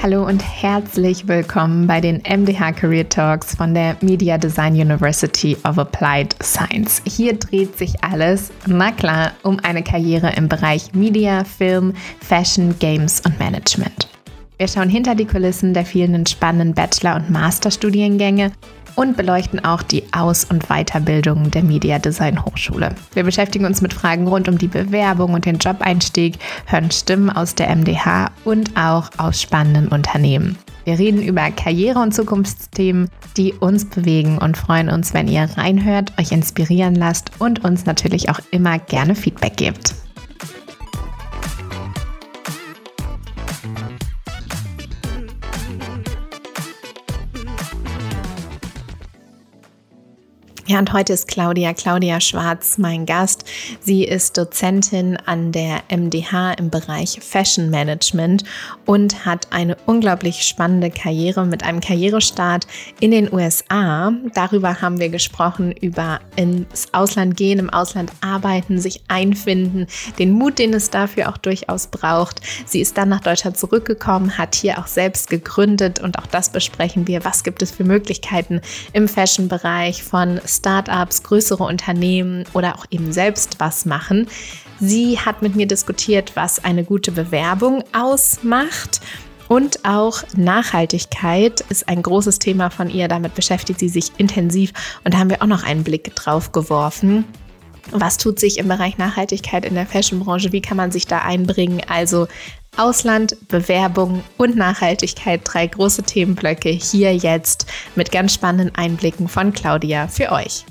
Hallo 0.00 0.24
und 0.24 0.40
herzlich 0.40 1.26
willkommen 1.26 1.88
bei 1.88 2.00
den 2.00 2.22
MDH 2.22 2.70
Career 2.70 3.08
Talks 3.08 3.56
von 3.56 3.74
der 3.74 3.96
Media 4.00 4.38
Design 4.38 4.74
University 4.74 5.56
of 5.68 5.76
Applied 5.76 6.36
Science. 6.40 7.02
Hier 7.04 7.36
dreht 7.36 7.76
sich 7.76 8.04
alles, 8.04 8.52
na 8.68 8.92
klar, 8.92 9.32
um 9.42 9.58
eine 9.58 9.82
Karriere 9.82 10.32
im 10.36 10.48
Bereich 10.48 10.94
Media, 10.94 11.42
Film, 11.42 11.94
Fashion, 12.20 12.78
Games 12.78 13.20
und 13.26 13.40
Management. 13.40 14.08
Wir 14.56 14.68
schauen 14.68 14.88
hinter 14.88 15.16
die 15.16 15.26
Kulissen 15.26 15.74
der 15.74 15.84
vielen 15.84 16.26
spannenden 16.26 16.74
Bachelor- 16.74 17.16
und 17.16 17.30
Masterstudiengänge 17.30 18.52
und 18.98 19.16
beleuchten 19.16 19.64
auch 19.64 19.82
die 19.84 20.02
Aus- 20.12 20.44
und 20.44 20.66
Weiterbildung 20.66 21.52
der 21.52 21.62
Media 21.62 22.00
Design 22.00 22.44
Hochschule. 22.44 22.96
Wir 23.14 23.22
beschäftigen 23.22 23.64
uns 23.64 23.80
mit 23.80 23.94
Fragen 23.94 24.26
rund 24.26 24.48
um 24.48 24.58
die 24.58 24.66
Bewerbung 24.66 25.34
und 25.34 25.44
den 25.44 25.58
Jobeinstieg, 25.58 26.38
hören 26.66 26.90
Stimmen 26.90 27.30
aus 27.30 27.54
der 27.54 27.68
MDH 27.68 28.32
und 28.44 28.76
auch 28.76 29.10
aus 29.16 29.40
spannenden 29.40 29.86
Unternehmen. 29.86 30.58
Wir 30.84 30.98
reden 30.98 31.22
über 31.22 31.48
Karriere- 31.52 32.00
und 32.00 32.12
Zukunftsthemen, 32.12 33.08
die 33.36 33.52
uns 33.52 33.84
bewegen 33.84 34.38
und 34.38 34.56
freuen 34.56 34.88
uns, 34.88 35.14
wenn 35.14 35.28
ihr 35.28 35.48
reinhört, 35.56 36.18
euch 36.18 36.32
inspirieren 36.32 36.96
lasst 36.96 37.30
und 37.38 37.64
uns 37.64 37.86
natürlich 37.86 38.30
auch 38.30 38.40
immer 38.50 38.80
gerne 38.80 39.14
Feedback 39.14 39.56
gebt. 39.56 39.94
Ja, 50.70 50.78
und 50.78 50.92
heute 50.92 51.14
ist 51.14 51.28
Claudia, 51.28 51.72
Claudia 51.72 52.20
Schwarz, 52.20 52.76
mein 52.76 53.06
Gast. 53.06 53.46
Sie 53.80 54.04
ist 54.04 54.36
Dozentin 54.36 55.16
an 55.24 55.50
der 55.50 55.80
MDH 55.90 56.52
im 56.58 56.68
Bereich 56.68 57.20
Fashion 57.22 57.70
Management 57.70 58.44
und 58.84 59.24
hat 59.24 59.50
eine 59.50 59.78
unglaublich 59.86 60.42
spannende 60.42 60.90
Karriere 60.90 61.46
mit 61.46 61.62
einem 61.62 61.80
Karrierestart 61.80 62.66
in 63.00 63.12
den 63.12 63.32
USA. 63.32 64.12
Darüber 64.34 64.82
haben 64.82 65.00
wir 65.00 65.08
gesprochen, 65.08 65.72
über 65.72 66.20
ins 66.36 66.92
Ausland 66.92 67.38
gehen, 67.38 67.60
im 67.60 67.70
Ausland 67.70 68.12
arbeiten, 68.20 68.78
sich 68.78 69.00
einfinden, 69.08 69.86
den 70.18 70.32
Mut, 70.32 70.58
den 70.58 70.74
es 70.74 70.90
dafür 70.90 71.30
auch 71.30 71.38
durchaus 71.38 71.86
braucht. 71.86 72.42
Sie 72.66 72.82
ist 72.82 72.98
dann 72.98 73.08
nach 73.08 73.20
Deutschland 73.20 73.56
zurückgekommen, 73.56 74.36
hat 74.36 74.54
hier 74.54 74.78
auch 74.78 74.86
selbst 74.86 75.30
gegründet 75.30 75.98
und 75.98 76.18
auch 76.18 76.26
das 76.26 76.52
besprechen 76.52 77.06
wir. 77.06 77.24
Was 77.24 77.42
gibt 77.42 77.62
es 77.62 77.70
für 77.70 77.84
Möglichkeiten 77.84 78.60
im 78.92 79.08
Fashion-Bereich 79.08 80.02
von 80.02 80.38
Startups, 80.58 81.22
größere 81.22 81.64
Unternehmen 81.64 82.44
oder 82.52 82.76
auch 82.76 82.86
eben 82.90 83.12
selbst 83.12 83.58
was 83.58 83.84
machen. 83.86 84.28
Sie 84.80 85.18
hat 85.18 85.42
mit 85.42 85.56
mir 85.56 85.66
diskutiert, 85.66 86.32
was 86.34 86.64
eine 86.64 86.84
gute 86.84 87.10
Bewerbung 87.10 87.82
ausmacht. 87.92 89.00
Und 89.48 89.84
auch 89.84 90.22
Nachhaltigkeit 90.36 91.62
ist 91.70 91.88
ein 91.88 92.02
großes 92.02 92.38
Thema 92.38 92.70
von 92.70 92.90
ihr. 92.90 93.08
Damit 93.08 93.34
beschäftigt 93.34 93.80
sie 93.80 93.88
sich 93.88 94.12
intensiv. 94.18 94.72
Und 95.04 95.14
da 95.14 95.18
haben 95.18 95.30
wir 95.30 95.42
auch 95.42 95.46
noch 95.46 95.64
einen 95.64 95.84
Blick 95.84 96.14
drauf 96.14 96.52
geworfen. 96.52 97.24
Was 97.90 98.18
tut 98.18 98.38
sich 98.38 98.58
im 98.58 98.68
Bereich 98.68 98.98
Nachhaltigkeit 98.98 99.64
in 99.64 99.74
der 99.74 99.86
Fashionbranche? 99.86 100.52
Wie 100.52 100.60
kann 100.60 100.76
man 100.76 100.90
sich 100.90 101.06
da 101.06 101.20
einbringen? 101.20 101.80
Also 101.88 102.28
Ausland, 102.78 103.36
Bewerbung 103.48 104.22
und 104.36 104.56
Nachhaltigkeit, 104.56 105.40
drei 105.44 105.66
große 105.66 106.04
Themenblöcke 106.04 106.68
hier 106.68 107.14
jetzt 107.14 107.66
mit 107.96 108.12
ganz 108.12 108.32
spannenden 108.32 108.74
Einblicken 108.76 109.28
von 109.28 109.52
Claudia 109.52 110.06
für 110.06 110.30
euch. 110.30 110.64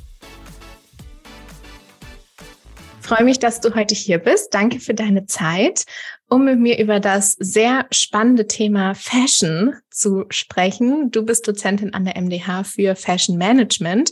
Ich 3.02 3.08
freue 3.08 3.26
mich, 3.26 3.40
dass 3.40 3.62
du 3.62 3.76
heute 3.76 3.96
hier 3.96 4.18
bist. 4.20 4.54
Danke 4.54 4.80
für 4.80 4.94
deine 4.94 5.26
Zeit, 5.26 5.86
um 6.30 6.46
mit 6.46 6.60
mir 6.60 6.80
über 6.80 7.00
das 7.00 7.34
sehr 7.40 7.86
spannende 7.92 8.48
Thema 8.48 8.96
Fashion 8.96 9.76
zu 9.90 10.26
sprechen. 10.30 11.12
Du 11.12 11.24
bist 11.24 11.48
Dozentin 11.48 11.94
an 11.94 12.06
der 12.06 12.22
MDH 12.22 12.64
für 12.64 12.96
Fashion 12.96 13.38
Management 13.38 14.12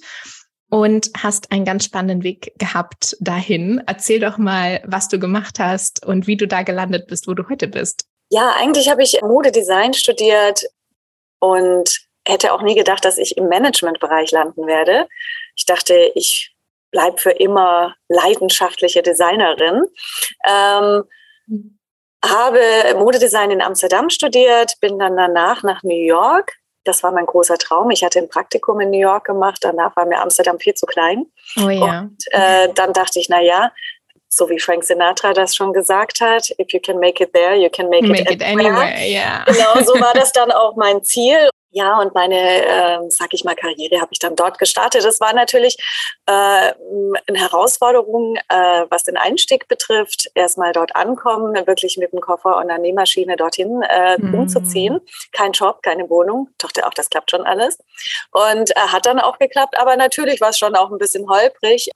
und 0.76 1.10
hast 1.18 1.54
einen 1.54 1.64
ganz 1.64 1.86
spannenden 1.86 2.24
Weg 2.24 2.52
gehabt 2.58 3.16
dahin. 3.22 3.82
Erzähl 3.88 4.20
doch 4.20 4.38
mal, 4.38 4.82
was 4.84 5.08
du 5.08 5.18
gemacht 5.20 5.58
hast 5.58 6.06
und 6.06 6.28
wie 6.28 6.36
du 6.36 6.50
da 6.50 6.64
gelandet 6.64 7.08
bist, 7.08 7.30
wo 7.30 7.34
du 7.34 7.48
heute 7.48 7.70
bist. 7.70 8.10
Ja, 8.30 8.54
eigentlich 8.60 8.90
habe 8.90 9.02
ich 9.02 9.18
Modedesign 9.22 9.94
studiert 9.94 10.66
und 11.40 11.98
hätte 12.28 12.52
auch 12.52 12.62
nie 12.62 12.76
gedacht, 12.76 13.06
dass 13.06 13.18
ich 13.18 13.38
im 13.38 13.48
Managementbereich 13.48 14.32
landen 14.32 14.68
werde. 14.68 15.08
Ich 15.56 15.66
dachte, 15.66 16.12
ich 16.14 16.54
bleibe 16.92 17.20
für 17.20 17.32
immer 17.32 17.96
leidenschaftliche 18.10 19.02
Designerin. 19.02 19.82
Ähm, 20.46 21.04
habe 22.22 22.60
Modedesign 22.98 23.52
in 23.52 23.62
Amsterdam 23.62 24.10
studiert, 24.10 24.74
bin 24.82 25.00
dann 25.00 25.16
danach 25.16 25.64
nach 25.64 25.84
New 25.84 26.04
York 26.06 26.52
das 26.86 27.04
war 27.04 27.12
mein 27.12 27.26
großer 27.26 27.58
Traum. 27.58 27.90
Ich 27.90 28.04
hatte 28.04 28.20
ein 28.20 28.30
Praktikum 28.30 28.80
in 28.80 28.92
New 28.92 29.00
York 29.00 29.26
gemacht. 29.26 29.60
Danach 29.62 29.96
war 29.96 30.06
mir 30.06 30.22
Amsterdam 30.22 30.60
viel 30.60 30.74
zu 30.76 30.86
klein. 30.86 31.26
Oh 31.58 31.70
ja. 31.70 32.02
Und 32.02 32.24
äh, 32.32 32.70
dann 32.74 32.94
dachte 32.94 33.20
ich, 33.20 33.28
na 33.28 33.42
ja, 33.42 33.72
so 34.30 34.50
wie 34.50 34.60
Frank 34.60 34.84
Sinatra 34.84 35.34
das 35.34 35.56
schon 35.56 35.74
gesagt 35.74 36.22
hat, 36.22 36.50
if 36.60 36.72
you 36.72 36.80
can 36.80 37.00
make 37.00 37.24
it 37.24 37.34
there, 37.34 37.56
you 37.56 37.70
can 37.70 37.90
make, 37.90 38.08
make 38.08 38.22
it, 38.22 38.42
it 38.42 38.44
anywhere. 38.44 38.96
Yeah. 39.00 39.44
Genau, 39.46 39.84
so 39.84 40.00
war 40.00 40.14
das 40.16 40.32
dann 40.32 40.52
auch 40.52 40.76
mein 40.76 41.04
Ziel. 41.04 41.50
Ja, 41.78 42.00
und 42.00 42.14
meine, 42.16 42.38
äh, 42.38 43.00
sag 43.10 43.34
ich 43.34 43.44
mal, 43.44 43.54
Karriere 43.54 44.00
habe 44.00 44.08
ich 44.12 44.20
dann 44.20 44.38
dort 44.38 44.60
gestartet. 44.60 45.04
Das 45.04 45.20
war 45.20 45.34
natürlich 45.34 45.76
äh, 46.26 46.32
eine 46.32 47.38
Herausforderung, 47.38 48.38
äh, 48.48 48.86
was 48.90 49.04
den 49.04 49.18
Einstieg 49.18 49.68
betrifft. 49.68 50.32
Erstmal 50.36 50.72
dort 50.72 50.96
ankommen, 50.96 51.54
wirklich 51.68 51.98
mit 51.98 52.14
dem 52.14 52.22
Koffer 52.22 52.56
und 52.56 52.70
einer 52.70 52.78
Nähmaschine 52.78 53.36
dorthin 53.36 53.82
äh, 53.90 54.18
mhm. 54.18 54.36
umzuziehen. 54.36 55.02
Kein 55.34 55.52
Job, 55.52 55.84
keine 55.84 56.10
Wohnung. 56.10 56.48
Dachte 56.60 56.88
auch, 56.88 56.94
das 56.94 57.10
klappt 57.10 57.32
schon 57.32 57.46
alles. 57.46 57.78
Und 58.32 58.72
äh, 58.72 58.80
hat 58.80 59.06
dann 59.06 59.20
auch 59.20 59.38
geklappt. 59.38 59.78
Aber 59.78 59.98
natürlich 59.98 60.40
war 60.40 60.52
es 60.52 60.58
schon 60.58 60.78
auch 60.78 60.90
ein 60.92 60.98
bisschen 60.98 61.30
holprig. 61.30 61.90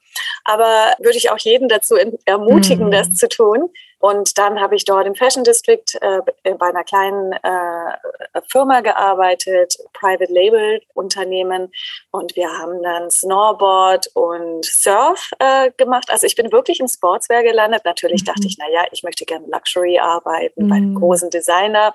Aber 0.44 0.94
würde 1.00 1.18
ich 1.18 1.32
auch 1.32 1.40
jeden 1.40 1.70
dazu 1.70 1.96
ermutigen, 2.26 2.88
mhm. 2.88 2.92
das 2.92 3.14
zu 3.14 3.30
tun. 3.30 3.70
Und 4.00 4.38
dann 4.38 4.62
habe 4.62 4.76
ich 4.76 4.86
dort 4.86 5.06
im 5.06 5.16
Fashion 5.16 5.44
District 5.44 5.84
äh, 6.00 6.22
bei 6.54 6.68
einer 6.68 6.86
kleinen 6.86 7.34
äh, 7.34 8.42
Firma 8.48 8.80
gearbeitet, 8.80 9.78
Private 9.94 10.32
Label 10.32 10.82
Unternehmen. 10.94 11.72
Und 12.12 12.36
wir 12.38 12.50
haben 12.50 12.82
dann 12.82 13.12
Snowboard 13.12 14.08
und 14.14 14.66
Surf 14.66 15.32
äh, 15.40 15.72
gemacht. 15.76 16.10
Also 16.10 16.26
ich 16.28 16.36
bin 16.36 16.52
wirklich 16.52 16.80
im 16.80 16.88
Sportswear 16.88 17.44
gelandet. 17.44 17.84
Natürlich 17.84 18.22
mhm. 18.22 18.28
dachte 18.28 18.48
ich, 18.48 18.58
na 18.58 18.70
ja, 18.72 18.86
ich 18.92 19.04
möchte 19.04 19.26
gerne 19.26 19.46
Luxury 19.48 20.00
arbeiten 20.00 20.66
mhm. 20.66 20.70
bei 20.70 20.76
einem 20.76 20.96
großen 20.96 21.30
Designer. 21.30 21.94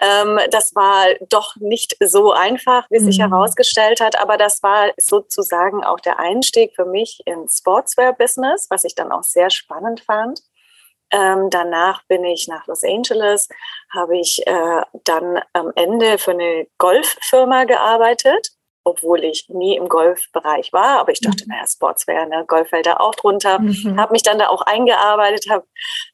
Ähm, 0.00 0.40
das 0.50 0.74
war 0.74 1.06
doch 1.28 1.54
nicht 1.56 1.96
so 2.00 2.32
einfach, 2.32 2.86
wie 2.90 2.98
mhm. 2.98 3.04
sich 3.04 3.20
herausgestellt 3.20 4.00
hat. 4.00 4.20
Aber 4.20 4.36
das 4.36 4.60
war 4.64 4.90
sozusagen 4.96 5.84
auch 5.84 6.00
der 6.00 6.18
Einstieg 6.18 6.74
für 6.74 6.84
mich 6.84 7.22
ins 7.26 7.58
Sportswear-Business, 7.58 8.66
was 8.70 8.82
ich 8.82 8.96
dann 8.96 9.12
auch 9.12 9.22
sehr 9.22 9.50
spannend 9.50 10.00
fand. 10.00 10.40
Ähm, 11.12 11.50
danach 11.50 12.02
bin 12.08 12.24
ich 12.24 12.48
nach 12.48 12.66
Los 12.66 12.82
Angeles, 12.82 13.48
habe 13.92 14.18
ich 14.18 14.46
äh, 14.46 14.82
dann 15.04 15.40
am 15.52 15.70
Ende 15.76 16.16
für 16.16 16.30
eine 16.30 16.66
Golffirma 16.78 17.64
gearbeitet, 17.64 18.52
obwohl 18.84 19.22
ich 19.22 19.48
nie 19.48 19.76
im 19.76 19.88
Golfbereich 19.88 20.72
war. 20.72 20.98
Aber 21.00 21.12
ich 21.12 21.20
dachte, 21.20 21.44
mhm. 21.44 21.52
naja, 21.52 21.66
Sportswear, 21.66 22.26
ne, 22.26 22.44
Golf 22.46 22.70
fällt 22.70 22.86
da 22.86 22.96
auch 22.96 23.14
drunter. 23.14 23.58
Mhm. 23.58 24.00
Habe 24.00 24.12
mich 24.12 24.22
dann 24.22 24.38
da 24.38 24.48
auch 24.48 24.62
eingearbeitet, 24.62 25.50
habe 25.50 25.66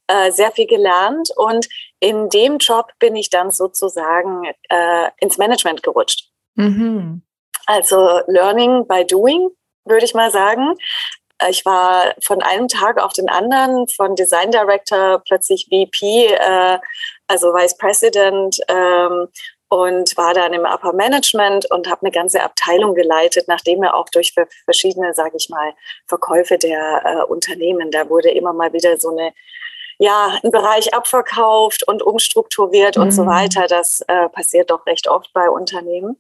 äh, 0.09 0.33
sehr 0.33 0.51
viel 0.51 0.67
gelernt 0.67 1.31
und 1.37 1.69
in 2.01 2.29
dem 2.29 2.59
Job 2.59 2.91
bin 2.99 3.17
ich 3.17 3.31
dann 3.31 3.51
sozusagen 3.51 4.45
äh, 4.69 5.11
ins 5.21 5.39
Management 5.39 5.83
gerutscht. 5.83 6.29
Mhm. 6.57 7.23
Also 7.67 8.21
Learning 8.27 8.87
by 8.89 9.05
Doing, 9.05 9.49
würde 9.85 10.05
ich 10.05 10.15
mal 10.15 10.31
sagen. 10.31 10.75
Ich 11.49 11.65
war 11.65 12.15
von 12.23 12.43
einem 12.43 12.69
Tag 12.69 12.99
auf 13.03 13.13
den 13.13 13.29
anderen 13.29 13.87
von 13.89 14.17
Design 14.17 14.51
Director 14.51 15.23
plötzlich 15.25 15.67
VP, 15.71 16.27
äh, 16.27 16.79
also 17.29 17.55
Vice 17.55 17.77
President 17.77 18.59
ähm, 18.69 19.29
und 19.69 20.17
war 20.17 20.35
dann 20.35 20.53
im 20.53 20.65
Upper 20.65 20.93
Management 20.95 21.71
und 21.71 21.89
habe 21.89 22.03
eine 22.03 22.11
ganze 22.11 22.43
Abteilung 22.43 22.95
geleitet, 22.95 23.47
nachdem 23.49 23.83
er 23.83 23.95
auch 23.95 24.09
durch 24.09 24.35
verschiedene, 24.65 25.15
sage 25.15 25.37
ich 25.37 25.49
mal, 25.49 25.75
Verkäufe 26.07 26.59
der 26.59 27.03
äh, 27.05 27.23
Unternehmen, 27.31 27.91
da 27.91 28.09
wurde 28.09 28.31
immer 28.31 28.53
mal 28.53 28.73
wieder 28.73 28.99
so 28.99 29.11
eine 29.11 29.33
ja, 30.01 30.39
ein 30.43 30.53
Bereich 30.53 30.95
abverkauft 30.95 31.83
und 31.87 32.03
umstrukturiert 32.03 32.97
mhm. 32.97 33.03
und 33.03 33.11
so 33.11 33.25
mhm. 33.25 33.29
weiter. 33.29 33.67
Das 33.67 34.01
äh, 34.07 34.29
passiert 34.29 34.71
doch 34.71 34.87
recht 34.87 35.09
oft 35.09 35.33
bei 35.33 35.51
Unternehmen. 35.51 36.17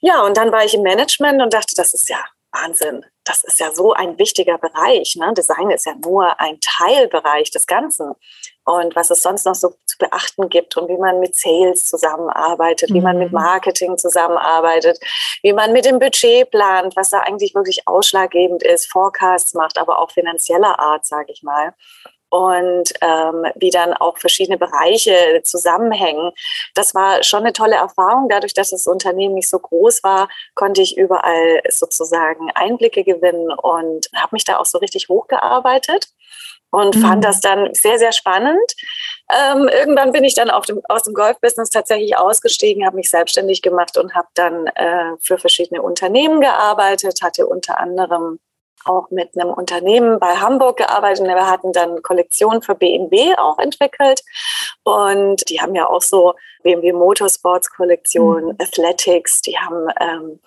Ja, 0.00 0.22
und 0.22 0.36
dann 0.36 0.52
war 0.52 0.64
ich 0.64 0.74
im 0.74 0.82
Management 0.82 1.42
und 1.42 1.52
dachte, 1.52 1.74
das 1.76 1.94
ist 1.94 2.08
ja 2.08 2.24
Wahnsinn. 2.52 3.04
Das 3.28 3.44
ist 3.44 3.60
ja 3.60 3.74
so 3.74 3.92
ein 3.92 4.18
wichtiger 4.18 4.56
Bereich. 4.56 5.14
Ne? 5.16 5.34
Design 5.34 5.70
ist 5.70 5.84
ja 5.84 5.94
nur 6.02 6.40
ein 6.40 6.58
Teilbereich 6.60 7.50
des 7.50 7.66
Ganzen. 7.66 8.14
Und 8.64 8.96
was 8.96 9.10
es 9.10 9.22
sonst 9.22 9.44
noch 9.44 9.54
so 9.54 9.74
zu 9.86 9.98
beachten 9.98 10.48
gibt 10.48 10.76
und 10.78 10.88
wie 10.88 10.96
man 10.96 11.20
mit 11.20 11.34
Sales 11.34 11.84
zusammenarbeitet, 11.84 12.88
mhm. 12.88 12.94
wie 12.94 13.00
man 13.02 13.18
mit 13.18 13.28
mhm. 13.28 13.38
Marketing 13.38 13.98
zusammenarbeitet, 13.98 14.98
wie 15.42 15.52
man 15.52 15.72
mit 15.72 15.84
dem 15.84 15.98
Budget 15.98 16.50
plant, 16.50 16.96
was 16.96 17.10
da 17.10 17.20
eigentlich 17.20 17.54
wirklich 17.54 17.86
ausschlaggebend 17.86 18.62
ist, 18.62 18.90
Forecasts 18.90 19.52
macht, 19.52 19.76
aber 19.76 19.98
auch 19.98 20.10
finanzieller 20.10 20.78
Art, 20.78 21.04
sage 21.04 21.30
ich 21.30 21.42
mal. 21.42 21.74
Und 22.30 22.92
ähm, 23.00 23.44
wie 23.56 23.70
dann 23.70 23.94
auch 23.94 24.18
verschiedene 24.18 24.58
Bereiche 24.58 25.40
zusammenhängen. 25.44 26.32
Das 26.74 26.94
war 26.94 27.22
schon 27.22 27.40
eine 27.40 27.52
tolle 27.52 27.76
Erfahrung. 27.76 28.28
Dadurch, 28.28 28.54
dass 28.54 28.70
das 28.70 28.86
Unternehmen 28.86 29.34
nicht 29.34 29.48
so 29.48 29.58
groß 29.58 30.02
war, 30.04 30.28
konnte 30.54 30.82
ich 30.82 30.96
überall 30.96 31.62
sozusagen 31.68 32.50
Einblicke 32.54 33.04
gewinnen 33.04 33.50
und 33.50 34.08
habe 34.14 34.30
mich 34.32 34.44
da 34.44 34.58
auch 34.58 34.66
so 34.66 34.78
richtig 34.78 35.08
hochgearbeitet 35.08 36.08
und 36.70 36.96
mhm. 36.96 37.00
fand 37.00 37.24
das 37.24 37.40
dann 37.40 37.74
sehr, 37.74 37.98
sehr 37.98 38.12
spannend. 38.12 38.74
Ähm, 39.32 39.68
irgendwann 39.68 40.12
bin 40.12 40.24
ich 40.24 40.34
dann 40.34 40.50
dem, 40.66 40.80
aus 40.88 41.02
dem 41.02 41.14
Golf-Business 41.14 41.70
tatsächlich 41.70 42.16
ausgestiegen, 42.16 42.84
habe 42.86 42.96
mich 42.96 43.10
selbstständig 43.10 43.62
gemacht 43.62 43.96
und 43.96 44.14
habe 44.14 44.28
dann 44.34 44.66
äh, 44.68 45.16
für 45.20 45.38
verschiedene 45.38 45.82
Unternehmen 45.82 46.40
gearbeitet, 46.40 47.20
hatte 47.22 47.46
unter 47.46 47.78
anderem 47.78 48.38
auch 48.84 49.10
mit 49.10 49.30
einem 49.36 49.52
Unternehmen 49.52 50.18
bei 50.18 50.36
Hamburg 50.36 50.78
gearbeitet 50.78 51.20
und 51.20 51.28
wir 51.28 51.50
hatten 51.50 51.72
dann 51.72 52.02
Kollektionen 52.02 52.62
für 52.62 52.74
BMW 52.74 53.34
auch 53.36 53.58
entwickelt. 53.58 54.22
Und 54.84 55.48
die 55.48 55.60
haben 55.60 55.74
ja 55.74 55.86
auch 55.86 56.02
so 56.02 56.34
BMW 56.62 56.92
Motorsports 56.92 57.70
Kollektion, 57.70 58.46
mhm. 58.46 58.56
Athletics, 58.58 59.42
die 59.42 59.58
haben 59.58 59.88
ähm, 60.00 60.40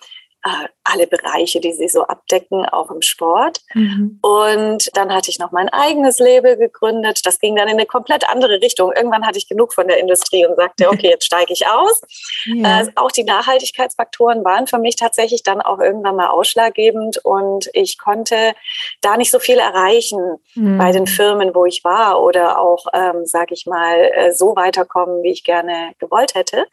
äh, 0.44 0.68
alle 0.84 1.06
Bereiche, 1.06 1.60
die 1.60 1.72
sie 1.72 1.88
so 1.88 2.02
abdecken, 2.02 2.66
auch 2.66 2.90
im 2.90 3.02
Sport. 3.02 3.60
Mhm. 3.74 4.18
Und 4.22 4.90
dann 4.96 5.14
hatte 5.14 5.30
ich 5.30 5.38
noch 5.38 5.52
mein 5.52 5.68
eigenes 5.68 6.18
Label 6.18 6.56
gegründet. 6.56 7.20
Das 7.24 7.38
ging 7.38 7.54
dann 7.54 7.68
in 7.68 7.74
eine 7.74 7.86
komplett 7.86 8.28
andere 8.28 8.60
Richtung. 8.60 8.92
Irgendwann 8.92 9.24
hatte 9.24 9.38
ich 9.38 9.48
genug 9.48 9.72
von 9.72 9.86
der 9.86 10.00
Industrie 10.00 10.44
und 10.44 10.56
sagte, 10.56 10.88
okay, 10.88 11.10
jetzt 11.10 11.26
steige 11.26 11.52
ich 11.52 11.66
aus. 11.66 12.00
Ja. 12.44 12.82
Äh, 12.82 12.86
auch 12.96 13.10
die 13.10 13.24
Nachhaltigkeitsfaktoren 13.24 14.44
waren 14.44 14.66
für 14.66 14.78
mich 14.78 14.96
tatsächlich 14.96 15.42
dann 15.42 15.60
auch 15.60 15.78
irgendwann 15.78 16.16
mal 16.16 16.28
ausschlaggebend 16.28 17.18
und 17.24 17.70
ich 17.72 17.98
konnte 17.98 18.54
da 19.00 19.16
nicht 19.16 19.30
so 19.30 19.38
viel 19.38 19.58
erreichen 19.58 20.38
mhm. 20.54 20.78
bei 20.78 20.92
den 20.92 21.06
Firmen, 21.06 21.54
wo 21.54 21.64
ich 21.64 21.84
war 21.84 22.22
oder 22.22 22.58
auch, 22.58 22.86
ähm, 22.92 23.26
sage 23.26 23.54
ich 23.54 23.66
mal, 23.66 24.10
äh, 24.14 24.32
so 24.32 24.56
weiterkommen, 24.56 25.22
wie 25.22 25.30
ich 25.30 25.44
gerne 25.44 25.92
gewollt 25.98 26.34
hätte. 26.34 26.66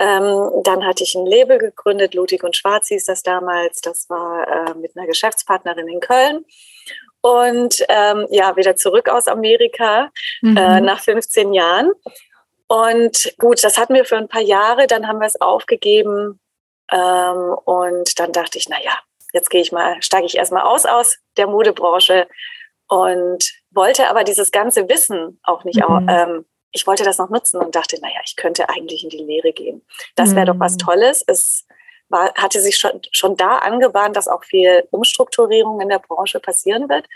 Ähm, 0.00 0.62
dann 0.64 0.86
hatte 0.86 1.04
ich 1.04 1.14
ein 1.14 1.26
Label 1.26 1.58
gegründet, 1.58 2.14
Ludwig 2.14 2.42
und 2.42 2.56
Schwarz 2.56 2.88
hieß 2.88 3.04
das 3.04 3.22
damals. 3.22 3.82
Das 3.82 4.08
war 4.08 4.48
äh, 4.48 4.74
mit 4.74 4.96
einer 4.96 5.06
Geschäftspartnerin 5.06 5.88
in 5.88 6.00
Köln. 6.00 6.46
Und 7.20 7.84
ähm, 7.90 8.26
ja, 8.30 8.56
wieder 8.56 8.76
zurück 8.76 9.10
aus 9.10 9.28
Amerika 9.28 10.10
mhm. 10.40 10.56
äh, 10.56 10.80
nach 10.80 11.00
15 11.00 11.52
Jahren. 11.52 11.92
Und 12.66 13.34
gut, 13.38 13.62
das 13.62 13.76
hatten 13.76 13.92
wir 13.94 14.06
für 14.06 14.16
ein 14.16 14.28
paar 14.28 14.40
Jahre, 14.40 14.86
dann 14.86 15.06
haben 15.06 15.20
wir 15.20 15.26
es 15.26 15.38
aufgegeben. 15.38 16.40
Ähm, 16.90 17.54
und 17.64 18.18
dann 18.18 18.32
dachte 18.32 18.56
ich, 18.56 18.70
naja, 18.70 18.98
jetzt 19.34 19.50
gehe 19.50 19.60
ich 19.60 19.70
mal, 19.70 20.00
steige 20.00 20.24
ich 20.24 20.36
erstmal 20.36 20.62
aus 20.62 20.86
aus 20.86 21.18
der 21.36 21.46
Modebranche 21.46 22.26
und 22.88 23.52
wollte 23.70 24.08
aber 24.08 24.24
dieses 24.24 24.50
ganze 24.50 24.88
Wissen 24.88 25.40
auch 25.42 25.64
nicht 25.64 25.86
mhm. 25.86 26.06
ähm, 26.08 26.44
ich 26.72 26.86
wollte 26.86 27.04
das 27.04 27.18
noch 27.18 27.30
nutzen 27.30 27.60
und 27.60 27.74
dachte, 27.74 28.00
naja, 28.00 28.20
ich 28.24 28.36
könnte 28.36 28.68
eigentlich 28.68 29.04
in 29.04 29.10
die 29.10 29.18
Lehre 29.18 29.52
gehen. 29.52 29.84
Das 30.14 30.34
wäre 30.34 30.46
doch 30.46 30.58
was 30.58 30.74
mhm. 30.74 30.78
Tolles. 30.78 31.24
Es 31.26 31.66
war, 32.10 32.32
hatte 32.34 32.60
sich 32.60 32.78
schon, 32.78 33.00
schon 33.12 33.36
da 33.36 33.58
angebahnt, 33.58 34.16
dass 34.16 34.28
auch 34.28 34.44
viel 34.44 34.86
Umstrukturierung 34.90 35.80
in 35.80 35.88
der 35.88 36.00
Branche 36.00 36.40
passieren 36.40 36.88
wird. 36.88 37.06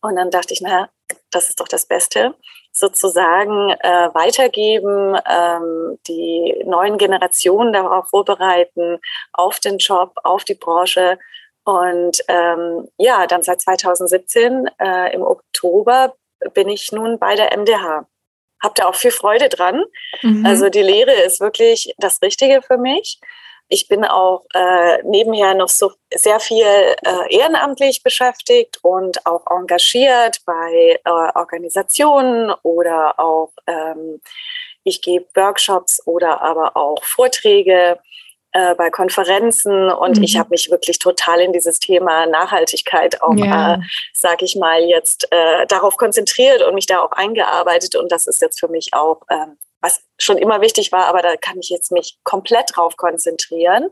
Und 0.00 0.16
dann 0.16 0.30
dachte 0.30 0.54
ich, 0.54 0.60
naja, 0.60 0.88
das 1.30 1.48
ist 1.48 1.60
doch 1.60 1.68
das 1.68 1.86
Beste, 1.86 2.34
sozusagen 2.70 3.70
äh, 3.70 4.14
weitergeben, 4.14 5.18
ähm, 5.28 5.98
die 6.06 6.62
neuen 6.64 6.98
Generationen 6.98 7.72
darauf 7.72 8.08
vorbereiten, 8.08 8.98
auf 9.32 9.58
den 9.60 9.78
Job, 9.78 10.12
auf 10.22 10.44
die 10.44 10.54
Branche. 10.54 11.18
Und 11.64 12.22
ähm, 12.28 12.88
ja, 12.98 13.26
dann 13.26 13.42
seit 13.42 13.60
2017 13.60 14.70
äh, 14.78 15.14
im 15.14 15.22
Oktober 15.22 16.14
bin 16.54 16.68
ich 16.68 16.92
nun 16.92 17.18
bei 17.18 17.36
der 17.36 17.56
MDH 17.56 18.06
habe 18.62 18.74
da 18.76 18.86
auch 18.86 18.94
viel 18.94 19.10
Freude 19.10 19.48
dran. 19.48 19.84
Mhm. 20.22 20.46
Also 20.46 20.68
die 20.68 20.82
Lehre 20.82 21.12
ist 21.12 21.40
wirklich 21.40 21.94
das 21.98 22.22
Richtige 22.22 22.62
für 22.62 22.78
mich. 22.78 23.20
Ich 23.68 23.88
bin 23.88 24.04
auch 24.04 24.44
äh, 24.52 25.02
nebenher 25.02 25.54
noch 25.54 25.70
so 25.70 25.92
sehr 26.14 26.40
viel 26.40 26.66
äh, 26.66 27.34
ehrenamtlich 27.34 28.02
beschäftigt 28.02 28.78
und 28.82 29.24
auch 29.24 29.46
engagiert 29.50 30.42
bei 30.44 31.00
äh, 31.04 31.10
Organisationen 31.34 32.52
oder 32.62 33.18
auch 33.18 33.52
ähm, 33.66 34.20
ich 34.84 35.00
gebe 35.00 35.26
Workshops 35.34 36.02
oder 36.06 36.42
aber 36.42 36.76
auch 36.76 37.02
Vorträge 37.04 37.98
äh, 38.52 38.74
bei 38.74 38.90
Konferenzen 38.90 39.90
und 39.90 40.18
mhm. 40.18 40.22
ich 40.24 40.38
habe 40.38 40.50
mich 40.50 40.70
wirklich 40.70 40.98
total 40.98 41.40
in 41.40 41.52
dieses 41.52 41.78
Thema 41.78 42.26
Nachhaltigkeit 42.26 43.22
auch, 43.22 43.34
ja. 43.34 43.74
äh, 43.74 43.78
sage 44.12 44.44
ich 44.44 44.56
mal, 44.56 44.82
jetzt 44.82 45.26
äh, 45.30 45.66
darauf 45.66 45.96
konzentriert 45.96 46.62
und 46.62 46.74
mich 46.74 46.86
da 46.86 47.00
auch 47.00 47.12
eingearbeitet 47.12 47.96
und 47.96 48.12
das 48.12 48.26
ist 48.26 48.42
jetzt 48.42 48.60
für 48.60 48.68
mich 48.68 48.92
auch, 48.92 49.22
ähm, 49.30 49.58
was 49.80 50.02
schon 50.18 50.38
immer 50.38 50.60
wichtig 50.60 50.92
war, 50.92 51.06
aber 51.06 51.22
da 51.22 51.36
kann 51.36 51.58
ich 51.58 51.70
jetzt 51.70 51.90
mich 51.92 52.18
komplett 52.24 52.76
drauf 52.76 52.96
konzentrieren 52.96 53.88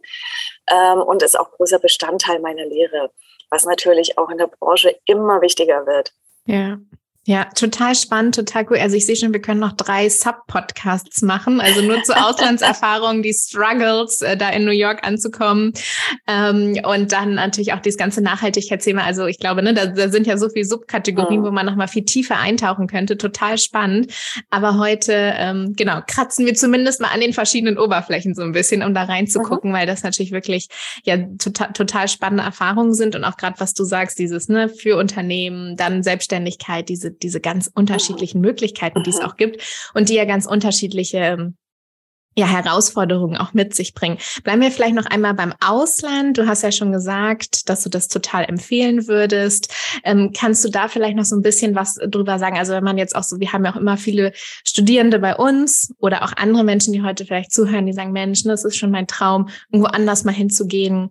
ähm, 0.70 0.98
und 1.00 1.22
ist 1.22 1.38
auch 1.38 1.50
großer 1.52 1.78
Bestandteil 1.78 2.38
meiner 2.38 2.66
Lehre, 2.66 3.10
was 3.48 3.64
natürlich 3.64 4.18
auch 4.18 4.28
in 4.28 4.38
der 4.38 4.46
Branche 4.46 4.96
immer 5.06 5.40
wichtiger 5.40 5.86
wird. 5.86 6.12
Ja, 6.44 6.78
ja, 7.26 7.44
total 7.54 7.94
spannend, 7.94 8.34
total 8.34 8.66
cool. 8.70 8.78
Also 8.78 8.96
ich 8.96 9.04
sehe 9.04 9.14
schon, 9.14 9.34
wir 9.34 9.42
können 9.42 9.60
noch 9.60 9.72
drei 9.72 10.08
Sub-Podcasts 10.08 11.20
machen, 11.20 11.60
also 11.60 11.82
nur 11.82 12.02
zu 12.02 12.16
Auslandserfahrungen, 12.16 13.22
die 13.22 13.34
Struggles, 13.34 14.22
äh, 14.22 14.38
da 14.38 14.48
in 14.48 14.64
New 14.64 14.70
York 14.70 15.06
anzukommen 15.06 15.74
ähm, 16.26 16.80
und 16.82 17.12
dann 17.12 17.34
natürlich 17.34 17.74
auch 17.74 17.80
dieses 17.80 17.98
ganze 17.98 18.22
Nachhaltigkeitsthema. 18.22 19.02
Also 19.04 19.26
ich 19.26 19.38
glaube, 19.38 19.62
ne, 19.62 19.74
da, 19.74 19.84
da 19.84 20.08
sind 20.08 20.26
ja 20.26 20.38
so 20.38 20.48
viele 20.48 20.64
Subkategorien, 20.64 21.42
oh. 21.42 21.44
wo 21.44 21.50
man 21.50 21.66
nochmal 21.66 21.88
viel 21.88 22.06
tiefer 22.06 22.38
eintauchen 22.38 22.86
könnte. 22.86 23.18
Total 23.18 23.58
spannend. 23.58 24.12
Aber 24.48 24.78
heute, 24.78 25.12
ähm, 25.12 25.74
genau, 25.76 26.00
kratzen 26.06 26.46
wir 26.46 26.54
zumindest 26.54 27.02
mal 27.02 27.08
an 27.08 27.20
den 27.20 27.34
verschiedenen 27.34 27.76
Oberflächen 27.76 28.34
so 28.34 28.42
ein 28.42 28.52
bisschen, 28.52 28.82
um 28.82 28.94
da 28.94 29.02
reinzugucken, 29.02 29.72
mhm. 29.72 29.74
weil 29.74 29.86
das 29.86 30.02
natürlich 30.02 30.32
wirklich 30.32 30.68
ja 31.04 31.18
total, 31.38 31.74
total 31.74 32.08
spannende 32.08 32.44
Erfahrungen 32.44 32.94
sind 32.94 33.14
und 33.14 33.24
auch 33.24 33.36
gerade, 33.36 33.60
was 33.60 33.74
du 33.74 33.84
sagst, 33.84 34.18
dieses 34.18 34.48
ne, 34.48 34.70
für 34.70 34.96
Unternehmen, 34.96 35.76
dann 35.76 36.02
Selbstständigkeit, 36.02 36.88
diese 36.88 37.09
diese, 37.10 37.40
ganz 37.40 37.70
unterschiedlichen 37.72 38.40
Möglichkeiten, 38.40 39.02
die 39.02 39.10
es 39.10 39.20
auch 39.20 39.36
gibt 39.36 39.62
und 39.94 40.08
die 40.08 40.14
ja 40.14 40.24
ganz 40.24 40.46
unterschiedliche 40.46 41.18
ähm, 41.18 41.56
ja, 42.36 42.46
Herausforderungen 42.46 43.36
auch 43.36 43.52
mit 43.54 43.74
sich 43.74 43.92
bringen. 43.92 44.18
Bleiben 44.44 44.62
wir 44.62 44.70
vielleicht 44.70 44.94
noch 44.94 45.06
einmal 45.06 45.34
beim 45.34 45.52
Ausland. 45.60 46.38
Du 46.38 46.46
hast 46.46 46.62
ja 46.62 46.70
schon 46.70 46.92
gesagt, 46.92 47.68
dass 47.68 47.82
du 47.82 47.90
das 47.90 48.06
total 48.06 48.44
empfehlen 48.44 49.08
würdest. 49.08 49.74
Ähm, 50.04 50.32
kannst 50.34 50.64
du 50.64 50.68
da 50.68 50.86
vielleicht 50.86 51.16
noch 51.16 51.24
so 51.24 51.34
ein 51.34 51.42
bisschen 51.42 51.74
was 51.74 51.94
drüber 51.94 52.38
sagen? 52.38 52.56
Also 52.56 52.72
wenn 52.72 52.84
man 52.84 52.98
jetzt 52.98 53.16
auch 53.16 53.24
so, 53.24 53.40
wir 53.40 53.52
haben 53.52 53.64
ja 53.64 53.72
auch 53.72 53.76
immer 53.76 53.96
viele 53.96 54.32
Studierende 54.64 55.18
bei 55.18 55.34
uns 55.34 55.92
oder 55.98 56.22
auch 56.22 56.32
andere 56.36 56.62
Menschen, 56.62 56.92
die 56.92 57.02
heute 57.02 57.24
vielleicht 57.24 57.52
zuhören, 57.52 57.86
die 57.86 57.92
sagen, 57.92 58.12
Mensch, 58.12 58.44
das 58.44 58.64
ist 58.64 58.76
schon 58.76 58.92
mein 58.92 59.08
Traum, 59.08 59.48
irgendwo 59.72 59.90
anders 59.90 60.22
mal 60.22 60.32
hinzugehen, 60.32 61.10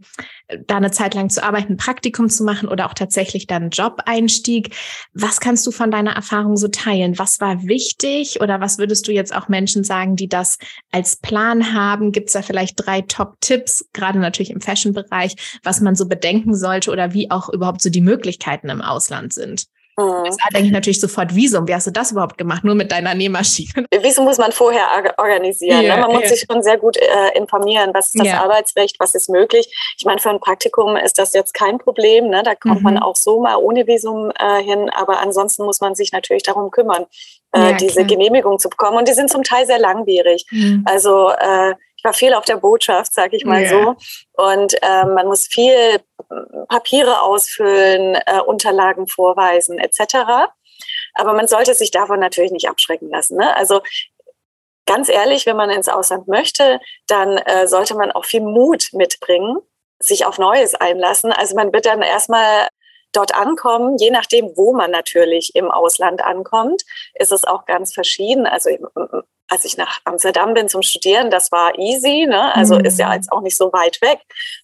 da 0.67 0.77
eine 0.77 0.91
Zeit 0.91 1.13
lang 1.13 1.29
zu 1.29 1.43
arbeiten, 1.43 1.73
ein 1.73 1.77
Praktikum 1.77 2.29
zu 2.29 2.43
machen 2.43 2.69
oder 2.69 2.85
auch 2.85 2.93
tatsächlich 2.93 3.45
dann 3.45 3.69
Job-Einstieg. 3.69 4.75
Was 5.13 5.41
kannst 5.41 5.67
du 5.67 5.71
von 5.71 5.91
deiner 5.91 6.13
Erfahrung 6.13 6.57
so 6.57 6.69
teilen? 6.69 7.19
Was 7.19 7.39
war 7.39 7.63
wichtig 7.63 8.41
oder 8.41 8.59
was 8.59 8.77
würdest 8.77 9.07
du 9.07 9.11
jetzt 9.11 9.35
auch 9.35 9.47
Menschen 9.47 9.83
sagen, 9.83 10.15
die 10.15 10.29
das 10.29 10.57
als 10.91 11.08
Plan 11.15 11.73
haben? 11.73 12.11
Gibt 12.11 12.27
es 12.27 12.33
da 12.33 12.41
vielleicht 12.41 12.75
drei 12.77 13.01
Top-Tipps, 13.01 13.89
gerade 13.93 14.19
natürlich 14.19 14.51
im 14.51 14.61
Fashion-Bereich, 14.61 15.59
was 15.63 15.81
man 15.81 15.95
so 15.95 16.07
bedenken 16.07 16.55
sollte 16.55 16.91
oder 16.91 17.13
wie 17.13 17.31
auch 17.31 17.49
überhaupt 17.49 17.81
so 17.81 17.89
die 17.89 18.01
Möglichkeiten 18.01 18.69
im 18.69 18.81
Ausland 18.81 19.33
sind? 19.33 19.67
Mhm. 19.99 20.23
Da 20.23 20.49
denke 20.53 20.67
ich 20.67 20.71
natürlich 20.71 20.99
sofort 20.99 21.35
Visum. 21.35 21.67
Wie 21.67 21.75
hast 21.75 21.87
du 21.87 21.91
das 21.91 22.11
überhaupt 22.11 22.37
gemacht? 22.37 22.63
Nur 22.63 22.75
mit 22.75 22.91
deiner 22.91 23.13
Nähmaschine? 23.15 23.85
Visum 24.01 24.25
muss 24.25 24.37
man 24.37 24.51
vorher 24.51 24.87
organisieren. 25.17 25.81
Yeah, 25.81 25.95
ne? 25.95 26.01
Man 26.01 26.11
muss 26.11 26.21
yeah. 26.21 26.29
sich 26.29 26.45
schon 26.49 26.63
sehr 26.63 26.77
gut 26.77 26.97
äh, 26.97 27.37
informieren, 27.37 27.91
was 27.93 28.07
ist 28.07 28.19
das 28.19 28.27
yeah. 28.27 28.43
Arbeitsrecht, 28.43 28.99
was 28.99 29.15
ist 29.15 29.29
möglich. 29.29 29.67
Ich 29.97 30.05
meine, 30.05 30.19
für 30.19 30.29
ein 30.29 30.39
Praktikum 30.39 30.95
ist 30.95 31.19
das 31.19 31.33
jetzt 31.33 31.53
kein 31.53 31.77
Problem. 31.77 32.29
Ne? 32.29 32.43
Da 32.43 32.55
kommt 32.55 32.77
mhm. 32.77 32.83
man 32.83 32.97
auch 32.97 33.15
so 33.15 33.41
mal 33.41 33.57
ohne 33.57 33.87
Visum 33.87 34.31
äh, 34.39 34.63
hin. 34.63 34.89
Aber 34.89 35.19
ansonsten 35.19 35.65
muss 35.65 35.81
man 35.81 35.95
sich 35.95 36.11
natürlich 36.11 36.43
darum 36.43 36.71
kümmern, 36.71 37.05
äh, 37.51 37.71
ja, 37.71 37.73
diese 37.73 38.05
Genehmigung 38.05 38.59
zu 38.59 38.69
bekommen. 38.69 38.97
Und 38.97 39.07
die 39.07 39.13
sind 39.13 39.29
zum 39.29 39.43
Teil 39.43 39.65
sehr 39.65 39.79
langwierig. 39.79 40.45
Mhm. 40.51 40.83
Also 40.85 41.29
äh, 41.31 41.73
ich 41.99 42.03
war 42.05 42.13
viel 42.13 42.33
auf 42.33 42.45
der 42.45 42.55
Botschaft, 42.55 43.13
sage 43.13 43.35
ich 43.35 43.43
mal 43.43 43.59
yeah. 43.59 43.69
so. 43.69 43.95
Und 44.41 44.73
äh, 44.81 45.03
man 45.03 45.27
muss 45.27 45.47
viel 45.47 45.99
Papiere 46.69 47.21
ausfüllen, 47.21 48.15
äh, 48.25 48.39
Unterlagen 48.39 49.05
vorweisen 49.05 49.79
etc. 49.79 50.47
Aber 51.15 51.33
man 51.33 51.47
sollte 51.47 51.73
sich 51.73 51.91
davon 51.91 52.21
natürlich 52.21 52.53
nicht 52.53 52.69
abschrecken 52.69 53.09
lassen. 53.09 53.35
Ne? 53.37 53.53
Also 53.53 53.81
ganz 54.85 55.09
ehrlich, 55.09 55.45
wenn 55.45 55.57
man 55.57 55.69
ins 55.71 55.89
Ausland 55.89 56.29
möchte, 56.29 56.79
dann 57.07 57.37
äh, 57.37 57.67
sollte 57.67 57.95
man 57.95 58.13
auch 58.13 58.23
viel 58.23 58.41
Mut 58.41 58.93
mitbringen, 58.93 59.57
sich 59.99 60.25
auf 60.25 60.37
Neues 60.37 60.75
einlassen. 60.75 61.33
Also 61.33 61.53
man 61.55 61.73
wird 61.73 61.85
dann 61.85 62.01
erstmal 62.01 62.69
dort 63.11 63.35
ankommen, 63.35 63.97
je 63.97 64.11
nachdem, 64.11 64.53
wo 64.55 64.73
man 64.73 64.91
natürlich 64.91 65.53
im 65.53 65.69
Ausland 65.69 66.23
ankommt, 66.23 66.83
ist 67.15 67.33
es 67.33 67.43
auch 67.43 67.65
ganz 67.65 67.93
verschieden. 67.93 68.47
Also 68.47 68.69
als 69.49 69.65
ich 69.65 69.77
nach 69.77 69.99
Amsterdam 70.05 70.53
bin 70.53 70.69
zum 70.69 70.81
Studieren, 70.81 71.31
das 71.31 71.51
war 71.51 71.77
easy, 71.77 72.25
ne? 72.27 72.55
also 72.55 72.75
mhm. 72.75 72.85
ist 72.85 72.99
ja 72.99 73.13
jetzt 73.13 73.31
auch 73.31 73.41
nicht 73.41 73.57
so 73.57 73.73
weit 73.73 74.01
weg. 74.01 74.19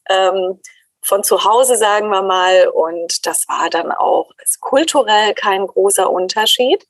Ähm, 0.10 0.60
von 1.06 1.24
zu 1.24 1.44
Hause, 1.44 1.78
sagen 1.78 2.10
wir 2.10 2.24
mal. 2.24 2.68
Und 2.68 3.28
das 3.28 3.48
war 3.48 3.70
dann 3.70 3.92
auch 3.92 4.32
kulturell 4.60 5.36
kein 5.36 5.68
großer 5.68 6.10
Unterschied. 6.10 6.88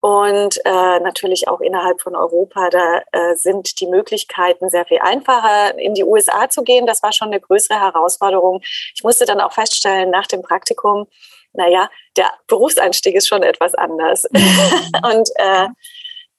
Und 0.00 0.60
äh, 0.66 1.00
natürlich 1.00 1.48
auch 1.48 1.60
innerhalb 1.60 2.02
von 2.02 2.14
Europa, 2.14 2.68
da 2.68 2.98
äh, 3.12 3.36
sind 3.36 3.80
die 3.80 3.86
Möglichkeiten 3.86 4.68
sehr 4.68 4.84
viel 4.84 4.98
einfacher. 4.98 5.78
In 5.78 5.94
die 5.94 6.04
USA 6.04 6.50
zu 6.50 6.62
gehen, 6.62 6.86
das 6.86 7.02
war 7.02 7.12
schon 7.12 7.28
eine 7.28 7.40
größere 7.40 7.80
Herausforderung. 7.80 8.60
Ich 8.94 9.02
musste 9.02 9.24
dann 9.24 9.40
auch 9.40 9.52
feststellen, 9.52 10.10
nach 10.10 10.26
dem 10.26 10.42
Praktikum, 10.42 11.06
naja, 11.54 11.88
der 12.16 12.30
Berufseinstieg 12.48 13.14
ist 13.14 13.28
schon 13.28 13.42
etwas 13.44 13.74
anders. 13.74 14.26
Mhm. 14.30 14.92
und 15.10 15.30
äh, 15.36 15.68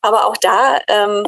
aber 0.06 0.28
auch 0.28 0.38
da, 0.38 0.80
ähm, 0.88 1.28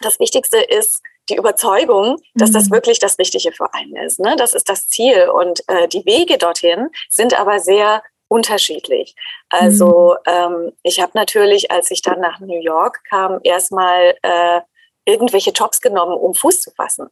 das 0.00 0.20
Wichtigste 0.20 0.58
ist, 0.58 1.02
die 1.28 1.36
Überzeugung, 1.36 2.18
dass 2.34 2.52
das 2.52 2.68
mhm. 2.68 2.74
wirklich 2.74 2.98
das 2.98 3.18
Richtige 3.18 3.52
für 3.52 3.72
einen 3.74 3.96
ist. 3.96 4.20
Ne? 4.20 4.36
Das 4.36 4.54
ist 4.54 4.68
das 4.68 4.86
Ziel. 4.86 5.28
Und 5.28 5.68
äh, 5.68 5.88
die 5.88 6.04
Wege 6.06 6.38
dorthin 6.38 6.90
sind 7.08 7.38
aber 7.38 7.58
sehr 7.58 8.02
unterschiedlich. 8.28 9.14
Also 9.48 10.16
mhm. 10.26 10.32
ähm, 10.32 10.72
ich 10.82 11.00
habe 11.00 11.12
natürlich, 11.14 11.70
als 11.70 11.90
ich 11.90 12.02
dann 12.02 12.20
nach 12.20 12.40
New 12.40 12.60
York 12.60 13.02
kam, 13.08 13.40
erstmal 13.42 14.16
äh, 14.22 14.60
irgendwelche 15.04 15.50
Jobs 15.50 15.80
genommen, 15.80 16.16
um 16.16 16.34
Fuß 16.34 16.60
zu 16.60 16.70
fassen. 16.72 17.08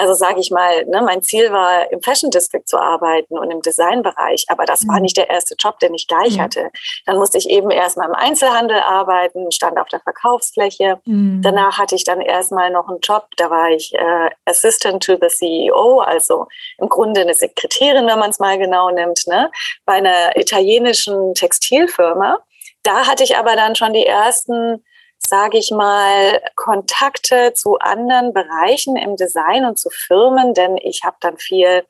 Also 0.00 0.14
sage 0.14 0.40
ich 0.40 0.50
mal, 0.50 0.86
ne, 0.86 1.02
mein 1.02 1.22
Ziel 1.22 1.52
war, 1.52 1.92
im 1.92 2.00
Fashion 2.00 2.30
District 2.30 2.64
zu 2.64 2.78
arbeiten 2.78 3.36
und 3.38 3.50
im 3.50 3.60
Designbereich, 3.60 4.46
aber 4.48 4.64
das 4.64 4.84
mhm. 4.84 4.88
war 4.88 5.00
nicht 5.00 5.18
der 5.18 5.28
erste 5.28 5.56
Job, 5.58 5.78
den 5.78 5.92
ich 5.92 6.06
gleich 6.06 6.38
mhm. 6.38 6.40
hatte. 6.40 6.70
Dann 7.04 7.18
musste 7.18 7.36
ich 7.36 7.50
eben 7.50 7.70
erstmal 7.70 8.08
im 8.08 8.14
Einzelhandel 8.14 8.78
arbeiten, 8.80 9.52
stand 9.52 9.78
auf 9.78 9.88
der 9.88 10.00
Verkaufsfläche. 10.00 11.00
Mhm. 11.04 11.42
Danach 11.42 11.76
hatte 11.76 11.96
ich 11.96 12.04
dann 12.04 12.22
erstmal 12.22 12.70
noch 12.70 12.88
einen 12.88 13.00
Job, 13.00 13.26
da 13.36 13.50
war 13.50 13.68
ich 13.68 13.92
äh, 13.94 14.30
Assistant 14.46 15.04
to 15.04 15.18
the 15.20 15.28
CEO, 15.28 16.00
also 16.00 16.46
im 16.78 16.88
Grunde 16.88 17.20
eine 17.20 17.34
Sekretärin, 17.34 18.06
wenn 18.06 18.18
man 18.18 18.30
es 18.30 18.38
mal 18.38 18.56
genau 18.56 18.88
nimmt, 18.88 19.26
ne, 19.26 19.50
bei 19.84 19.94
einer 19.94 20.34
italienischen 20.36 21.34
Textilfirma. 21.34 22.38
Da 22.84 23.06
hatte 23.06 23.22
ich 23.22 23.36
aber 23.36 23.54
dann 23.54 23.76
schon 23.76 23.92
die 23.92 24.06
ersten 24.06 24.82
sage 25.26 25.58
ich 25.58 25.70
mal, 25.70 26.42
Kontakte 26.56 27.52
zu 27.54 27.78
anderen 27.78 28.32
Bereichen 28.32 28.96
im 28.96 29.16
Design 29.16 29.64
und 29.64 29.78
zu 29.78 29.90
Firmen, 29.90 30.54
denn 30.54 30.76
ich 30.78 31.02
habe 31.04 31.16
dann 31.20 31.36
viel 31.36 31.84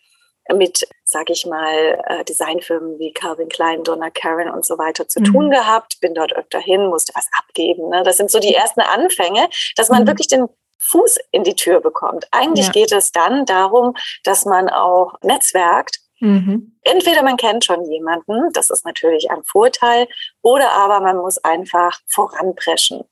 mit, 0.52 0.86
sage 1.04 1.32
ich 1.32 1.46
mal, 1.46 2.02
äh, 2.06 2.24
Designfirmen 2.24 2.98
wie 2.98 3.12
Calvin 3.12 3.48
Klein, 3.48 3.84
Donna 3.84 4.10
Karen 4.10 4.50
und 4.50 4.64
so 4.64 4.78
weiter 4.78 5.06
zu 5.06 5.20
mhm. 5.20 5.24
tun 5.24 5.50
gehabt, 5.50 6.00
bin 6.00 6.14
dort 6.14 6.34
öfter 6.34 6.58
hin, 6.58 6.88
musste 6.88 7.12
was 7.14 7.28
abgeben. 7.38 7.88
Ne? 7.88 8.02
Das 8.02 8.16
sind 8.16 8.30
so 8.30 8.40
die 8.40 8.54
ersten 8.54 8.80
Anfänge, 8.80 9.48
dass 9.76 9.88
man 9.88 10.02
mhm. 10.02 10.08
wirklich 10.08 10.28
den 10.28 10.46
Fuß 10.78 11.18
in 11.30 11.44
die 11.44 11.54
Tür 11.54 11.80
bekommt. 11.80 12.26
Eigentlich 12.32 12.66
ja. 12.66 12.72
geht 12.72 12.92
es 12.92 13.12
dann 13.12 13.44
darum, 13.44 13.94
dass 14.24 14.44
man 14.44 14.68
auch 14.68 15.14
netzwerkt. 15.22 16.00
Mhm. 16.20 16.76
Entweder 16.82 17.22
man 17.22 17.36
kennt 17.36 17.64
schon 17.64 17.84
jemanden, 17.90 18.52
das 18.52 18.70
ist 18.70 18.84
natürlich 18.84 19.30
ein 19.30 19.42
Vorteil, 19.44 20.06
oder 20.42 20.72
aber 20.72 21.00
man 21.00 21.16
muss 21.16 21.38
einfach 21.38 21.98
voranpreschen 22.08 23.04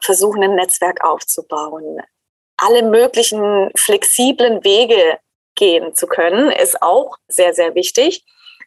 versuchen, 0.00 0.42
ein 0.42 0.54
Netzwerk 0.54 1.04
aufzubauen. 1.04 2.00
Alle 2.56 2.82
möglichen 2.82 3.70
flexiblen 3.76 4.64
Wege 4.64 5.18
gehen 5.54 5.94
zu 5.94 6.06
können, 6.06 6.50
ist 6.50 6.82
auch 6.82 7.16
sehr, 7.28 7.54
sehr 7.54 7.74
wichtig. 7.74 8.24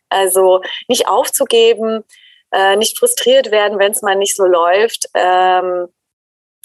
Also 0.09 0.62
nicht 0.88 1.07
aufzugeben, 1.07 2.03
äh, 2.51 2.75
nicht 2.75 2.98
frustriert 2.98 3.51
werden, 3.51 3.79
wenn 3.79 3.91
es 3.91 4.01
mal 4.01 4.15
nicht 4.15 4.36
so 4.36 4.45
läuft. 4.45 5.07
Ähm, 5.13 5.88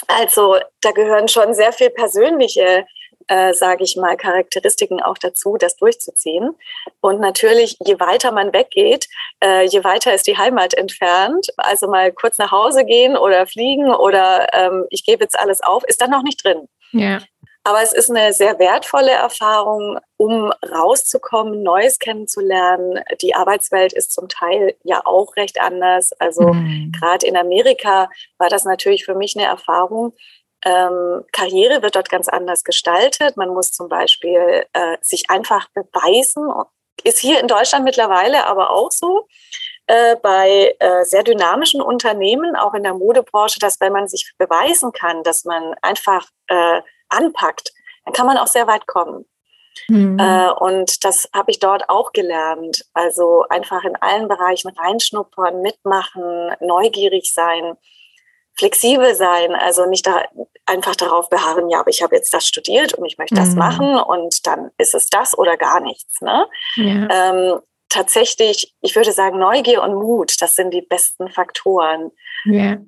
also 0.09 0.59
da 0.80 0.90
gehören 0.92 1.28
schon 1.28 1.54
sehr 1.54 1.73
viel 1.73 1.90
persönliche 1.90 2.87
äh, 3.28 3.52
sage 3.54 3.85
ich 3.85 3.97
mal, 3.97 4.16
Charakteristiken 4.16 5.02
auch 5.02 5.19
dazu, 5.19 5.57
das 5.59 5.76
durchzuziehen. 5.76 6.54
Und 7.00 7.21
natürlich, 7.21 7.76
je 7.85 7.99
weiter 8.00 8.33
man 8.33 8.52
weggeht, 8.52 9.09
äh, 9.43 9.66
je 9.66 9.85
weiter 9.85 10.14
ist 10.14 10.26
die 10.26 10.38
Heimat 10.38 10.75
entfernt. 10.75 11.49
Also 11.57 11.88
mal 11.88 12.12
kurz 12.12 12.38
nach 12.38 12.52
Hause 12.52 12.85
gehen 12.85 13.16
oder 13.16 13.47
fliegen 13.47 13.95
oder 13.95 14.47
ähm, 14.52 14.87
ich 14.90 15.04
gebe 15.04 15.25
jetzt 15.25 15.38
alles 15.38 15.61
auf, 15.62 15.85
ist 15.85 16.00
dann 16.00 16.11
noch 16.11 16.23
nicht 16.23 16.45
drin. 16.45 16.69
Ja. 16.93 17.21
Aber 17.66 17.83
es 17.83 17.95
ist 17.95 18.11
eine 18.11 18.35
sehr 18.35 18.59
wertvolle 18.59 19.11
Erfahrung, 19.11 19.99
um 20.19 20.52
rauszukommen, 20.71 21.62
Neues 21.62 21.99
kennenzulernen. 21.99 23.02
Die 23.23 23.35
Arbeitswelt 23.35 23.95
ist 23.95 24.12
zum 24.12 24.28
Teil 24.28 24.76
ja 24.85 25.00
auch 25.07 25.35
recht 25.37 25.59
anders. 25.59 26.12
Also 26.21 26.52
mhm. 26.52 26.93
gerade 26.93 27.26
in 27.26 27.38
Amerika 27.38 28.11
war 28.37 28.50
das 28.50 28.66
natürlich 28.66 29.07
für 29.07 29.14
mich 29.14 29.35
eine 29.35 29.47
Erfahrung, 29.47 30.12
ähm, 30.64 31.25
Karriere 31.33 31.83
wird 31.83 31.97
dort 31.97 32.09
ganz 32.09 32.28
anders 32.28 32.64
gestaltet. 32.64 33.37
Man 33.37 33.50
muss 33.50 33.73
zum 33.73 33.88
Beispiel 33.88 34.66
äh, 34.73 34.97
sich 35.02 35.30
einfach 35.30 35.68
beweisen. 35.75 36.49
Ist 37.02 37.18
hier 37.18 37.40
in 37.40 37.49
Deutschland 37.49 37.85
mittlerweile 37.85 38.47
aber 38.47 38.71
auch 38.71 38.90
so. 38.90 39.26
Äh, 39.87 40.16
bei 40.23 40.75
äh, 40.78 41.04
sehr 41.04 41.23
dynamischen 41.23 41.83
Unternehmen, 41.83 42.56
auch 42.56 42.73
in 42.73 42.85
der 42.85 42.94
Modebranche, 42.94 43.59
dass 43.61 43.78
wenn 43.80 43.92
man 43.92 44.09
sich 44.09 44.33
beweisen 44.38 44.92
kann, 44.92 45.23
dass 45.23 45.44
man 45.44 45.75
einfach 45.83 46.26
äh, 46.47 46.80
anpackt, 47.11 47.71
dann 48.06 48.14
kann 48.14 48.26
man 48.26 48.38
auch 48.38 48.47
sehr 48.47 48.66
weit 48.66 48.87
kommen. 48.87 49.26
Mhm. 49.88 50.18
Äh, 50.18 50.50
und 50.52 51.04
das 51.04 51.28
habe 51.35 51.50
ich 51.50 51.59
dort 51.59 51.90
auch 51.90 52.12
gelernt. 52.12 52.87
Also 52.94 53.44
einfach 53.50 53.85
in 53.85 53.97
allen 53.97 54.28
Bereichen 54.28 54.71
reinschnuppern, 54.71 55.61
mitmachen, 55.61 56.54
neugierig 56.61 57.35
sein 57.35 57.76
flexibel 58.57 59.15
sein, 59.15 59.55
also 59.55 59.87
nicht 59.87 60.07
da 60.07 60.23
einfach 60.67 60.97
darauf 60.97 61.29
beharren, 61.29 61.69
ja, 61.69 61.81
aber 61.81 61.91
ich 61.91 62.03
habe 62.03 62.17
jetzt 62.17 62.33
das 62.33 62.47
studiert 62.47 62.95
und 62.95 63.05
ich 63.05 63.19
möchte 63.19 63.35
das 63.35 63.51
mhm. 63.51 63.59
machen 63.59 63.97
und 63.97 64.47
dann 64.47 64.71
ist 64.79 64.95
es 64.95 65.09
das 65.09 65.37
oder 65.37 65.57
gar 65.57 65.81
nichts. 65.81 66.21
Ne? 66.21 66.47
Ja. 66.77 67.09
Ähm, 67.11 67.61
tatsächlich, 67.89 68.75
ich 68.81 68.97
würde 68.97 69.13
sagen, 69.13 69.39
Neugier 69.39 69.83
und 69.83 69.95
Mut, 69.95 70.41
das 70.41 70.55
sind 70.55 70.73
die 70.73 70.83
besten 70.83 71.31
Faktoren. 71.31 72.11
Ja. 72.45 72.79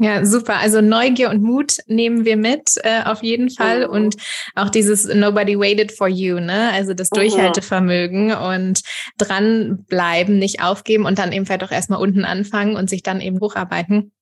Ja, 0.00 0.24
super. 0.24 0.58
Also 0.58 0.80
Neugier 0.80 1.28
und 1.28 1.42
Mut 1.42 1.78
nehmen 1.88 2.24
wir 2.24 2.36
mit, 2.36 2.74
äh, 2.84 3.02
auf 3.04 3.24
jeden 3.24 3.50
Fall. 3.50 3.88
Mhm. 3.88 3.92
Und 3.92 4.16
auch 4.54 4.68
dieses 4.68 5.04
Nobody 5.04 5.58
waited 5.58 5.90
for 5.90 6.06
you, 6.06 6.38
ne? 6.38 6.70
Also 6.72 6.94
das 6.94 7.10
mhm. 7.10 7.16
Durchhaltevermögen 7.16 8.32
und 8.32 8.82
dranbleiben, 9.18 10.38
nicht 10.38 10.62
aufgeben 10.62 11.04
und 11.04 11.18
dann 11.18 11.32
eben 11.32 11.46
vielleicht 11.46 11.64
auch 11.64 11.72
erstmal 11.72 12.00
unten 12.00 12.24
anfangen 12.24 12.76
und 12.76 12.88
sich 12.88 13.02
dann 13.02 13.20
eben 13.20 13.40
hocharbeiten. 13.40 14.12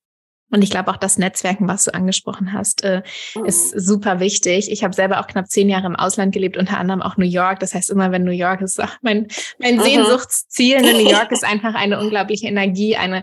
Und 0.50 0.62
ich 0.62 0.70
glaube 0.70 0.90
auch 0.90 0.96
das 0.96 1.18
Netzwerken, 1.18 1.66
was 1.66 1.84
du 1.84 1.94
angesprochen 1.94 2.52
hast, 2.52 2.84
äh, 2.84 3.02
ist 3.44 3.74
mhm. 3.74 3.80
super 3.80 4.20
wichtig. 4.20 4.70
Ich 4.70 4.84
habe 4.84 4.94
selber 4.94 5.20
auch 5.20 5.26
knapp 5.26 5.48
zehn 5.48 5.68
Jahre 5.68 5.86
im 5.86 5.96
Ausland 5.96 6.32
gelebt, 6.32 6.56
unter 6.56 6.78
anderem 6.78 7.02
auch 7.02 7.16
New 7.16 7.26
York. 7.26 7.58
Das 7.60 7.74
heißt, 7.74 7.90
immer 7.90 8.12
wenn 8.12 8.24
New 8.24 8.30
York 8.30 8.60
ist, 8.60 8.80
ach, 8.80 8.98
mein, 9.02 9.26
mein 9.58 9.76
mhm. 9.76 9.82
Sehnsuchtsziel. 9.82 10.80
Ne? 10.82 10.92
New 10.92 11.10
York 11.10 11.32
ist 11.32 11.44
einfach 11.44 11.74
eine 11.74 12.00
unglaubliche 12.00 12.46
Energie, 12.46 12.96
eine 12.96 13.22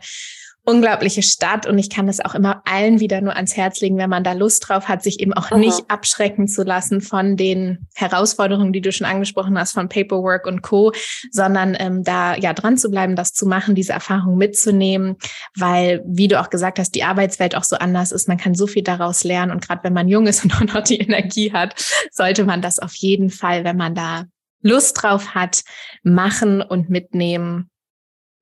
unglaubliche 0.66 1.24
Stadt 1.24 1.68
und 1.68 1.78
ich 1.78 1.90
kann 1.90 2.08
es 2.08 2.24
auch 2.24 2.36
immer 2.36 2.62
allen 2.66 3.02
wieder 3.02 3.20
nur 3.20 3.36
ans 3.36 3.58
Herz 3.58 3.82
legen, 3.82 3.98
wenn 3.98 4.10
man 4.10 4.24
da 4.24 4.32
Lust 4.32 4.68
drauf 4.68 4.88
hat, 4.88 5.04
sich 5.04 5.20
eben 5.20 5.34
auch 5.34 5.52
mhm. 5.52 5.60
nicht 5.60 5.84
abschrecken 5.90 6.48
zu 6.48 6.64
lassen 6.64 7.02
von 7.02 7.36
den 7.36 7.88
Herausforderungen, 7.96 8.72
die 8.72 8.80
du 8.80 8.92
schon 8.94 9.06
angesprochen 9.06 9.60
hast, 9.60 9.74
von 9.74 9.90
Paperwork 9.90 10.48
und 10.48 10.62
Co., 10.62 10.94
sondern 11.32 11.76
ähm, 11.78 12.04
da 12.04 12.36
ja 12.38 12.54
dran 12.54 12.78
zu 12.78 12.90
bleiben, 12.90 13.18
das 13.18 13.34
zu 13.34 13.46
machen, 13.46 13.76
diese 13.76 13.92
Erfahrung 13.92 14.38
mitzunehmen, 14.38 15.18
weil, 15.58 16.02
wie 16.06 16.30
du 16.30 16.40
auch 16.40 16.50
gesagt 16.50 16.80
hast, 16.80 16.96
die 16.96 17.04
Arbeitswelt 17.04 17.56
auch 17.56 17.66
so 17.66 17.76
anders 17.76 18.14
ist. 18.14 18.30
Man 18.30 18.38
kann 18.38 18.56
so 18.56 18.66
viel 18.66 18.84
daraus 18.84 19.26
lernen 19.26 19.52
und 19.52 19.68
gerade 19.68 19.84
wenn 19.84 19.94
man 19.94 20.08
jung 20.08 20.28
ist 20.28 20.44
und 20.44 20.56
auch 20.56 20.74
noch 20.76 20.84
die 20.84 21.00
Energie 21.00 21.52
hat, 21.52 21.76
sollte 22.12 22.46
man 22.46 22.62
das 22.62 22.80
auf 22.80 22.96
jeden 22.96 23.30
Fall, 23.30 23.66
wenn 23.66 23.78
man 23.78 23.96
da 23.96 24.26
Lust 24.62 25.04
drauf 25.04 25.36
hat, 25.36 25.64
machen 26.04 26.62
und 26.62 26.90
mitnehmen 26.90 27.70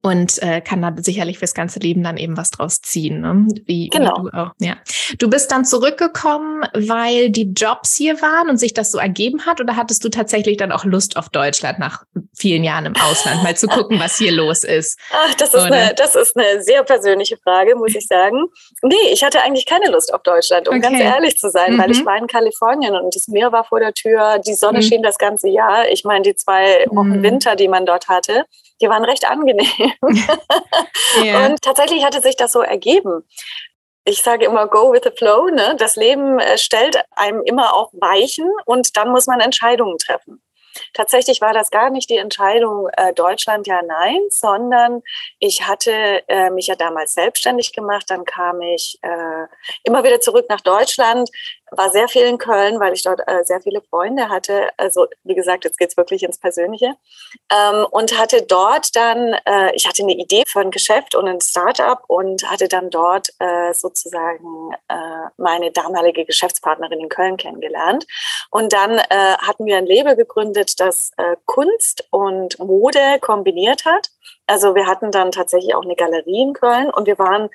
und 0.03 0.41
äh, 0.41 0.61
kann 0.61 0.81
da 0.81 0.93
sicherlich 0.97 1.37
fürs 1.37 1.53
ganze 1.53 1.79
Leben 1.79 2.03
dann 2.03 2.17
eben 2.17 2.35
was 2.35 2.49
draus 2.49 2.81
ziehen. 2.81 3.21
Ne? 3.21 3.45
Wie, 3.65 3.89
genau. 3.89 4.17
Wie 4.17 4.31
du 4.31 4.37
auch. 4.37 4.51
Ja. 4.59 4.77
Du 5.19 5.29
bist 5.29 5.51
dann 5.51 5.63
zurückgekommen, 5.63 6.63
weil 6.73 7.29
die 7.29 7.53
Jobs 7.55 7.95
hier 7.95 8.19
waren 8.21 8.49
und 8.49 8.57
sich 8.57 8.73
das 8.73 8.91
so 8.91 8.97
ergeben 8.97 9.45
hat, 9.45 9.61
oder 9.61 9.75
hattest 9.75 10.03
du 10.03 10.09
tatsächlich 10.09 10.57
dann 10.57 10.71
auch 10.71 10.85
Lust 10.85 11.17
auf 11.17 11.29
Deutschland 11.29 11.77
nach 11.77 12.03
vielen 12.35 12.63
Jahren 12.63 12.87
im 12.87 12.95
Ausland, 12.95 13.43
mal 13.43 13.55
zu 13.55 13.67
gucken, 13.67 13.99
was 13.99 14.17
hier 14.17 14.31
los 14.31 14.63
ist? 14.63 14.97
Ach, 15.11 15.33
das 15.35 15.53
ist, 15.53 15.61
eine, 15.61 15.93
das 15.95 16.15
ist 16.15 16.35
eine 16.35 16.63
sehr 16.63 16.83
persönliche 16.83 17.37
Frage, 17.37 17.75
muss 17.75 17.93
ich 17.93 18.07
sagen. 18.07 18.45
Nee, 18.81 18.95
ich 19.11 19.23
hatte 19.23 19.43
eigentlich 19.43 19.67
keine 19.67 19.91
Lust 19.91 20.11
auf 20.13 20.23
Deutschland, 20.23 20.67
um 20.67 20.77
okay. 20.77 20.81
ganz 20.81 20.99
ehrlich 20.99 21.37
zu 21.37 21.51
sein, 21.51 21.73
mhm. 21.73 21.77
weil 21.79 21.91
ich 21.91 22.01
mhm. 22.01 22.05
war 22.07 22.17
in 22.17 22.27
Kalifornien 22.27 22.95
und 22.95 23.15
das 23.15 23.27
Meer 23.27 23.51
war 23.51 23.65
vor 23.65 23.79
der 23.79 23.93
Tür, 23.93 24.39
die 24.39 24.55
Sonne 24.55 24.79
mhm. 24.79 24.83
schien 24.83 25.03
das 25.03 25.19
ganze 25.19 25.47
Jahr. 25.49 25.87
Ich 25.89 26.03
meine, 26.05 26.23
die 26.23 26.35
zwei 26.35 26.85
Wochen 26.89 27.19
mhm. 27.19 27.23
Winter, 27.23 27.55
die 27.55 27.67
man 27.67 27.85
dort 27.85 28.07
hatte, 28.07 28.45
die 28.81 28.89
waren 28.89 29.05
recht 29.05 29.29
angenehm. 29.29 29.93
ja. 31.23 31.45
Und 31.45 31.61
tatsächlich 31.61 32.03
hatte 32.03 32.21
sich 32.21 32.35
das 32.35 32.51
so 32.51 32.61
ergeben. 32.61 33.27
Ich 34.03 34.23
sage 34.23 34.45
immer, 34.45 34.67
go 34.67 34.91
with 34.91 35.01
the 35.03 35.11
flow. 35.15 35.49
Ne? 35.49 35.75
Das 35.77 35.95
Leben 35.95 36.39
äh, 36.39 36.57
stellt 36.57 37.01
einem 37.11 37.43
immer 37.43 37.73
auch 37.73 37.91
Weichen 37.93 38.49
und 38.65 38.97
dann 38.97 39.11
muss 39.11 39.27
man 39.27 39.39
Entscheidungen 39.39 39.97
treffen. 39.97 40.41
Tatsächlich 40.93 41.41
war 41.41 41.53
das 41.53 41.69
gar 41.69 41.89
nicht 41.89 42.09
die 42.09 42.17
Entscheidung 42.17 42.87
äh, 42.97 43.13
Deutschland 43.13 43.67
ja 43.67 43.81
nein, 43.81 44.19
sondern 44.29 45.01
ich 45.39 45.67
hatte 45.67 46.23
äh, 46.27 46.49
mich 46.49 46.67
ja 46.67 46.75
damals 46.75 47.13
selbstständig 47.13 47.73
gemacht. 47.73 48.05
Dann 48.07 48.25
kam 48.25 48.61
ich 48.61 48.97
äh, 49.01 49.47
immer 49.83 50.03
wieder 50.03 50.21
zurück 50.21 50.45
nach 50.49 50.61
Deutschland, 50.61 51.29
war 51.71 51.89
sehr 51.89 52.07
viel 52.09 52.23
in 52.23 52.37
Köln, 52.37 52.79
weil 52.79 52.93
ich 52.93 53.03
dort 53.03 53.21
äh, 53.27 53.43
sehr 53.43 53.61
viele 53.61 53.81
Freunde 53.81 54.29
hatte. 54.29 54.69
Also 54.77 55.07
wie 55.23 55.35
gesagt, 55.35 55.63
jetzt 55.63 55.77
geht's 55.77 55.95
wirklich 55.95 56.23
ins 56.23 56.37
Persönliche. 56.37 56.95
Ähm, 57.51 57.85
und 57.91 58.19
hatte 58.19 58.41
dort 58.41 58.95
dann, 58.95 59.35
äh, 59.45 59.73
ich 59.73 59.87
hatte 59.87 60.03
eine 60.03 60.13
Idee 60.13 60.43
für 60.47 60.59
ein 60.59 60.71
Geschäft 60.71 61.15
und 61.15 61.27
ein 61.27 61.39
Startup 61.39 62.03
und 62.07 62.49
hatte 62.49 62.67
dann 62.67 62.89
dort 62.89 63.29
äh, 63.39 63.73
sozusagen 63.73 64.73
äh, 64.89 65.29
meine 65.37 65.71
damalige 65.71 66.25
Geschäftspartnerin 66.25 66.99
in 66.99 67.09
Köln 67.09 67.37
kennengelernt. 67.37 68.05
Und 68.49 68.73
dann 68.73 68.97
äh, 68.97 69.37
hatten 69.37 69.65
wir 69.65 69.77
ein 69.77 69.85
Label 69.85 70.15
gegründet, 70.17 70.79
das 70.79 71.11
äh, 71.17 71.37
Kunst 71.45 72.05
und 72.11 72.59
Mode 72.59 73.19
kombiniert 73.21 73.85
hat. 73.85 74.09
Also 74.45 74.75
wir 74.75 74.87
hatten 74.87 75.11
dann 75.11 75.31
tatsächlich 75.31 75.73
auch 75.73 75.83
eine 75.83 75.95
Galerie 75.95 76.41
in 76.41 76.53
Köln 76.53 76.89
und 76.89 77.05
wir 77.05 77.17
waren 77.17 77.49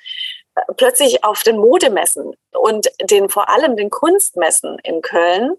plötzlich 0.76 1.24
auf 1.24 1.42
den 1.42 1.58
Modemessen 1.58 2.34
und 2.52 2.90
den 3.02 3.28
vor 3.28 3.48
allem 3.48 3.76
den 3.76 3.90
Kunstmessen 3.90 4.78
in 4.82 5.02
Köln. 5.02 5.56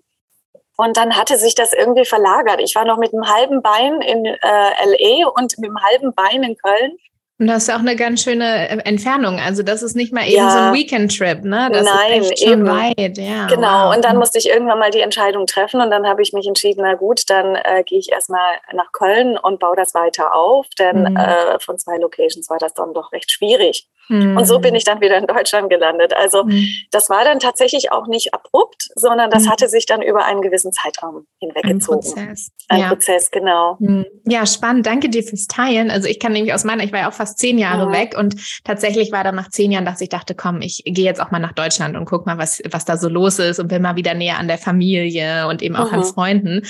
Und 0.75 0.95
dann 0.95 1.17
hatte 1.17 1.37
sich 1.37 1.55
das 1.55 1.73
irgendwie 1.73 2.05
verlagert. 2.05 2.61
Ich 2.61 2.75
war 2.75 2.85
noch 2.85 2.97
mit 2.97 3.13
einem 3.13 3.27
halben 3.27 3.61
Bein 3.61 4.01
in 4.01 4.25
äh, 4.25 4.37
LA 4.41 5.27
und 5.29 5.57
mit 5.57 5.69
einem 5.69 5.83
halben 5.83 6.13
Bein 6.13 6.43
in 6.43 6.55
Köln. 6.55 6.97
Und 7.39 7.47
das 7.47 7.67
ist 7.67 7.73
auch 7.73 7.79
eine 7.79 7.95
ganz 7.95 8.23
schöne 8.23 8.69
äh, 8.69 8.77
Entfernung. 8.85 9.39
Also 9.39 9.61
das 9.61 9.83
ist 9.83 9.95
nicht 9.95 10.11
mal 10.11 10.25
eben 10.25 10.37
ja. 10.37 10.49
so 10.49 10.57
ein 10.57 10.73
Weekend-Trip, 10.73 11.43
ne? 11.43 11.69
Das 11.71 11.85
Nein, 11.85 12.21
ist 12.21 12.31
echt 12.31 12.43
schon 12.43 12.53
eben. 12.53 12.67
weit, 12.67 13.17
ja. 13.17 13.45
Genau. 13.45 13.89
Wow. 13.89 13.95
Und 13.95 14.05
dann 14.05 14.17
musste 14.17 14.39
ich 14.39 14.49
irgendwann 14.49 14.79
mal 14.79 14.89
die 14.89 15.01
Entscheidung 15.01 15.45
treffen 15.45 15.79
und 15.79 15.91
dann 15.91 16.07
habe 16.07 16.23
ich 16.23 16.33
mich 16.33 16.47
entschieden, 16.47 16.81
na 16.83 16.95
gut, 16.95 17.21
dann 17.27 17.55
äh, 17.55 17.83
gehe 17.83 17.99
ich 17.99 18.11
erstmal 18.11 18.57
nach 18.73 18.91
Köln 18.91 19.37
und 19.37 19.59
baue 19.59 19.75
das 19.75 19.93
weiter 19.93 20.33
auf, 20.33 20.65
denn 20.79 21.01
mhm. 21.01 21.15
äh, 21.15 21.59
von 21.59 21.77
zwei 21.77 21.97
Locations 21.97 22.49
war 22.49 22.57
das 22.57 22.73
dann 22.73 22.93
doch 22.93 23.11
recht 23.11 23.31
schwierig. 23.31 23.87
Und 24.09 24.45
so 24.45 24.59
bin 24.59 24.71
mhm. 24.71 24.77
ich 24.77 24.85
dann 24.85 25.01
wieder 25.01 25.17
in 25.17 25.27
Deutschland 25.27 25.69
gelandet. 25.69 26.13
Also 26.15 26.45
mhm. 26.45 26.65
das 26.91 27.09
war 27.09 27.25
dann 27.25 27.39
tatsächlich 27.39 27.91
auch 27.91 28.07
nicht 28.07 28.33
abrupt, 28.33 28.87
sondern 28.95 29.29
das 29.29 29.43
mhm. 29.43 29.49
hatte 29.49 29.67
sich 29.67 29.85
dann 29.85 30.01
über 30.01 30.23
einen 30.23 30.41
gewissen 30.41 30.71
Zeitraum 30.71 31.27
hinweggezogen. 31.39 31.99
Ein 31.99 32.27
Prozess. 32.27 32.51
Ein 32.69 32.79
ja. 32.79 32.87
Prozess, 32.87 33.31
genau. 33.31 33.75
Mhm. 33.79 34.05
Ja, 34.25 34.45
spannend. 34.45 34.85
Danke 34.85 35.09
dir 35.09 35.23
fürs 35.23 35.47
Teilen. 35.47 35.91
Also 35.91 36.07
ich 36.07 36.21
kann 36.21 36.31
nämlich 36.31 36.53
aus 36.53 36.63
meiner, 36.63 36.85
ich 36.85 36.93
war 36.93 37.01
ja 37.01 37.09
auch 37.09 37.13
fast 37.13 37.26
zehn 37.35 37.57
Jahre 37.57 37.87
mhm. 37.87 37.93
weg 37.93 38.15
und 38.17 38.35
tatsächlich 38.63 39.11
war 39.11 39.23
dann 39.23 39.35
nach 39.35 39.49
zehn 39.49 39.71
Jahren, 39.71 39.85
dass 39.85 40.01
ich 40.01 40.09
dachte, 40.09 40.35
komm, 40.35 40.61
ich 40.61 40.83
gehe 40.85 41.05
jetzt 41.05 41.21
auch 41.21 41.31
mal 41.31 41.39
nach 41.39 41.53
Deutschland 41.53 41.95
und 41.95 42.05
guck 42.05 42.25
mal, 42.25 42.37
was, 42.37 42.61
was 42.69 42.85
da 42.85 42.97
so 42.97 43.09
los 43.09 43.39
ist 43.39 43.59
und 43.59 43.67
bin 43.67 43.81
mal 43.81 43.95
wieder 43.95 44.13
näher 44.13 44.37
an 44.37 44.47
der 44.47 44.57
Familie 44.57 45.47
und 45.47 45.61
eben 45.61 45.75
auch 45.75 45.91
an 45.91 46.03
Freunden. 46.03 46.61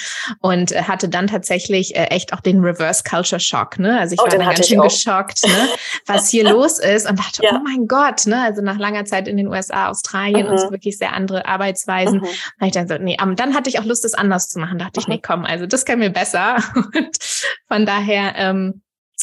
Und 0.42 0.72
äh, 0.72 0.84
hatte 0.84 1.10
dann 1.10 1.28
tatsächlich 1.28 1.96
äh, 1.96 2.06
echt 2.06 2.34
auch 2.34 2.42
den 2.42 2.62
Reverse 2.62 3.04
Culture 3.04 3.40
Shock. 3.40 3.80
Ne? 3.80 4.00
Also 4.00 4.14
ich 4.14 4.20
oh, 4.20 4.24
war 4.24 4.30
dann 4.30 4.48
ganz 4.48 4.68
schön 4.68 4.82
geschockt, 4.82 5.46
ne? 5.46 5.68
was 6.06 6.30
hier 6.30 6.50
los 6.50 6.80
ist 6.80 7.10
und 7.10 7.20
dachte, 7.20 7.44
ja. 7.44 7.52
oh 7.54 7.60
mein 7.64 7.88
Gott, 7.88 8.26
ne? 8.26 8.42
Also 8.42 8.62
nach 8.62 8.78
langer 8.78 9.06
Zeit 9.06 9.28
in 9.28 9.38
den 9.38 9.48
USA, 9.48 9.90
Australien 9.90 10.46
mhm. 10.46 10.52
und 10.52 10.60
so 10.60 10.72
wirklich 10.72 10.98
sehr 10.98 11.14
andere 11.14 11.46
Arbeitsweisen. 11.46 12.20
Mhm. 12.20 12.28
Da 12.60 12.66
ich 12.66 12.72
dann 12.72 12.88
so, 12.88 12.98
nee, 12.98 13.18
aber 13.20 13.36
dann 13.36 13.54
hatte 13.54 13.70
ich 13.70 13.80
auch 13.80 13.86
Lust, 13.86 14.04
das 14.04 14.14
anders 14.14 14.50
zu 14.50 14.60
machen. 14.60 14.78
Da 14.78 14.86
dachte 14.86 15.00
mhm. 15.00 15.02
ich, 15.02 15.08
nee, 15.08 15.22
komm, 15.26 15.46
also 15.46 15.66
das 15.66 15.86
kann 15.86 16.00
mir 16.00 16.10
besser. 16.10 16.58
Und 16.76 17.18
von 17.68 17.86
daher, 17.86 18.34
ähm, 18.36 18.82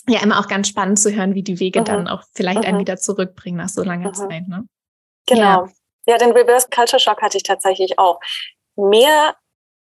ja, 0.08 0.20
immer 0.23 0.38
auch 0.38 0.49
ganz 0.49 0.68
spannend 0.68 0.99
zu 0.99 1.14
hören, 1.14 1.34
wie 1.34 1.42
die 1.42 1.61
Wege 1.61 1.80
mhm. 1.80 1.84
dann 1.84 2.08
auch 2.08 2.23
vielleicht 2.34 2.64
einen 2.64 2.76
mhm. 2.76 2.80
wieder 2.80 2.96
zurückbringen 2.96 3.58
nach 3.58 3.68
so 3.68 3.82
langer 3.82 4.08
mhm. 4.08 4.14
Zeit, 4.14 4.49
ne? 4.49 4.64
Genau. 5.26 5.42
Ja. 5.42 5.68
ja, 6.06 6.18
den 6.18 6.32
Reverse 6.32 6.68
Culture 6.75 7.00
Shock 7.00 7.23
hatte 7.23 7.37
ich 7.37 7.42
tatsächlich 7.42 7.99
auch. 7.99 8.20
Mehr 8.76 9.37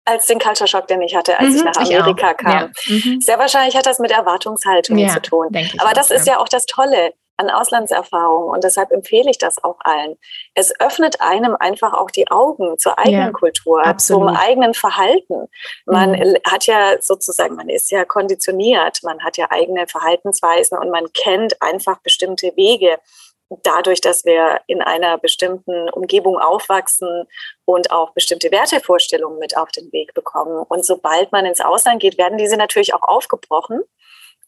als 0.04 0.26
den 0.26 0.38
Culture 0.38 0.66
Shock, 0.66 0.86
den 0.86 1.02
ich 1.02 1.14
hatte, 1.14 1.38
als 1.38 1.50
mhm, 1.50 1.56
ich 1.56 1.64
nach 1.64 1.76
Amerika 1.76 2.30
ich 2.30 2.36
kam. 2.38 2.52
Ja. 2.52 2.70
Mhm. 2.86 3.20
Sehr 3.20 3.38
wahrscheinlich 3.38 3.76
hat 3.76 3.86
das 3.86 3.98
mit 3.98 4.10
Erwartungshaltung 4.10 4.96
ja, 4.96 5.08
zu 5.08 5.20
tun. 5.20 5.48
Aber 5.78 5.92
das 5.92 6.10
auch, 6.10 6.16
ist 6.16 6.26
ja 6.26 6.38
auch 6.38 6.48
das 6.48 6.66
Tolle 6.66 7.12
an 7.38 7.50
Auslandserfahrung 7.50 8.50
und 8.50 8.64
deshalb 8.64 8.90
empfehle 8.90 9.30
ich 9.30 9.38
das 9.38 9.62
auch 9.62 9.78
allen. 9.80 10.16
Es 10.54 10.78
öffnet 10.80 11.20
einem 11.20 11.56
einfach 11.58 11.94
auch 11.94 12.10
die 12.10 12.28
Augen 12.30 12.76
zur 12.78 12.98
eigenen 12.98 13.26
ja, 13.26 13.32
Kultur, 13.32 13.86
absolut. 13.86 14.28
zum 14.28 14.36
eigenen 14.36 14.74
Verhalten. 14.74 15.48
Man 15.86 16.12
mhm. 16.12 16.36
hat 16.44 16.66
ja 16.66 17.00
sozusagen, 17.00 17.54
man 17.54 17.68
ist 17.68 17.90
ja 17.90 18.04
konditioniert, 18.04 18.98
man 19.04 19.22
hat 19.22 19.36
ja 19.36 19.46
eigene 19.50 19.86
Verhaltensweisen 19.86 20.76
und 20.76 20.90
man 20.90 21.12
kennt 21.12 21.62
einfach 21.62 22.00
bestimmte 22.00 22.52
Wege 22.56 22.98
dadurch, 23.62 24.00
dass 24.00 24.24
wir 24.24 24.60
in 24.66 24.82
einer 24.82 25.18
bestimmten 25.18 25.88
Umgebung 25.90 26.38
aufwachsen 26.38 27.24
und 27.64 27.90
auch 27.90 28.10
bestimmte 28.10 28.50
Wertevorstellungen 28.50 29.38
mit 29.38 29.56
auf 29.56 29.70
den 29.70 29.90
Weg 29.92 30.12
bekommen. 30.14 30.64
Und 30.68 30.84
sobald 30.84 31.32
man 31.32 31.46
ins 31.46 31.60
Ausland 31.60 32.00
geht, 32.00 32.18
werden 32.18 32.38
diese 32.38 32.56
natürlich 32.56 32.94
auch 32.94 33.02
aufgebrochen. 33.02 33.80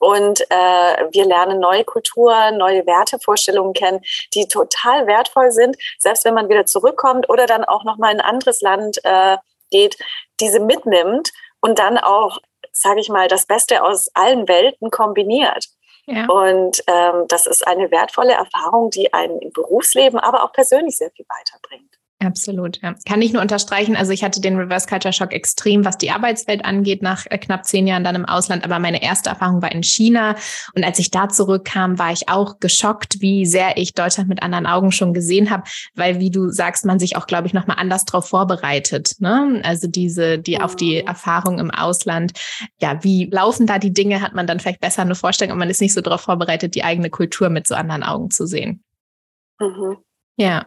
Und 0.01 0.41
äh, 0.51 1.07
wir 1.13 1.27
lernen 1.27 1.61
neue 1.61 1.85
Kulturen, 1.85 2.57
neue 2.57 2.87
Wertevorstellungen 2.87 3.75
kennen, 3.75 4.01
die 4.35 4.49
total 4.49 5.07
wertvoll 5.07 5.53
sind, 5.53 5.77
selbst 5.99 6.25
wenn 6.25 6.35
man 6.35 6.49
wieder 6.49 6.65
zurückkommt 6.65 7.29
oder 7.29 7.47
dann 7.47 7.65
auch 7.65 7.85
nochmal 7.85 8.15
in 8.15 8.21
ein 8.21 8.27
anderes 8.27 8.63
Land 8.63 8.99
äh, 9.05 9.37
geht, 9.71 9.99
diese 10.41 10.59
mitnimmt 10.59 11.33
und 11.61 11.79
dann 11.79 11.99
auch, 11.99 12.39
sage 12.73 13.01
ich 13.01 13.11
mal, 13.11 13.29
das 13.29 13.45
Beste 13.45 13.85
aus 13.85 14.09
allen 14.15 14.49
Welten 14.49 14.91
kombiniert. 14.91 15.67
Ja. 16.07 16.27
Und 16.27 16.83
ähm, 16.87 17.27
das 17.29 17.47
ist 17.47 17.67
eine 17.67 17.91
wertvolle 17.91 18.33
Erfahrung, 18.33 18.89
die 18.89 19.13
einen 19.13 19.39
im 19.39 19.53
Berufsleben, 19.53 20.19
aber 20.19 20.45
auch 20.45 20.53
persönlich 20.53 20.97
sehr 20.97 21.11
viel 21.11 21.27
weiterbringt. 21.29 22.00
Absolut, 22.23 22.83
ja. 22.83 22.95
Kann 23.07 23.23
ich 23.23 23.33
nur 23.33 23.41
unterstreichen. 23.41 23.97
Also 23.97 24.13
ich 24.13 24.23
hatte 24.23 24.43
den 24.43 24.59
Reverse 24.59 24.87
Culture 24.87 25.13
Shock 25.13 25.33
extrem, 25.33 25.87
was 25.87 25.97
die 25.97 26.11
Arbeitswelt 26.11 26.67
angeht, 26.67 27.01
nach 27.01 27.25
äh, 27.31 27.39
knapp 27.39 27.65
zehn 27.65 27.87
Jahren 27.87 28.05
dann 28.05 28.15
im 28.15 28.27
Ausland. 28.27 28.63
Aber 28.63 28.79
meine 28.79 29.03
erste 29.03 29.31
Erfahrung 29.31 29.63
war 29.63 29.73
in 29.73 29.83
China. 29.83 30.37
Und 30.75 30.85
als 30.85 30.99
ich 30.99 31.11
da 31.11 31.31
zurückkam, 31.31 31.99
war 31.99 32.13
ich 32.13 32.29
auch 32.29 32.61
geschockt, 32.61 33.23
wie 33.23 33.47
sehr 33.47 33.79
ich 33.79 33.95
Deutschland 33.95 34.29
mit 34.29 34.43
anderen 34.43 34.67
Augen 34.67 34.93
schon 34.93 35.15
gesehen 35.15 35.49
habe, 35.49 35.63
weil, 35.95 36.21
wie 36.21 36.31
du 36.31 36.51
sagst, 36.51 36.85
man 36.85 36.99
sich 36.99 37.17
auch, 37.17 37.27
glaube 37.27 37.47
ich, 37.47 37.55
nochmal 37.55 37.79
anders 37.81 38.05
darauf 38.05 38.29
vorbereitet. 38.29 39.15
Ne? 39.21 39.63
Also 39.65 39.89
diese, 39.89 40.39
die 40.39 40.61
auf 40.61 40.77
die 40.77 40.99
Erfahrung 40.99 41.59
im 41.59 41.71
Ausland. 41.71 42.33
Ja, 42.83 43.03
wie 43.03 43.31
laufen 43.31 43.67
da 43.67 43.79
die 43.79 43.95
Dinge? 43.95 44.21
Hat 44.21 44.35
man 44.35 44.47
dann 44.47 44.61
vielleicht 44.61 44.81
besser 44.81 45.01
eine 45.01 45.15
Vorstellung 45.15 45.55
und 45.55 45.59
man 45.59 45.71
ist 45.71 45.81
nicht 45.81 45.95
so 45.95 46.03
darauf 46.03 46.21
vorbereitet, 46.21 46.75
die 46.75 46.85
eigene 46.85 47.09
Kultur 47.09 47.49
mit 47.49 47.67
so 47.67 47.75
anderen 47.75 48.03
Augen 48.03 48.31
zu 48.31 48.47
sehen. 48.47 48.85
Mhm. 49.59 49.97
Ja. 50.37 50.67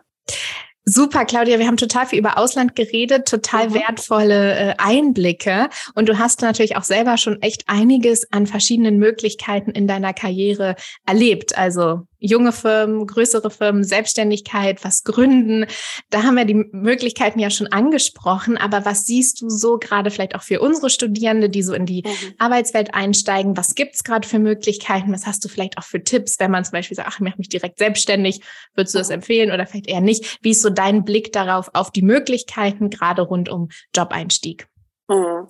Super, 0.86 1.24
Claudia, 1.24 1.60
wir 1.60 1.68
haben 1.68 1.78
total 1.78 2.06
viel 2.06 2.20
über 2.20 2.38
Ausland 2.38 2.76
geredet, 2.76 3.28
total 3.28 3.70
mhm. 3.70 3.74
wertvolle 3.76 4.56
äh, 4.56 4.74
Einblicke. 4.78 5.70
Und 5.96 6.10
du 6.10 6.20
hast 6.20 6.42
natürlich 6.42 6.76
auch 6.76 6.84
selber 6.84 7.18
schon 7.18 7.42
echt 7.42 7.64
einiges 7.68 8.32
an 8.34 8.48
verschiedenen 8.48 8.98
Möglichkeiten 8.98 9.72
in 9.72 9.88
deiner 9.88 10.14
Karriere 10.14 10.76
erlebt. 11.06 11.58
Also 11.58 12.08
junge 12.24 12.54
Firmen, 12.54 13.06
größere 13.06 13.52
Firmen, 13.52 13.84
Selbstständigkeit, 13.84 14.84
was 14.84 15.04
gründen. 15.04 15.66
Da 16.10 16.24
haben 16.24 16.36
wir 16.36 16.46
die 16.46 16.66
Möglichkeiten 16.72 17.38
ja 17.38 17.50
schon 17.50 17.68
angesprochen. 17.68 18.58
Aber 18.58 18.86
was 18.86 19.06
siehst 19.06 19.42
du 19.42 19.50
so 19.50 19.78
gerade 19.78 20.10
vielleicht 20.10 20.34
auch 20.34 20.42
für 20.42 20.62
unsere 20.62 20.90
Studierende, 20.90 21.50
die 21.50 21.64
so 21.64 21.74
in 21.74 21.86
die 21.86 22.04
mhm. 22.06 22.34
Arbeitswelt 22.38 22.96
einsteigen? 22.96 23.58
Was 23.58 23.76
gibt's 23.76 24.06
gerade 24.06 24.28
für 24.28 24.40
Möglichkeiten? 24.40 25.12
Was 25.12 25.28
hast 25.28 25.44
du 25.44 25.50
vielleicht 25.50 25.78
auch 25.78 25.84
für 25.84 26.02
Tipps, 26.02 26.40
wenn 26.40 26.50
man 26.52 26.64
zum 26.64 26.72
Beispiel 26.72 26.96
sagt, 26.96 27.10
ach, 27.10 27.16
ich 27.16 27.24
mache 27.26 27.38
mich 27.38 27.50
direkt 27.50 27.78
selbstständig? 27.78 28.42
Würdest 28.74 28.96
du 28.96 29.00
das 29.00 29.10
empfehlen 29.10 29.52
oder 29.52 29.68
vielleicht 29.68 29.88
eher 29.88 30.02
nicht? 30.02 30.40
Wie 30.42 30.52
ist 30.52 30.62
so 30.62 30.70
dein 30.70 31.04
Blick 31.04 31.34
darauf, 31.34 31.70
auf 31.74 31.92
die 31.92 32.04
Möglichkeiten 32.04 32.90
gerade 32.90 33.22
rund 33.22 33.50
um 33.50 33.68
Jobeinstieg? 33.94 34.68
Mhm. 35.14 35.48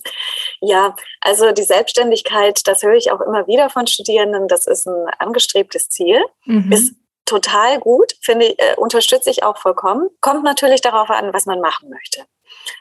Ja, 0.62 0.96
also 1.22 1.52
die 1.52 1.64
Selbstständigkeit, 1.64 2.68
das 2.68 2.84
höre 2.84 2.96
ich 2.96 3.12
auch 3.12 3.22
immer 3.22 3.48
wieder 3.48 3.70
von 3.70 3.88
Studierenden, 3.88 4.48
das 4.48 4.68
ist 4.68 4.88
ein 4.88 5.08
angestrebtes 5.20 5.90
Ziel, 5.90 6.24
mhm. 6.46 6.72
ist 6.72 6.96
total 7.26 7.80
gut, 7.80 8.14
finde 8.22 8.48
ich, 8.48 8.60
äh, 8.60 8.76
unterstütze 8.76 9.30
ich 9.30 9.44
auch 9.44 9.58
vollkommen. 9.58 10.10
Kommt 10.22 10.44
natürlich 10.44 10.82
darauf 10.82 11.10
an, 11.10 11.34
was 11.34 11.46
man 11.46 11.62
machen 11.62 11.90
möchte. 11.90 12.26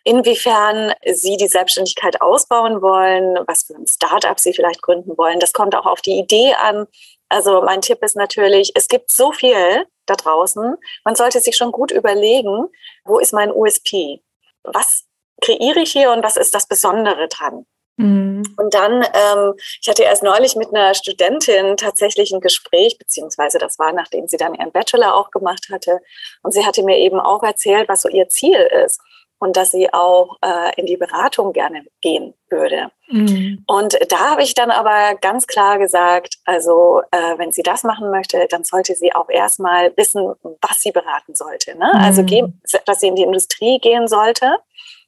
Inwiefern 0.04 0.92
Sie 1.06 1.36
die 1.36 1.48
Selbstständigkeit 1.48 2.20
ausbauen 2.20 2.82
wollen, 2.82 3.38
was 3.46 3.64
für 3.64 3.74
ein 3.74 3.86
Startup 3.86 4.38
Sie 4.38 4.52
vielleicht 4.52 4.82
gründen 4.82 5.16
wollen, 5.16 5.40
das 5.40 5.52
kommt 5.52 5.74
auch 5.74 5.86
auf 5.86 6.02
die 6.02 6.18
Idee 6.18 6.54
an. 6.54 6.86
Also 7.28 7.62
mein 7.62 7.80
Tipp 7.80 8.02
ist 8.02 8.16
natürlich, 8.16 8.72
es 8.74 8.88
gibt 8.88 9.10
so 9.10 9.32
viel 9.32 9.86
da 10.06 10.14
draußen. 10.14 10.76
Man 11.04 11.14
sollte 11.14 11.40
sich 11.40 11.56
schon 11.56 11.72
gut 11.72 11.90
überlegen, 11.90 12.66
wo 13.04 13.18
ist 13.18 13.32
mein 13.32 13.52
USP? 13.52 14.20
Was 14.64 15.06
kreiere 15.42 15.80
ich 15.80 15.92
hier 15.92 16.12
und 16.12 16.22
was 16.22 16.36
ist 16.36 16.54
das 16.54 16.66
Besondere 16.66 17.28
dran? 17.28 17.66
Mhm. 17.96 18.42
Und 18.56 18.74
dann, 18.74 19.02
ähm, 19.02 19.54
ich 19.80 19.88
hatte 19.88 20.02
erst 20.02 20.22
neulich 20.22 20.56
mit 20.56 20.74
einer 20.74 20.94
Studentin 20.94 21.76
tatsächlich 21.76 22.32
ein 22.32 22.40
Gespräch, 22.40 22.98
beziehungsweise 22.98 23.58
das 23.58 23.78
war, 23.78 23.92
nachdem 23.92 24.26
sie 24.28 24.38
dann 24.38 24.54
ihren 24.54 24.72
Bachelor 24.72 25.14
auch 25.14 25.30
gemacht 25.30 25.68
hatte. 25.70 26.00
Und 26.42 26.52
sie 26.52 26.64
hatte 26.64 26.82
mir 26.82 26.98
eben 26.98 27.20
auch 27.20 27.42
erzählt, 27.42 27.88
was 27.88 28.02
so 28.02 28.08
ihr 28.08 28.28
Ziel 28.28 28.58
ist 28.84 29.00
und 29.38 29.56
dass 29.56 29.72
sie 29.72 29.92
auch 29.92 30.36
äh, 30.40 30.72
in 30.76 30.86
die 30.86 30.96
Beratung 30.96 31.52
gerne 31.52 31.84
gehen 32.00 32.32
würde. 32.48 32.90
Mhm. 33.08 33.64
Und 33.66 33.98
da 34.08 34.30
habe 34.30 34.42
ich 34.42 34.54
dann 34.54 34.70
aber 34.70 35.16
ganz 35.20 35.46
klar 35.46 35.78
gesagt, 35.78 36.38
also 36.44 37.02
äh, 37.10 37.38
wenn 37.38 37.50
sie 37.52 37.62
das 37.62 37.82
machen 37.82 38.10
möchte, 38.10 38.46
dann 38.48 38.62
sollte 38.64 38.94
sie 38.94 39.12
auch 39.14 39.28
erstmal 39.28 39.92
wissen, 39.96 40.32
was 40.60 40.80
sie 40.80 40.92
beraten 40.92 41.34
sollte. 41.34 41.76
Ne? 41.76 41.90
Also 41.92 42.22
mhm. 42.22 42.60
Also 42.62 42.78
dass 42.86 43.00
sie 43.00 43.08
in 43.08 43.16
die 43.16 43.24
Industrie 43.24 43.78
gehen 43.80 44.06
sollte 44.06 44.58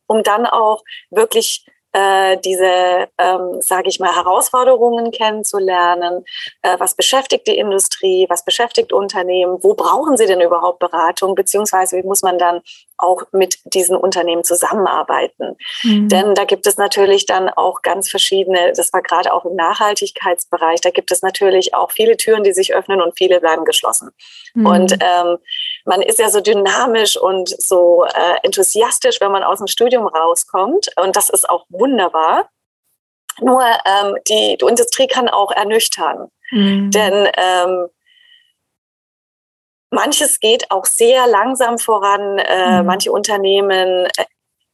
um 0.06 0.22
dann 0.22 0.46
auch 0.46 0.82
wirklich 1.10 1.66
äh, 1.94 2.36
diese, 2.38 3.08
ähm, 3.18 3.60
sage 3.60 3.88
ich 3.88 4.00
mal, 4.00 4.14
Herausforderungen 4.14 5.12
kennenzulernen. 5.12 6.24
Äh, 6.62 6.76
was 6.80 6.96
beschäftigt 6.96 7.46
die 7.46 7.56
Industrie? 7.56 8.26
Was 8.28 8.44
beschäftigt 8.44 8.92
Unternehmen? 8.92 9.62
Wo 9.62 9.74
brauchen 9.74 10.16
sie 10.16 10.26
denn 10.26 10.40
überhaupt 10.40 10.80
Beratung? 10.80 11.36
Beziehungsweise 11.36 11.96
wie 11.96 12.02
muss 12.02 12.22
man 12.22 12.36
dann 12.36 12.62
auch 12.98 13.22
mit 13.32 13.58
diesen 13.64 13.96
Unternehmen 13.96 14.44
zusammenarbeiten. 14.44 15.56
Mhm. 15.82 16.08
Denn 16.08 16.34
da 16.34 16.44
gibt 16.44 16.66
es 16.66 16.76
natürlich 16.76 17.26
dann 17.26 17.48
auch 17.48 17.82
ganz 17.82 18.08
verschiedene, 18.08 18.72
das 18.72 18.92
war 18.92 19.02
gerade 19.02 19.32
auch 19.32 19.44
im 19.44 19.56
Nachhaltigkeitsbereich, 19.56 20.80
da 20.80 20.90
gibt 20.90 21.10
es 21.10 21.22
natürlich 21.22 21.74
auch 21.74 21.90
viele 21.90 22.16
Türen, 22.16 22.44
die 22.44 22.52
sich 22.52 22.74
öffnen 22.74 23.02
und 23.02 23.16
viele 23.16 23.40
bleiben 23.40 23.64
geschlossen. 23.64 24.10
Mhm. 24.54 24.66
Und 24.66 24.92
ähm, 24.92 25.38
man 25.84 26.02
ist 26.02 26.18
ja 26.18 26.30
so 26.30 26.40
dynamisch 26.40 27.16
und 27.16 27.48
so 27.48 28.04
äh, 28.04 28.38
enthusiastisch, 28.42 29.20
wenn 29.20 29.32
man 29.32 29.42
aus 29.42 29.58
dem 29.58 29.66
Studium 29.66 30.06
rauskommt. 30.06 30.88
Und 30.96 31.16
das 31.16 31.30
ist 31.30 31.48
auch 31.48 31.66
wunderbar. 31.68 32.48
Nur 33.40 33.62
ähm, 33.62 34.16
die, 34.28 34.56
die 34.56 34.66
Industrie 34.66 35.06
kann 35.06 35.28
auch 35.28 35.50
ernüchtern. 35.50 36.28
Mhm. 36.50 36.90
Denn 36.90 37.28
ähm, 37.36 37.88
manches 39.94 40.40
geht 40.40 40.70
auch 40.70 40.84
sehr 40.84 41.26
langsam 41.26 41.78
voran. 41.78 42.38
Äh, 42.38 42.80
mhm. 42.80 42.86
Manche 42.86 43.12
Unternehmen 43.12 44.06
äh, 44.16 44.24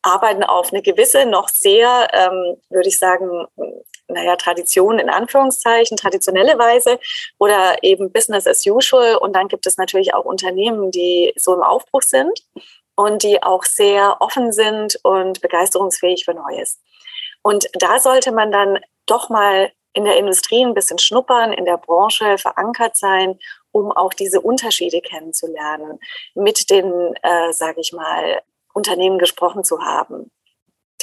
arbeiten 0.02 0.42
auf 0.42 0.72
eine 0.72 0.82
gewisse, 0.82 1.26
noch 1.26 1.48
sehr, 1.48 2.08
ähm, 2.12 2.56
würde 2.70 2.88
ich 2.88 2.98
sagen, 2.98 3.46
naja, 4.08 4.36
Tradition 4.36 4.98
in 4.98 5.08
Anführungszeichen, 5.08 5.96
traditionelle 5.96 6.58
Weise 6.58 6.98
oder 7.38 7.76
eben 7.82 8.12
Business 8.12 8.46
as 8.46 8.66
usual. 8.66 9.16
Und 9.16 9.34
dann 9.34 9.48
gibt 9.48 9.66
es 9.66 9.76
natürlich 9.76 10.14
auch 10.14 10.24
Unternehmen, 10.24 10.90
die 10.90 11.32
so 11.36 11.54
im 11.54 11.62
Aufbruch 11.62 12.02
sind 12.02 12.40
und 12.96 13.22
die 13.22 13.42
auch 13.42 13.64
sehr 13.64 14.16
offen 14.20 14.52
sind 14.52 14.98
und 15.04 15.40
begeisterungsfähig 15.40 16.24
für 16.24 16.34
Neues. 16.34 16.80
Und 17.42 17.68
da 17.74 17.98
sollte 17.98 18.32
man 18.32 18.50
dann 18.52 18.78
doch 19.06 19.28
mal 19.28 19.70
in 19.92 20.04
der 20.04 20.16
Industrie 20.16 20.64
ein 20.64 20.74
bisschen 20.74 20.98
schnuppern, 20.98 21.52
in 21.52 21.64
der 21.64 21.78
Branche 21.78 22.38
verankert 22.38 22.96
sein, 22.96 23.38
um 23.72 23.92
auch 23.92 24.14
diese 24.14 24.40
Unterschiede 24.40 25.00
kennenzulernen, 25.00 25.98
mit 26.34 26.70
den, 26.70 27.14
äh, 27.22 27.52
sage 27.52 27.80
ich 27.80 27.92
mal, 27.92 28.42
Unternehmen 28.72 29.18
gesprochen 29.18 29.64
zu 29.64 29.80
haben 29.80 30.30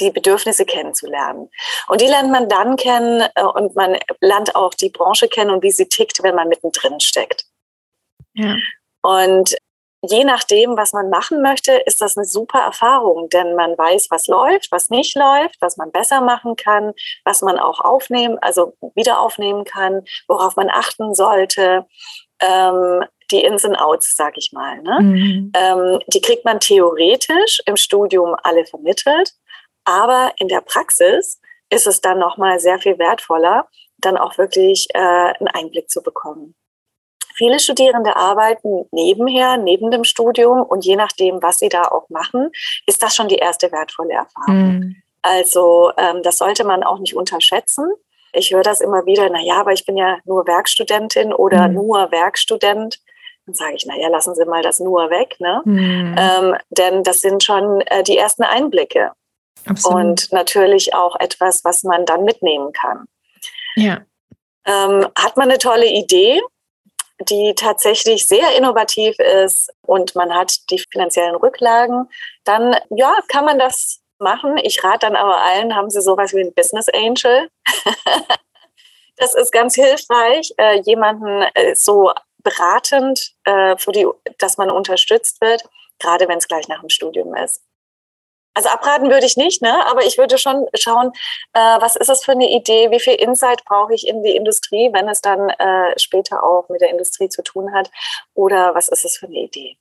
die 0.00 0.10
Bedürfnisse 0.10 0.64
kennenzulernen. 0.64 1.50
Und 1.88 2.00
die 2.00 2.06
lernt 2.06 2.30
man 2.30 2.48
dann 2.48 2.76
kennen 2.76 3.28
äh, 3.34 3.42
und 3.42 3.74
man 3.74 3.98
lernt 4.20 4.54
auch 4.54 4.74
die 4.74 4.90
Branche 4.90 5.28
kennen 5.28 5.50
und 5.50 5.62
wie 5.62 5.72
sie 5.72 5.88
tickt, 5.88 6.22
wenn 6.22 6.34
man 6.34 6.48
mittendrin 6.48 7.00
steckt. 7.00 7.46
Ja. 8.34 8.56
Und 9.02 9.56
je 10.02 10.24
nachdem, 10.24 10.76
was 10.76 10.92
man 10.92 11.10
machen 11.10 11.42
möchte, 11.42 11.72
ist 11.72 12.00
das 12.00 12.16
eine 12.16 12.26
super 12.26 12.60
Erfahrung, 12.60 13.28
denn 13.30 13.56
man 13.56 13.76
weiß, 13.76 14.08
was 14.10 14.26
läuft, 14.26 14.70
was 14.70 14.90
nicht 14.90 15.16
läuft, 15.16 15.56
was 15.60 15.76
man 15.76 15.90
besser 15.90 16.20
machen 16.20 16.56
kann, 16.56 16.92
was 17.24 17.42
man 17.42 17.58
auch 17.58 17.80
aufnehmen, 17.80 18.38
also 18.40 18.74
wieder 18.94 19.20
aufnehmen 19.20 19.64
kann, 19.64 20.04
worauf 20.28 20.56
man 20.56 20.70
achten 20.70 21.14
sollte. 21.14 21.86
Ähm, 22.40 23.04
die 23.30 23.44
Ins 23.44 23.64
und 23.64 23.76
Outs, 23.76 24.16
sag 24.16 24.38
ich 24.38 24.52
mal. 24.52 24.80
Ne? 24.82 24.98
Mhm. 25.00 25.52
Ähm, 25.54 26.00
die 26.06 26.20
kriegt 26.20 26.44
man 26.44 26.60
theoretisch 26.60 27.60
im 27.66 27.76
Studium 27.76 28.34
alle 28.42 28.64
vermittelt, 28.64 29.34
aber 29.84 30.32
in 30.38 30.48
der 30.48 30.60
Praxis 30.60 31.40
ist 31.70 31.86
es 31.86 32.00
dann 32.00 32.18
nochmal 32.18 32.58
sehr 32.60 32.78
viel 32.78 32.98
wertvoller, 32.98 33.68
dann 33.98 34.16
auch 34.16 34.38
wirklich 34.38 34.86
äh, 34.94 34.98
einen 34.98 35.48
Einblick 35.48 35.90
zu 35.90 36.02
bekommen. 36.02 36.54
Viele 37.34 37.60
Studierende 37.60 38.16
arbeiten 38.16 38.86
nebenher, 38.90 39.58
neben 39.58 39.90
dem 39.90 40.04
Studium 40.04 40.62
und 40.62 40.84
je 40.84 40.96
nachdem, 40.96 41.40
was 41.40 41.58
sie 41.58 41.68
da 41.68 41.82
auch 41.82 42.08
machen, 42.08 42.50
ist 42.86 43.02
das 43.02 43.14
schon 43.14 43.28
die 43.28 43.36
erste 43.36 43.70
wertvolle 43.70 44.14
Erfahrung. 44.14 44.78
Mhm. 44.78 44.96
Also 45.22 45.92
ähm, 45.96 46.22
das 46.22 46.38
sollte 46.38 46.64
man 46.64 46.82
auch 46.82 46.98
nicht 46.98 47.14
unterschätzen. 47.14 47.92
Ich 48.32 48.52
höre 48.52 48.62
das 48.62 48.80
immer 48.80 49.06
wieder, 49.06 49.28
na 49.30 49.40
ja, 49.40 49.60
aber 49.60 49.72
ich 49.72 49.86
bin 49.86 49.96
ja 49.96 50.18
nur 50.24 50.46
Werkstudentin 50.46 51.32
oder 51.32 51.68
mhm. 51.68 51.74
nur 51.74 52.10
Werkstudent. 52.10 53.00
Dann 53.46 53.54
sage 53.54 53.74
ich, 53.76 53.86
na 53.86 53.96
ja, 53.96 54.08
lassen 54.08 54.34
Sie 54.34 54.44
mal 54.44 54.62
das 54.62 54.78
nur 54.78 55.10
weg, 55.10 55.36
ne? 55.38 55.62
Mhm. 55.64 56.16
Ähm, 56.18 56.56
denn 56.70 57.02
das 57.02 57.20
sind 57.20 57.42
schon 57.42 57.80
äh, 57.82 58.02
die 58.02 58.16
ersten 58.16 58.42
Einblicke. 58.42 59.12
Absolut. 59.66 59.98
Und 59.98 60.32
natürlich 60.32 60.94
auch 60.94 61.16
etwas, 61.18 61.64
was 61.64 61.82
man 61.82 62.06
dann 62.06 62.24
mitnehmen 62.24 62.72
kann. 62.72 63.06
Ja. 63.76 64.00
Ähm, 64.66 65.06
hat 65.16 65.36
man 65.36 65.50
eine 65.50 65.58
tolle 65.58 65.86
Idee, 65.86 66.40
die 67.20 67.54
tatsächlich 67.56 68.26
sehr 68.26 68.56
innovativ 68.56 69.18
ist 69.18 69.72
und 69.82 70.14
man 70.14 70.32
hat 70.32 70.70
die 70.70 70.82
finanziellen 70.90 71.34
Rücklagen, 71.34 72.08
dann 72.44 72.76
ja, 72.90 73.16
kann 73.28 73.44
man 73.44 73.58
das 73.58 74.00
machen. 74.20 74.56
Ich 74.58 74.82
rate 74.82 75.06
dann 75.06 75.16
aber 75.16 75.38
allen, 75.38 75.74
haben 75.74 75.90
Sie 75.90 76.00
sowas 76.00 76.34
wie 76.34 76.40
ein 76.40 76.54
Business 76.54 76.88
Angel. 76.88 77.50
das 79.16 79.34
ist 79.34 79.52
ganz 79.52 79.74
hilfreich, 79.74 80.52
äh, 80.58 80.80
jemanden 80.80 81.42
äh, 81.54 81.74
so 81.74 82.12
beratend, 82.38 83.34
äh, 83.44 83.76
für 83.76 83.92
die, 83.92 84.06
dass 84.38 84.58
man 84.58 84.70
unterstützt 84.70 85.40
wird, 85.40 85.62
gerade 85.98 86.28
wenn 86.28 86.38
es 86.38 86.48
gleich 86.48 86.68
nach 86.68 86.80
dem 86.80 86.88
Studium 86.88 87.34
ist. 87.34 87.62
Also 88.54 88.70
abraten 88.70 89.08
würde 89.08 89.26
ich 89.26 89.36
nicht, 89.36 89.62
ne? 89.62 89.86
aber 89.86 90.04
ich 90.04 90.18
würde 90.18 90.36
schon 90.36 90.66
schauen, 90.74 91.12
äh, 91.52 91.80
was 91.80 91.94
ist 91.94 92.08
es 92.10 92.24
für 92.24 92.32
eine 92.32 92.50
Idee, 92.50 92.90
wie 92.90 92.98
viel 92.98 93.14
Insight 93.14 93.64
brauche 93.64 93.94
ich 93.94 94.06
in 94.08 94.24
die 94.24 94.34
Industrie, 94.34 94.90
wenn 94.92 95.08
es 95.08 95.20
dann 95.20 95.48
äh, 95.48 95.96
später 95.96 96.42
auch 96.42 96.68
mit 96.68 96.80
der 96.80 96.90
Industrie 96.90 97.28
zu 97.28 97.42
tun 97.42 97.72
hat, 97.72 97.88
oder 98.34 98.74
was 98.74 98.88
ist 98.88 99.04
es 99.04 99.16
für 99.16 99.26
eine 99.26 99.38
Idee. 99.38 99.78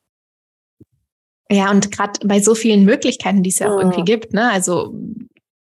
Ja, 1.50 1.72
und 1.72 1.92
gerade 1.92 2.20
bei 2.26 2.40
so 2.40 2.56
vielen 2.56 2.84
Möglichkeiten, 2.84 3.44
die 3.44 3.50
es 3.50 3.60
ja 3.60 3.72
auch 3.72 3.80
irgendwie 3.80 4.04
gibt, 4.04 4.34
ne? 4.34 4.52
Also 4.52 4.94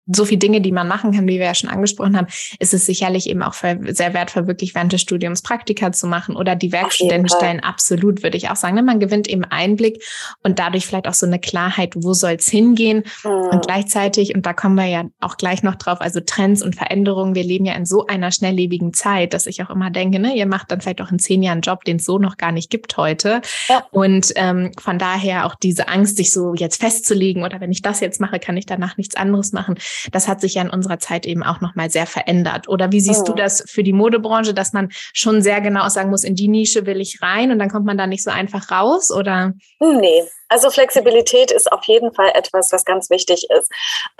so 0.07 0.25
viele 0.25 0.39
Dinge, 0.39 0.61
die 0.61 0.71
man 0.71 0.87
machen 0.87 1.11
kann, 1.13 1.27
wie 1.27 1.39
wir 1.39 1.45
ja 1.45 1.55
schon 1.55 1.69
angesprochen 1.69 2.15
haben, 2.15 2.27
ist 2.59 2.73
es 2.73 2.85
sicherlich 2.85 3.27
eben 3.27 3.41
auch 3.41 3.53
sehr 3.53 4.13
wertvoll, 4.13 4.47
wirklich 4.47 4.75
während 4.75 4.93
des 4.93 5.01
Studiums 5.01 5.41
Praktika 5.41 5.91
zu 5.91 6.05
machen 6.07 6.35
oder 6.35 6.55
die 6.55 6.71
Werkstudentenstellen. 6.71 7.61
Absolut, 7.61 8.21
würde 8.21 8.37
ich 8.37 8.49
auch 8.49 8.55
sagen. 8.55 8.75
Ne? 8.75 8.83
Man 8.83 8.99
gewinnt 8.99 9.27
eben 9.27 9.45
Einblick 9.45 10.03
und 10.43 10.59
dadurch 10.59 10.85
vielleicht 10.85 11.07
auch 11.07 11.13
so 11.13 11.25
eine 11.25 11.39
Klarheit, 11.39 11.93
wo 11.95 12.13
soll 12.13 12.33
es 12.33 12.47
hingehen. 12.47 13.03
Mhm. 13.23 13.49
Und 13.51 13.65
gleichzeitig, 13.65 14.35
und 14.35 14.45
da 14.45 14.53
kommen 14.53 14.75
wir 14.75 14.85
ja 14.85 15.05
auch 15.21 15.37
gleich 15.37 15.63
noch 15.63 15.75
drauf, 15.75 16.01
also 16.01 16.19
Trends 16.19 16.61
und 16.61 16.75
Veränderungen. 16.75 17.33
Wir 17.33 17.43
leben 17.43 17.65
ja 17.65 17.73
in 17.73 17.85
so 17.85 18.05
einer 18.05 18.31
schnelllebigen 18.31 18.93
Zeit, 18.93 19.33
dass 19.33 19.47
ich 19.47 19.63
auch 19.63 19.71
immer 19.71 19.89
denke, 19.89 20.19
ne, 20.19 20.35
ihr 20.35 20.45
macht 20.45 20.71
dann 20.71 20.81
vielleicht 20.81 21.01
auch 21.01 21.11
in 21.11 21.19
zehn 21.19 21.41
Jahren 21.41 21.55
einen 21.55 21.61
Job, 21.61 21.83
den 21.83 21.97
es 21.97 22.05
so 22.05 22.19
noch 22.19 22.37
gar 22.37 22.51
nicht 22.51 22.69
gibt 22.69 22.97
heute. 22.97 23.41
Ja. 23.69 23.85
Und 23.91 24.33
ähm, 24.35 24.71
von 24.79 24.99
daher 24.99 25.45
auch 25.45 25.55
diese 25.55 25.87
Angst, 25.87 26.17
sich 26.17 26.31
so 26.31 26.53
jetzt 26.53 26.79
festzulegen 26.79 27.43
oder 27.43 27.59
wenn 27.59 27.71
ich 27.71 27.81
das 27.81 28.01
jetzt 28.01 28.21
mache, 28.21 28.39
kann 28.39 28.57
ich 28.57 28.65
danach 28.65 28.97
nichts 28.97 29.15
anderes 29.15 29.51
machen 29.51 29.75
das 30.11 30.27
hat 30.27 30.41
sich 30.41 30.55
ja 30.55 30.61
in 30.61 30.69
unserer 30.69 30.99
Zeit 30.99 31.25
eben 31.25 31.43
auch 31.43 31.61
nochmal 31.61 31.89
sehr 31.89 32.05
verändert. 32.05 32.67
Oder 32.67 32.91
wie 32.91 32.99
siehst 32.99 33.21
oh. 33.21 33.31
du 33.31 33.33
das 33.33 33.63
für 33.67 33.83
die 33.83 33.93
Modebranche, 33.93 34.53
dass 34.53 34.73
man 34.73 34.89
schon 34.91 35.41
sehr 35.41 35.61
genau 35.61 35.87
sagen 35.89 36.09
muss, 36.09 36.23
in 36.23 36.35
die 36.35 36.47
Nische 36.47 36.85
will 36.85 37.01
ich 37.01 37.21
rein 37.21 37.51
und 37.51 37.59
dann 37.59 37.69
kommt 37.69 37.85
man 37.85 37.97
da 37.97 38.07
nicht 38.07 38.23
so 38.23 38.31
einfach 38.31 38.71
raus? 38.71 39.11
Oder? 39.11 39.53
Nee, 39.79 40.23
also 40.49 40.69
Flexibilität 40.69 41.51
ist 41.51 41.71
auf 41.71 41.83
jeden 41.85 42.13
Fall 42.13 42.31
etwas, 42.33 42.71
was 42.71 42.85
ganz 42.85 43.09
wichtig 43.09 43.47
ist. 43.49 43.71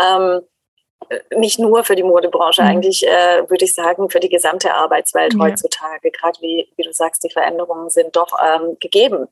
Ähm, 0.01 0.41
nicht 1.35 1.59
nur 1.59 1.83
für 1.83 1.95
die 1.95 2.03
Modebranche, 2.03 2.61
mhm. 2.61 2.67
eigentlich 2.67 3.05
äh, 3.05 3.49
würde 3.49 3.65
ich 3.65 3.73
sagen, 3.73 4.09
für 4.09 4.19
die 4.19 4.29
gesamte 4.29 4.73
Arbeitswelt 4.73 5.33
ja. 5.33 5.39
heutzutage. 5.39 6.11
Gerade 6.11 6.39
wie, 6.41 6.67
wie 6.77 6.83
du 6.83 6.93
sagst, 6.93 7.23
die 7.23 7.29
Veränderungen 7.31 7.89
sind 7.89 8.15
doch 8.15 8.31
ähm, 8.43 8.77
gegeben. 8.79 9.27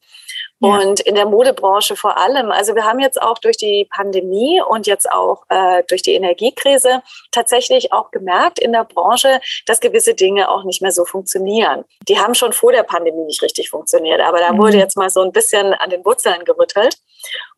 Und 0.60 1.02
in 1.02 1.16
der 1.16 1.26
Modebranche 1.26 1.98
vor 1.98 2.18
allem. 2.18 2.50
Also 2.50 2.74
wir 2.74 2.86
haben 2.86 3.00
jetzt 3.00 3.22
auch 3.22 3.38
durch 3.38 3.58
die 3.58 3.86
Pandemie 3.90 4.62
und 4.62 4.88
jetzt 4.88 5.12
auch 5.12 5.44
äh, 5.50 5.84
durch 5.90 6.04
die 6.04 6.14
Energiekrise 6.14 7.02
tatsächlich 7.32 7.92
auch 7.92 8.12
gemerkt 8.12 8.60
in 8.60 8.72
der 8.72 8.86
Branche, 8.86 9.42
dass 9.66 9.82
gewisse 9.82 10.14
Dinge 10.14 10.50
auch 10.50 10.64
nicht 10.64 10.82
mehr 10.82 10.94
so 10.94 11.04
funktionieren. 11.04 11.84
Die 12.08 12.18
haben 12.18 12.34
schon 12.34 12.54
vor 12.54 12.72
der 12.72 12.84
Pandemie 12.84 13.26
nicht 13.26 13.42
richtig 13.42 13.70
funktioniert, 13.70 14.22
aber 14.22 14.40
da 14.40 14.54
mhm. 14.54 14.58
wurde 14.60 14.78
jetzt 14.78 14.96
mal 14.96 15.10
so 15.10 15.22
ein 15.22 15.34
bisschen 15.34 15.74
an 15.74 15.90
den 15.90 16.06
Wurzeln 16.06 16.46
gerüttelt. 16.46 16.96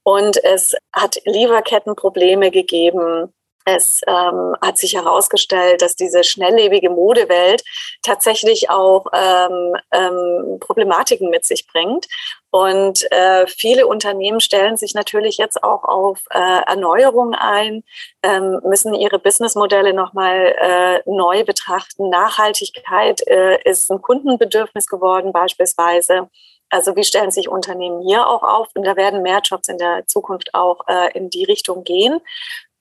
Und 0.03 0.43
es 0.43 0.73
hat 0.93 1.19
Lieferkettenprobleme 1.25 2.49
gegeben 2.49 3.33
es 3.65 4.01
ähm, 4.07 4.55
hat 4.61 4.77
sich 4.77 4.95
herausgestellt, 4.95 5.81
dass 5.81 5.95
diese 5.95 6.23
schnelllebige 6.23 6.91
Modewelt 6.91 7.63
tatsächlich 8.03 8.69
auch 8.69 9.07
ähm, 9.11 9.75
ähm, 9.91 10.59
Problematiken 10.59 11.29
mit 11.31 11.45
sich 11.45 11.67
bringt. 11.67 12.07
Und 12.51 13.11
äh, 13.11 13.47
viele 13.47 13.87
Unternehmen 13.87 14.39
stellen 14.39 14.77
sich 14.77 14.93
natürlich 14.93 15.37
jetzt 15.37 15.61
auch 15.63 15.83
auf 15.83 16.19
äh, 16.29 16.61
Erneuerung 16.67 17.33
ein, 17.33 17.83
ähm, 18.23 18.61
müssen 18.63 18.93
ihre 18.93 19.19
Businessmodelle 19.19 19.93
nochmal 19.93 20.55
äh, 20.57 21.09
neu 21.09 21.43
betrachten. 21.43 22.09
Nachhaltigkeit 22.09 23.27
äh, 23.27 23.61
ist 23.63 23.91
ein 23.91 24.01
Kundenbedürfnis 24.01 24.87
geworden 24.87 25.33
beispielsweise. 25.33 26.29
Also 26.69 26.95
wie 26.95 27.03
stellen 27.03 27.31
sich 27.31 27.49
Unternehmen 27.49 28.01
hier 28.01 28.27
auch 28.27 28.43
auf? 28.43 28.67
Und 28.73 28.85
da 28.85 28.95
werden 28.95 29.21
mehr 29.21 29.39
Jobs 29.43 29.67
in 29.67 29.77
der 29.77 30.07
Zukunft 30.07 30.53
auch 30.53 30.81
äh, 30.87 31.11
in 31.13 31.29
die 31.29 31.43
Richtung 31.43 31.83
gehen 31.83 32.19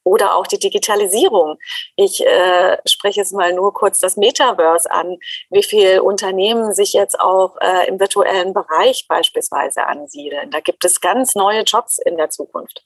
oder 0.05 0.37
auch 0.37 0.47
die 0.47 0.59
Digitalisierung. 0.59 1.59
Ich 1.97 2.25
äh, 2.25 2.77
spreche 2.87 3.21
jetzt 3.21 3.33
mal 3.33 3.53
nur 3.53 3.73
kurz 3.73 3.99
das 3.99 4.17
Metaverse 4.17 4.91
an, 4.91 5.19
wie 5.51 5.63
viele 5.63 6.03
Unternehmen 6.03 6.73
sich 6.73 6.93
jetzt 6.93 7.19
auch 7.19 7.57
äh, 7.61 7.89
im 7.89 7.99
virtuellen 7.99 8.53
Bereich 8.53 9.07
beispielsweise 9.09 9.87
ansiedeln. 9.87 10.51
Da 10.51 10.61
gibt 10.61 10.85
es 10.85 11.01
ganz 11.01 11.35
neue 11.35 11.63
Jobs 11.63 11.99
in 11.99 12.17
der 12.17 12.31
Zukunft. 12.31 12.85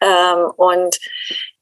Ähm, 0.00 0.50
und 0.56 0.98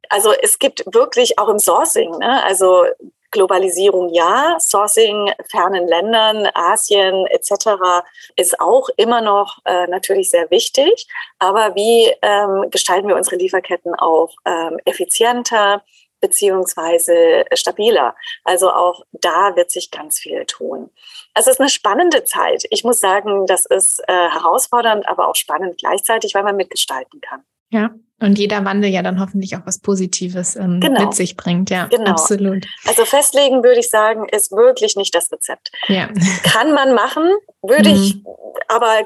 also 0.08 0.32
es 0.32 0.58
gibt 0.58 0.84
wirklich 0.86 1.38
auch 1.38 1.48
im 1.48 1.58
Sourcing, 1.58 2.10
ne? 2.18 2.42
also 2.44 2.84
Globalisierung 3.32 4.10
ja, 4.10 4.56
Sourcing 4.60 5.32
fernen 5.50 5.88
Ländern, 5.88 6.48
Asien 6.54 7.26
etc. 7.26 8.04
ist 8.36 8.60
auch 8.60 8.88
immer 8.96 9.20
noch 9.20 9.58
äh, 9.64 9.88
natürlich 9.88 10.30
sehr 10.30 10.50
wichtig. 10.50 11.08
Aber 11.38 11.74
wie 11.74 12.12
ähm, 12.22 12.70
gestalten 12.70 13.08
wir 13.08 13.16
unsere 13.16 13.36
Lieferketten 13.36 13.94
auch 13.94 14.34
ähm, 14.44 14.78
effizienter 14.84 15.82
beziehungsweise 16.20 17.44
stabiler? 17.54 18.14
Also 18.44 18.70
auch 18.70 19.02
da 19.12 19.56
wird 19.56 19.70
sich 19.70 19.90
ganz 19.90 20.18
viel 20.18 20.44
tun. 20.46 20.90
Es 21.34 21.46
ist 21.46 21.58
eine 21.58 21.70
spannende 21.70 22.24
Zeit. 22.24 22.64
Ich 22.70 22.84
muss 22.84 23.00
sagen, 23.00 23.46
das 23.46 23.64
ist 23.64 24.00
äh, 24.06 24.12
herausfordernd, 24.12 25.08
aber 25.08 25.28
auch 25.28 25.36
spannend 25.36 25.78
gleichzeitig, 25.78 26.34
weil 26.34 26.44
man 26.44 26.56
mitgestalten 26.56 27.20
kann. 27.20 27.42
Ja, 27.70 27.90
und 28.22 28.38
jeder 28.38 28.64
Wandel 28.64 28.90
ja 28.90 29.02
dann 29.02 29.20
hoffentlich 29.20 29.56
auch 29.56 29.66
was 29.66 29.80
Positives 29.80 30.56
ähm, 30.56 30.80
genau. 30.80 31.04
mit 31.04 31.14
sich 31.14 31.36
bringt. 31.36 31.70
Ja, 31.70 31.86
genau. 31.86 32.10
absolut. 32.10 32.66
Also 32.86 33.04
festlegen 33.04 33.62
würde 33.62 33.80
ich 33.80 33.88
sagen, 33.88 34.28
ist 34.28 34.52
wirklich 34.52 34.96
nicht 34.96 35.14
das 35.14 35.30
Rezept. 35.32 35.72
Ja. 35.88 36.08
Kann 36.44 36.72
man 36.72 36.94
machen, 36.94 37.28
würde 37.62 37.90
mhm. 37.90 37.96
ich 37.96 38.22
aber 38.68 39.04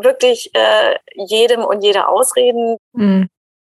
wirklich 0.00 0.50
äh, 0.54 0.96
jedem 1.14 1.64
und 1.64 1.82
jeder 1.82 2.08
ausreden. 2.08 2.76
Mhm. 2.92 3.28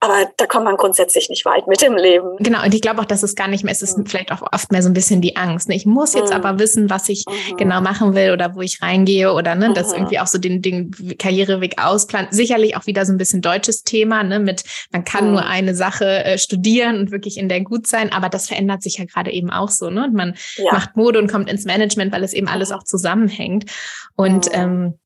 Aber 0.00 0.30
da 0.36 0.46
kommt 0.46 0.64
man 0.64 0.76
grundsätzlich 0.76 1.28
nicht 1.28 1.44
weit 1.44 1.66
mit 1.66 1.82
dem 1.82 1.96
Leben. 1.96 2.36
Genau, 2.38 2.62
und 2.62 2.72
ich 2.72 2.80
glaube 2.80 3.00
auch, 3.00 3.04
dass 3.04 3.24
es 3.24 3.34
gar 3.34 3.48
nicht 3.48 3.64
mehr 3.64 3.72
ist, 3.72 3.82
es 3.82 3.90
ist 3.90 3.98
mhm. 3.98 4.06
vielleicht 4.06 4.30
auch 4.30 4.42
oft 4.52 4.70
mehr 4.70 4.82
so 4.82 4.88
ein 4.88 4.94
bisschen 4.94 5.20
die 5.20 5.36
Angst. 5.36 5.68
Ne? 5.68 5.74
Ich 5.74 5.86
muss 5.86 6.14
jetzt 6.14 6.30
mhm. 6.30 6.36
aber 6.36 6.60
wissen, 6.60 6.88
was 6.88 7.08
ich 7.08 7.24
mhm. 7.26 7.56
genau 7.56 7.80
machen 7.80 8.14
will 8.14 8.30
oder 8.30 8.54
wo 8.54 8.60
ich 8.60 8.80
reingehe 8.80 9.32
oder 9.32 9.56
ne, 9.56 9.70
mhm. 9.70 9.74
das 9.74 9.92
irgendwie 9.92 10.20
auch 10.20 10.28
so 10.28 10.38
den, 10.38 10.62
den 10.62 10.92
Karriereweg 11.18 11.82
ausplanen. 11.82 12.28
Sicherlich 12.30 12.76
auch 12.76 12.86
wieder 12.86 13.04
so 13.06 13.12
ein 13.12 13.18
bisschen 13.18 13.42
deutsches 13.42 13.82
Thema, 13.82 14.22
ne, 14.22 14.38
mit 14.38 14.62
man 14.92 15.02
kann 15.02 15.32
nur 15.32 15.42
mhm. 15.42 15.48
eine 15.48 15.74
Sache 15.74 16.24
äh, 16.24 16.38
studieren 16.38 16.98
und 17.00 17.10
wirklich 17.10 17.36
in 17.36 17.48
der 17.48 17.62
gut 17.62 17.88
sein, 17.88 18.12
aber 18.12 18.28
das 18.28 18.46
verändert 18.46 18.84
sich 18.84 18.98
ja 18.98 19.04
gerade 19.04 19.32
eben 19.32 19.50
auch 19.50 19.70
so, 19.70 19.90
ne? 19.90 20.04
Und 20.04 20.14
man 20.14 20.34
ja. 20.56 20.72
macht 20.72 20.96
Mode 20.96 21.18
und 21.18 21.30
kommt 21.30 21.50
ins 21.50 21.64
Management, 21.64 22.12
weil 22.12 22.22
es 22.22 22.32
eben 22.32 22.46
alles 22.46 22.70
auch 22.70 22.84
zusammenhängt. 22.84 23.64
Und 24.14 24.48
ähm, 24.52 24.98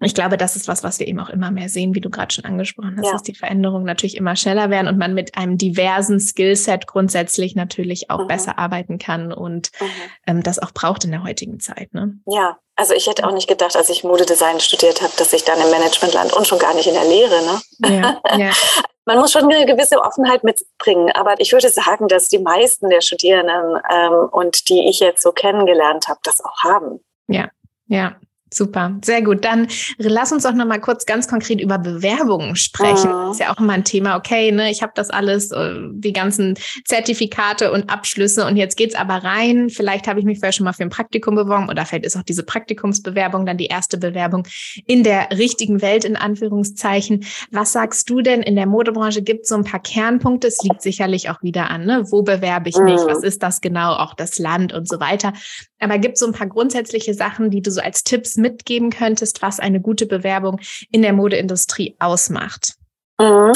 ich 0.00 0.14
glaube, 0.14 0.36
das 0.36 0.56
ist 0.56 0.68
was, 0.68 0.82
was 0.82 0.98
wir 0.98 1.06
eben 1.06 1.20
auch 1.20 1.28
immer 1.28 1.50
mehr 1.50 1.68
sehen, 1.68 1.94
wie 1.94 2.00
du 2.00 2.10
gerade 2.10 2.34
schon 2.34 2.44
angesprochen 2.44 2.96
hast, 2.98 3.06
ja. 3.06 3.12
dass 3.12 3.22
die 3.22 3.34
Veränderungen 3.34 3.84
natürlich 3.84 4.16
immer 4.16 4.36
schneller 4.36 4.68
werden 4.70 4.88
und 4.88 4.98
man 4.98 5.14
mit 5.14 5.36
einem 5.36 5.56
diversen 5.56 6.20
Skillset 6.20 6.86
grundsätzlich 6.86 7.54
natürlich 7.54 8.10
auch 8.10 8.22
mhm. 8.22 8.28
besser 8.28 8.58
arbeiten 8.58 8.98
kann 8.98 9.32
und 9.32 9.70
mhm. 9.80 9.86
ähm, 10.26 10.42
das 10.42 10.58
auch 10.58 10.72
braucht 10.72 11.04
in 11.04 11.12
der 11.12 11.22
heutigen 11.22 11.60
Zeit. 11.60 11.94
Ne? 11.94 12.18
Ja, 12.26 12.58
also 12.76 12.92
ich 12.92 13.06
hätte 13.06 13.26
auch 13.26 13.32
nicht 13.32 13.48
gedacht, 13.48 13.76
als 13.76 13.88
ich 13.88 14.04
Modedesign 14.04 14.60
studiert 14.60 15.00
habe, 15.00 15.12
dass 15.16 15.32
ich 15.32 15.44
dann 15.44 15.60
im 15.60 15.70
Management 15.70 16.12
land 16.12 16.32
und 16.32 16.46
schon 16.46 16.58
gar 16.58 16.74
nicht 16.74 16.88
in 16.88 16.94
der 16.94 17.04
Lehre. 17.04 17.42
Ne? 17.44 18.00
Ja, 18.00 18.36
ja. 18.36 18.50
Man 19.06 19.18
muss 19.18 19.32
schon 19.32 19.52
eine 19.52 19.66
gewisse 19.66 20.00
Offenheit 20.00 20.44
mitbringen, 20.44 21.12
aber 21.12 21.34
ich 21.38 21.52
würde 21.52 21.68
sagen, 21.68 22.08
dass 22.08 22.28
die 22.28 22.38
meisten 22.38 22.88
der 22.88 23.02
Studierenden 23.02 23.78
ähm, 23.90 24.28
und 24.30 24.70
die 24.70 24.88
ich 24.88 24.98
jetzt 24.98 25.22
so 25.22 25.30
kennengelernt 25.30 26.08
habe, 26.08 26.20
das 26.22 26.42
auch 26.42 26.62
haben. 26.62 27.04
Ja, 27.28 27.50
ja, 27.86 28.16
Super, 28.54 28.96
sehr 29.04 29.20
gut. 29.22 29.44
Dann 29.44 29.66
lass 29.98 30.30
uns 30.30 30.44
doch 30.44 30.54
noch 30.54 30.64
mal 30.64 30.80
kurz 30.80 31.06
ganz 31.06 31.26
konkret 31.26 31.60
über 31.60 31.76
Bewerbungen 31.76 32.54
sprechen. 32.54 33.10
Oh. 33.10 33.26
Das 33.26 33.32
ist 33.32 33.40
ja 33.40 33.52
auch 33.52 33.58
immer 33.58 33.72
ein 33.72 33.82
Thema. 33.82 34.16
Okay, 34.16 34.52
ne, 34.52 34.70
ich 34.70 34.80
habe 34.80 34.92
das 34.94 35.10
alles, 35.10 35.50
äh, 35.50 35.74
die 35.90 36.12
ganzen 36.12 36.54
Zertifikate 36.84 37.72
und 37.72 37.90
Abschlüsse 37.90 38.46
und 38.46 38.56
jetzt 38.56 38.76
geht's 38.76 38.94
aber 38.94 39.24
rein. 39.24 39.70
Vielleicht 39.70 40.06
habe 40.06 40.20
ich 40.20 40.24
mich 40.24 40.38
vorher 40.38 40.52
schon 40.52 40.64
mal 40.64 40.72
für 40.72 40.84
ein 40.84 40.90
Praktikum 40.90 41.34
beworben 41.34 41.68
oder 41.68 41.84
vielleicht 41.84 42.04
ist 42.04 42.16
auch 42.16 42.22
diese 42.22 42.44
Praktikumsbewerbung 42.44 43.44
dann 43.44 43.56
die 43.56 43.66
erste 43.66 43.98
Bewerbung 43.98 44.46
in 44.86 45.02
der 45.02 45.30
richtigen 45.32 45.82
Welt 45.82 46.04
in 46.04 46.14
Anführungszeichen. 46.14 47.24
Was 47.50 47.72
sagst 47.72 48.08
du 48.08 48.20
denn 48.20 48.40
in 48.40 48.54
der 48.54 48.66
Modebranche? 48.66 49.22
Gibt 49.22 49.48
so 49.48 49.56
ein 49.56 49.64
paar 49.64 49.80
Kernpunkte? 49.80 50.46
Es 50.46 50.62
liegt 50.62 50.80
sicherlich 50.80 51.28
auch 51.28 51.42
wieder 51.42 51.70
an, 51.70 51.86
ne? 51.86 52.04
Wo 52.10 52.22
bewerbe 52.22 52.68
ich 52.68 52.76
mich? 52.76 53.00
Was 53.00 53.24
ist 53.24 53.42
das 53.42 53.60
genau? 53.60 53.94
Auch 53.94 54.14
das 54.14 54.38
Land 54.38 54.72
und 54.72 54.88
so 54.88 55.00
weiter. 55.00 55.32
Aber 55.80 55.98
gibt 55.98 56.18
so 56.18 56.26
ein 56.26 56.32
paar 56.32 56.46
grundsätzliche 56.46 57.14
Sachen, 57.14 57.50
die 57.50 57.60
du 57.60 57.70
so 57.70 57.80
als 57.80 58.04
Tipps 58.04 58.36
mitgeben 58.44 58.90
könntest, 58.90 59.42
was 59.42 59.58
eine 59.58 59.80
gute 59.80 60.06
Bewerbung 60.06 60.60
in 60.90 61.02
der 61.02 61.14
Modeindustrie 61.14 61.96
ausmacht? 61.98 62.74
Mhm. 63.18 63.52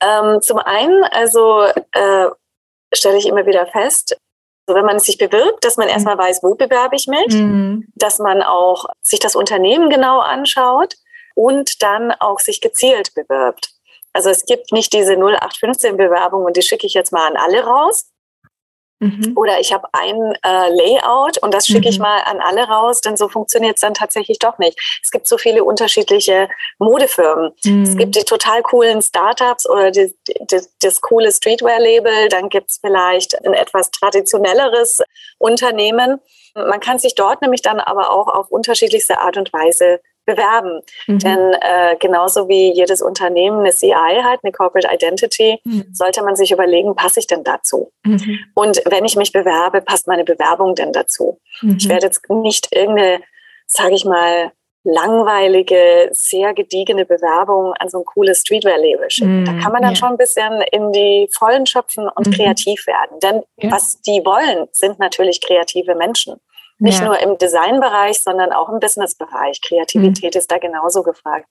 Ähm, 0.00 0.40
zum 0.40 0.58
einen, 0.58 1.04
also 1.10 1.64
äh, 1.92 2.28
stelle 2.94 3.18
ich 3.18 3.26
immer 3.26 3.46
wieder 3.46 3.66
fest, 3.66 4.16
also 4.66 4.78
wenn 4.78 4.86
man 4.86 5.00
sich 5.00 5.18
bewirbt, 5.18 5.64
dass 5.64 5.76
man 5.76 5.88
erstmal 5.88 6.16
weiß, 6.16 6.42
wo 6.42 6.54
bewerbe 6.54 6.94
ich 6.94 7.08
mich, 7.08 7.34
mhm. 7.34 7.88
dass 7.94 8.18
man 8.18 8.42
auch 8.42 8.86
sich 9.02 9.18
das 9.18 9.34
Unternehmen 9.34 9.90
genau 9.90 10.20
anschaut 10.20 10.94
und 11.34 11.82
dann 11.82 12.12
auch 12.12 12.38
sich 12.38 12.60
gezielt 12.60 13.12
bewirbt. 13.14 13.70
Also 14.12 14.30
es 14.30 14.44
gibt 14.44 14.72
nicht 14.72 14.92
diese 14.92 15.14
0815 15.14 15.96
Bewerbung 15.96 16.44
und 16.44 16.56
die 16.56 16.62
schicke 16.62 16.86
ich 16.86 16.94
jetzt 16.94 17.12
mal 17.12 17.26
an 17.26 17.36
alle 17.36 17.64
raus, 17.64 18.11
Mhm. 19.02 19.32
Oder 19.34 19.58
ich 19.58 19.72
habe 19.72 19.88
ein 19.92 20.16
äh, 20.44 20.70
Layout 20.70 21.38
und 21.38 21.52
das 21.52 21.66
schicke 21.66 21.80
mhm. 21.80 21.88
ich 21.88 21.98
mal 21.98 22.20
an 22.20 22.40
alle 22.40 22.62
raus, 22.62 23.00
denn 23.00 23.16
so 23.16 23.28
funktioniert 23.28 23.74
es 23.74 23.80
dann 23.80 23.94
tatsächlich 23.94 24.38
doch 24.38 24.58
nicht. 24.58 24.78
Es 25.02 25.10
gibt 25.10 25.26
so 25.26 25.38
viele 25.38 25.64
unterschiedliche 25.64 26.48
Modefirmen. 26.78 27.50
Mhm. 27.64 27.82
Es 27.82 27.96
gibt 27.96 28.14
die 28.14 28.22
total 28.22 28.62
coolen 28.62 29.02
Startups 29.02 29.68
oder 29.68 29.90
die, 29.90 30.14
die, 30.28 30.60
das 30.80 31.00
coole 31.00 31.32
Streetwear-Label. 31.32 32.28
Dann 32.28 32.48
gibt 32.48 32.70
es 32.70 32.78
vielleicht 32.80 33.34
ein 33.44 33.54
etwas 33.54 33.90
traditionelleres 33.90 35.02
Unternehmen. 35.38 36.20
Man 36.54 36.78
kann 36.78 37.00
sich 37.00 37.16
dort 37.16 37.42
nämlich 37.42 37.62
dann 37.62 37.80
aber 37.80 38.12
auch 38.12 38.28
auf 38.28 38.50
unterschiedlichste 38.50 39.18
Art 39.18 39.36
und 39.36 39.52
Weise 39.52 40.00
bewerben. 40.24 40.80
Mhm. 41.06 41.18
Denn 41.18 41.52
äh, 41.60 41.96
genauso 41.98 42.48
wie 42.48 42.72
jedes 42.72 43.02
Unternehmen 43.02 43.60
eine 43.60 43.70
CI 43.70 44.22
hat, 44.22 44.40
eine 44.42 44.52
Corporate 44.52 44.88
Identity, 44.92 45.60
mhm. 45.64 45.86
sollte 45.92 46.22
man 46.22 46.36
sich 46.36 46.52
überlegen, 46.52 46.94
passe 46.94 47.20
ich 47.20 47.26
denn 47.26 47.44
dazu? 47.44 47.92
Mhm. 48.04 48.38
Und 48.54 48.82
wenn 48.86 49.04
ich 49.04 49.16
mich 49.16 49.32
bewerbe, 49.32 49.80
passt 49.80 50.06
meine 50.06 50.24
Bewerbung 50.24 50.74
denn 50.74 50.92
dazu? 50.92 51.40
Ich 51.76 51.86
mhm. 51.86 51.90
werde 51.90 52.06
jetzt 52.06 52.28
nicht 52.28 52.68
irgendeine, 52.74 53.20
sage 53.66 53.94
ich 53.94 54.04
mal, 54.04 54.52
langweilige, 54.84 56.08
sehr 56.12 56.54
gediegene 56.54 57.04
Bewerbung 57.04 57.72
an 57.78 57.88
so 57.88 57.98
ein 57.98 58.04
cooles 58.04 58.40
Streetwear-Label 58.40 59.10
schicken. 59.10 59.44
Da 59.44 59.52
mhm. 59.52 59.60
kann 59.60 59.72
man 59.72 59.82
dann 59.82 59.92
ja. 59.92 59.96
schon 59.96 60.10
ein 60.10 60.16
bisschen 60.16 60.60
in 60.72 60.92
die 60.92 61.28
Vollen 61.38 61.66
schöpfen 61.66 62.08
und 62.08 62.26
mhm. 62.26 62.32
kreativ 62.32 62.86
werden. 62.86 63.18
Denn 63.20 63.42
ja. 63.58 63.70
was 63.70 64.00
die 64.02 64.24
wollen, 64.24 64.66
sind 64.72 64.98
natürlich 64.98 65.40
kreative 65.40 65.94
Menschen. 65.94 66.40
Nicht 66.78 67.00
ja. 67.00 67.06
nur 67.06 67.18
im 67.20 67.38
Designbereich, 67.38 68.22
sondern 68.22 68.52
auch 68.52 68.68
im 68.68 68.80
Businessbereich. 68.80 69.60
Kreativität 69.62 70.34
mhm. 70.34 70.38
ist 70.38 70.50
da 70.50 70.58
genauso 70.58 71.02
gefragt. 71.02 71.46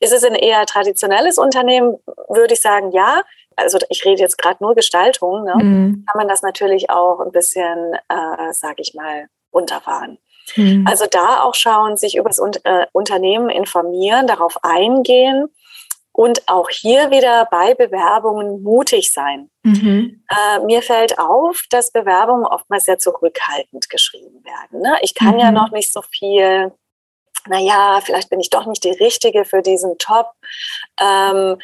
Ist 0.00 0.12
es 0.12 0.24
ein 0.24 0.34
eher 0.34 0.64
traditionelles 0.66 1.38
Unternehmen, 1.38 1.98
würde 2.28 2.54
ich 2.54 2.60
sagen, 2.60 2.92
ja. 2.92 3.22
Also 3.56 3.78
ich 3.88 4.04
rede 4.04 4.22
jetzt 4.22 4.38
gerade 4.38 4.62
nur 4.62 4.76
Gestaltung. 4.76 5.44
Ne? 5.44 5.54
Mhm. 5.56 6.04
Kann 6.06 6.16
man 6.16 6.28
das 6.28 6.42
natürlich 6.42 6.90
auch 6.90 7.20
ein 7.20 7.32
bisschen, 7.32 7.94
äh, 8.08 8.52
sage 8.52 8.82
ich 8.82 8.94
mal, 8.94 9.28
runterfahren. 9.52 10.18
Mhm. 10.56 10.86
Also 10.88 11.06
da 11.10 11.42
auch 11.42 11.54
schauen, 11.54 11.96
sich 11.96 12.16
über 12.16 12.28
das 12.28 12.38
äh, 12.38 12.86
Unternehmen 12.92 13.50
informieren, 13.50 14.26
darauf 14.26 14.62
eingehen 14.62 15.48
und 16.18 16.48
auch 16.48 16.68
hier 16.68 17.12
wieder 17.12 17.46
bei 17.48 17.74
Bewerbungen 17.74 18.64
mutig 18.64 19.12
sein. 19.12 19.50
Mhm. 19.62 20.24
Äh, 20.28 20.58
mir 20.64 20.82
fällt 20.82 21.16
auf, 21.16 21.62
dass 21.70 21.92
Bewerbungen 21.92 22.44
oftmals 22.44 22.86
sehr 22.86 22.98
zurückhaltend 22.98 23.88
geschrieben 23.88 24.44
werden. 24.44 24.80
Ne? 24.82 24.96
Ich 25.02 25.14
kann 25.14 25.34
mhm. 25.34 25.38
ja 25.38 25.52
noch 25.52 25.70
nicht 25.70 25.92
so 25.92 26.02
viel. 26.02 26.72
Naja, 27.46 28.00
vielleicht 28.02 28.30
bin 28.30 28.40
ich 28.40 28.50
doch 28.50 28.66
nicht 28.66 28.82
die 28.82 28.90
Richtige 28.90 29.44
für 29.44 29.62
diesen 29.62 29.94
Job. 30.00 30.32
Ähm, 31.00 31.58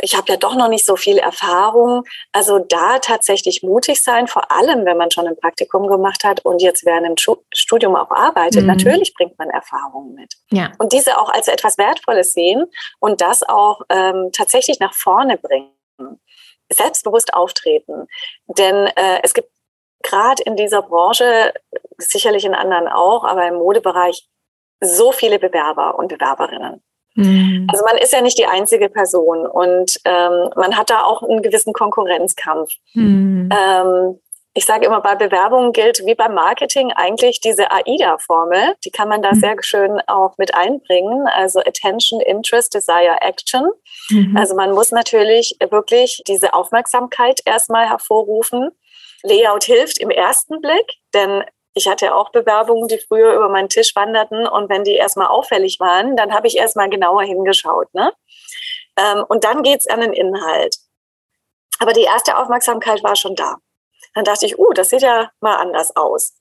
ich 0.00 0.16
habe 0.16 0.32
ja 0.32 0.36
doch 0.36 0.54
noch 0.54 0.68
nicht 0.68 0.86
so 0.86 0.96
viel 0.96 1.18
Erfahrung. 1.18 2.04
Also 2.32 2.58
da 2.58 2.98
tatsächlich 2.98 3.62
mutig 3.62 4.02
sein, 4.02 4.26
vor 4.26 4.50
allem 4.50 4.84
wenn 4.86 4.96
man 4.96 5.10
schon 5.10 5.26
ein 5.26 5.38
Praktikum 5.38 5.86
gemacht 5.86 6.24
hat 6.24 6.44
und 6.44 6.62
jetzt 6.62 6.86
während 6.86 7.06
dem 7.06 7.36
Studium 7.52 7.96
auch 7.96 8.10
arbeitet. 8.10 8.62
Mhm. 8.62 8.68
Natürlich 8.68 9.12
bringt 9.14 9.38
man 9.38 9.50
Erfahrungen 9.50 10.14
mit. 10.14 10.34
Ja. 10.50 10.72
Und 10.78 10.92
diese 10.92 11.18
auch 11.18 11.28
als 11.28 11.48
etwas 11.48 11.76
Wertvolles 11.76 12.32
sehen 12.32 12.64
und 13.00 13.20
das 13.20 13.42
auch 13.42 13.82
ähm, 13.90 14.30
tatsächlich 14.32 14.80
nach 14.80 14.94
vorne 14.94 15.36
bringen. 15.36 15.70
Selbstbewusst 16.72 17.34
auftreten. 17.34 18.06
Denn 18.46 18.86
äh, 18.86 19.20
es 19.22 19.34
gibt 19.34 19.50
gerade 20.02 20.42
in 20.44 20.56
dieser 20.56 20.82
Branche, 20.82 21.52
sicherlich 21.98 22.44
in 22.44 22.54
anderen 22.54 22.88
auch, 22.88 23.24
aber 23.24 23.46
im 23.46 23.56
Modebereich, 23.56 24.26
so 24.80 25.12
viele 25.12 25.38
Bewerber 25.38 25.96
und 25.96 26.08
Bewerberinnen. 26.08 26.82
Mhm. 27.14 27.66
Also 27.70 27.84
man 27.84 27.98
ist 27.98 28.12
ja 28.12 28.20
nicht 28.20 28.38
die 28.38 28.46
einzige 28.46 28.88
Person 28.88 29.46
und 29.46 29.98
ähm, 30.04 30.50
man 30.56 30.76
hat 30.76 30.90
da 30.90 31.04
auch 31.04 31.22
einen 31.22 31.42
gewissen 31.42 31.72
Konkurrenzkampf. 31.72 32.70
Mhm. 32.94 33.48
Ähm, 33.52 34.18
ich 34.54 34.66
sage 34.66 34.84
immer, 34.84 35.00
bei 35.00 35.14
Bewerbungen 35.14 35.72
gilt 35.72 36.04
wie 36.04 36.14
beim 36.14 36.34
Marketing 36.34 36.92
eigentlich 36.92 37.40
diese 37.40 37.70
AIDA-Formel. 37.70 38.74
Die 38.84 38.90
kann 38.90 39.08
man 39.08 39.22
da 39.22 39.30
mhm. 39.32 39.40
sehr 39.40 39.56
schön 39.60 40.00
auch 40.06 40.36
mit 40.36 40.54
einbringen. 40.54 41.26
Also 41.26 41.60
Attention, 41.60 42.20
Interest, 42.20 42.74
Desire, 42.74 43.16
Action. 43.22 43.64
Mhm. 44.10 44.36
Also 44.36 44.54
man 44.54 44.72
muss 44.72 44.90
natürlich 44.90 45.56
wirklich 45.70 46.22
diese 46.26 46.52
Aufmerksamkeit 46.52 47.40
erstmal 47.46 47.88
hervorrufen. 47.88 48.70
Layout 49.22 49.64
hilft 49.64 49.98
im 49.98 50.10
ersten 50.10 50.60
Blick, 50.60 50.96
denn 51.14 51.44
ich 51.74 51.88
hatte 51.88 52.06
ja 52.06 52.14
auch 52.14 52.30
Bewerbungen, 52.30 52.88
die 52.88 52.98
früher 52.98 53.34
über 53.34 53.48
meinen 53.48 53.68
Tisch 53.68 53.94
wanderten 53.96 54.46
und 54.46 54.68
wenn 54.68 54.84
die 54.84 54.96
erstmal 54.96 55.28
auffällig 55.28 55.80
waren, 55.80 56.16
dann 56.16 56.32
habe 56.32 56.46
ich 56.46 56.56
erstmal 56.56 56.90
genauer 56.90 57.22
hingeschaut. 57.22 57.92
Ne? 57.94 58.12
Ähm, 58.96 59.24
und 59.28 59.44
dann 59.44 59.62
geht's 59.62 59.88
an 59.88 60.00
den 60.00 60.12
Inhalt. 60.12 60.76
Aber 61.78 61.92
die 61.92 62.02
erste 62.02 62.36
Aufmerksamkeit 62.36 63.02
war 63.02 63.16
schon 63.16 63.34
da. 63.34 63.56
Dann 64.14 64.24
dachte 64.24 64.44
ich, 64.46 64.58
uh, 64.58 64.72
das 64.74 64.90
sieht 64.90 65.02
ja 65.02 65.30
mal 65.40 65.56
anders 65.56 65.96
aus. 65.96 66.34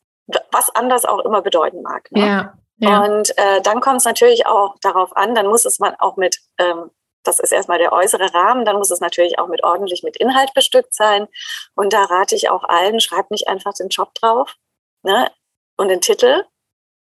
Was 0.52 0.70
anders 0.76 1.06
auch 1.06 1.20
immer 1.20 1.42
bedeuten 1.42 1.82
mag. 1.82 2.12
Ne? 2.12 2.26
Ja. 2.26 2.54
Ja. 2.78 3.04
Und 3.04 3.38
äh, 3.38 3.62
dann 3.62 3.80
kommt 3.80 3.98
es 3.98 4.06
natürlich 4.06 4.48
auch 4.48 4.76
darauf 4.82 5.16
an, 5.16 5.36
dann 5.36 5.46
muss 5.46 5.66
es 5.66 5.78
man 5.78 5.94
auch 6.00 6.18
mit, 6.18 6.40
ähm, 6.58 6.90
das 7.24 7.40
ist 7.40 7.52
erstmal 7.52 7.78
der 7.78 7.94
äußere 7.94 8.34
Rahmen, 8.34 8.66
dann 8.66 8.78
muss 8.78 8.90
es 8.90 9.00
natürlich 9.00 9.38
auch 9.38 9.48
mit 9.48 9.64
ordentlich 9.64 10.02
mit 10.02 10.18
Inhalt 10.18 10.52
bestückt 10.56 10.96
sein. 10.96 11.28
Und 11.76 11.94
da 11.94 12.06
rate 12.06 12.36
ich 12.36 12.50
auch 12.50 12.64
allen, 12.64 13.00
schreibt 13.00 13.30
nicht 13.30 13.48
einfach 13.48 13.74
den 13.74 13.90
Job 13.90 14.16
drauf 14.16 14.56
ne, 15.04 15.32
und 15.78 15.90
den 15.90 16.02
Titel, 16.02 16.46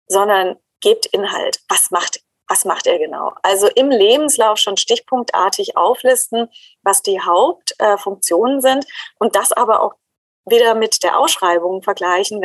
sondern 0.06 0.56
gebt 0.80 1.06
Inhalt. 1.06 1.60
Was 1.68 1.90
macht, 1.90 2.20
was 2.48 2.64
macht 2.64 2.86
er 2.86 2.98
genau? 2.98 3.34
Also 3.42 3.68
im 3.68 3.90
Lebenslauf 3.90 4.58
schon 4.58 4.76
stichpunktartig 4.76 5.76
auflisten, 5.76 6.48
was 6.82 7.02
die 7.02 7.20
Hauptfunktionen 7.20 8.58
äh, 8.58 8.62
sind 8.62 8.86
und 9.18 9.36
das 9.36 9.52
aber 9.52 9.82
auch 9.82 9.94
wieder 10.46 10.74
mit 10.74 11.02
der 11.02 11.18
Ausschreibung 11.18 11.82
vergleichen, 11.82 12.40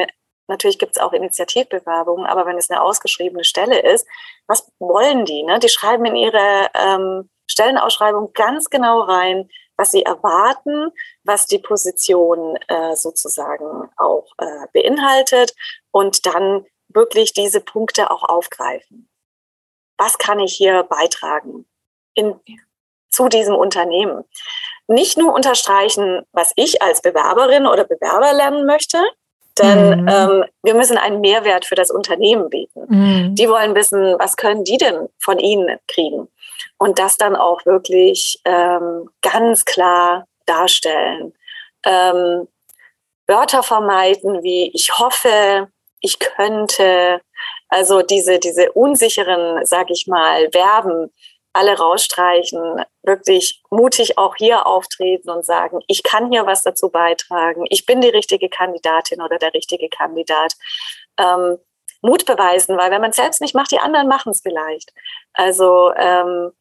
Natürlich 0.47 0.77
gibt 0.77 0.95
es 0.95 1.01
auch 1.01 1.13
Initiativbewerbungen, 1.13 2.25
aber 2.25 2.45
wenn 2.45 2.57
es 2.57 2.69
eine 2.69 2.81
ausgeschriebene 2.81 3.43
Stelle 3.43 3.79
ist, 3.79 4.05
was 4.47 4.69
wollen 4.79 5.25
die? 5.25 5.43
Ne? 5.43 5.59
Die 5.59 5.69
schreiben 5.69 6.05
in 6.05 6.15
ihre 6.15 6.69
ähm, 6.73 7.29
Stellenausschreibung 7.47 8.33
ganz 8.33 8.69
genau 8.69 9.01
rein, 9.01 9.49
was 9.77 9.91
sie 9.91 10.03
erwarten, 10.03 10.91
was 11.23 11.45
die 11.45 11.59
Position 11.59 12.57
äh, 12.67 12.95
sozusagen 12.95 13.89
auch 13.97 14.27
äh, 14.37 14.67
beinhaltet 14.73 15.53
und 15.91 16.25
dann 16.25 16.65
wirklich 16.89 17.33
diese 17.33 17.61
Punkte 17.61 18.11
auch 18.11 18.23
aufgreifen. 18.23 19.09
Was 19.97 20.17
kann 20.17 20.39
ich 20.39 20.53
hier 20.53 20.83
beitragen 20.83 21.65
in, 22.13 22.39
zu 23.09 23.29
diesem 23.29 23.55
Unternehmen? 23.55 24.23
Nicht 24.87 25.17
nur 25.17 25.33
unterstreichen, 25.33 26.23
was 26.31 26.51
ich 26.55 26.81
als 26.81 27.01
Bewerberin 27.01 27.65
oder 27.65 27.85
Bewerber 27.85 28.33
lernen 28.33 28.65
möchte, 28.65 29.01
denn 29.59 30.01
mhm. 30.01 30.07
ähm, 30.07 30.43
wir 30.63 30.73
müssen 30.73 30.97
einen 30.97 31.21
Mehrwert 31.21 31.65
für 31.65 31.75
das 31.75 31.91
Unternehmen 31.91 32.49
bieten. 32.49 32.85
Mhm. 32.87 33.35
Die 33.35 33.47
wollen 33.47 33.75
wissen, 33.75 34.15
was 34.17 34.35
können 34.35 34.63
die 34.63 34.77
denn 34.77 35.09
von 35.19 35.39
Ihnen 35.39 35.79
kriegen? 35.87 36.27
Und 36.83 36.99
das 36.99 37.15
dann 37.15 37.37
auch 37.37 37.65
wirklich 37.65 38.41
ähm, 38.43 39.09
ganz 39.21 39.63
klar 39.63 40.27
darstellen. 40.45 41.33
Ähm, 41.85 42.45
Wörter 43.25 43.63
vermeiden 43.63 44.43
wie 44.43 44.69
ich 44.73 44.91
hoffe, 44.99 45.69
ich 46.01 46.19
könnte, 46.19 47.21
also 47.69 48.01
diese, 48.01 48.37
diese 48.37 48.73
unsicheren, 48.73 49.65
sag 49.65 49.91
ich 49.91 50.07
mal, 50.07 50.49
Verben, 50.51 51.09
alle 51.53 51.77
rausstreichen, 51.77 52.83
wirklich 53.03 53.63
mutig 53.69 54.17
auch 54.17 54.35
hier 54.35 54.67
auftreten 54.67 55.29
und 55.29 55.45
sagen, 55.45 55.79
ich 55.87 56.03
kann 56.03 56.33
hier 56.33 56.45
was 56.45 56.63
dazu 56.63 56.89
beitragen, 56.89 57.63
ich 57.69 57.85
bin 57.85 58.01
die 58.01 58.09
richtige 58.09 58.49
Kandidatin 58.49 59.21
oder 59.21 59.37
der 59.37 59.53
richtige 59.53 59.87
Kandidat. 59.87 60.55
Ähm, 61.17 61.59
Mut 62.01 62.25
beweisen, 62.25 62.77
weil 62.77 62.91
wenn 62.91 62.99
man 62.99 63.11
es 63.11 63.15
selbst 63.15 63.39
nicht 63.39 63.55
macht, 63.55 63.71
die 63.71 63.79
anderen 63.79 64.09
machen 64.09 64.31
es 64.31 64.41
vielleicht. 64.41 64.91
Also 65.31 65.93
ähm, 65.95 66.51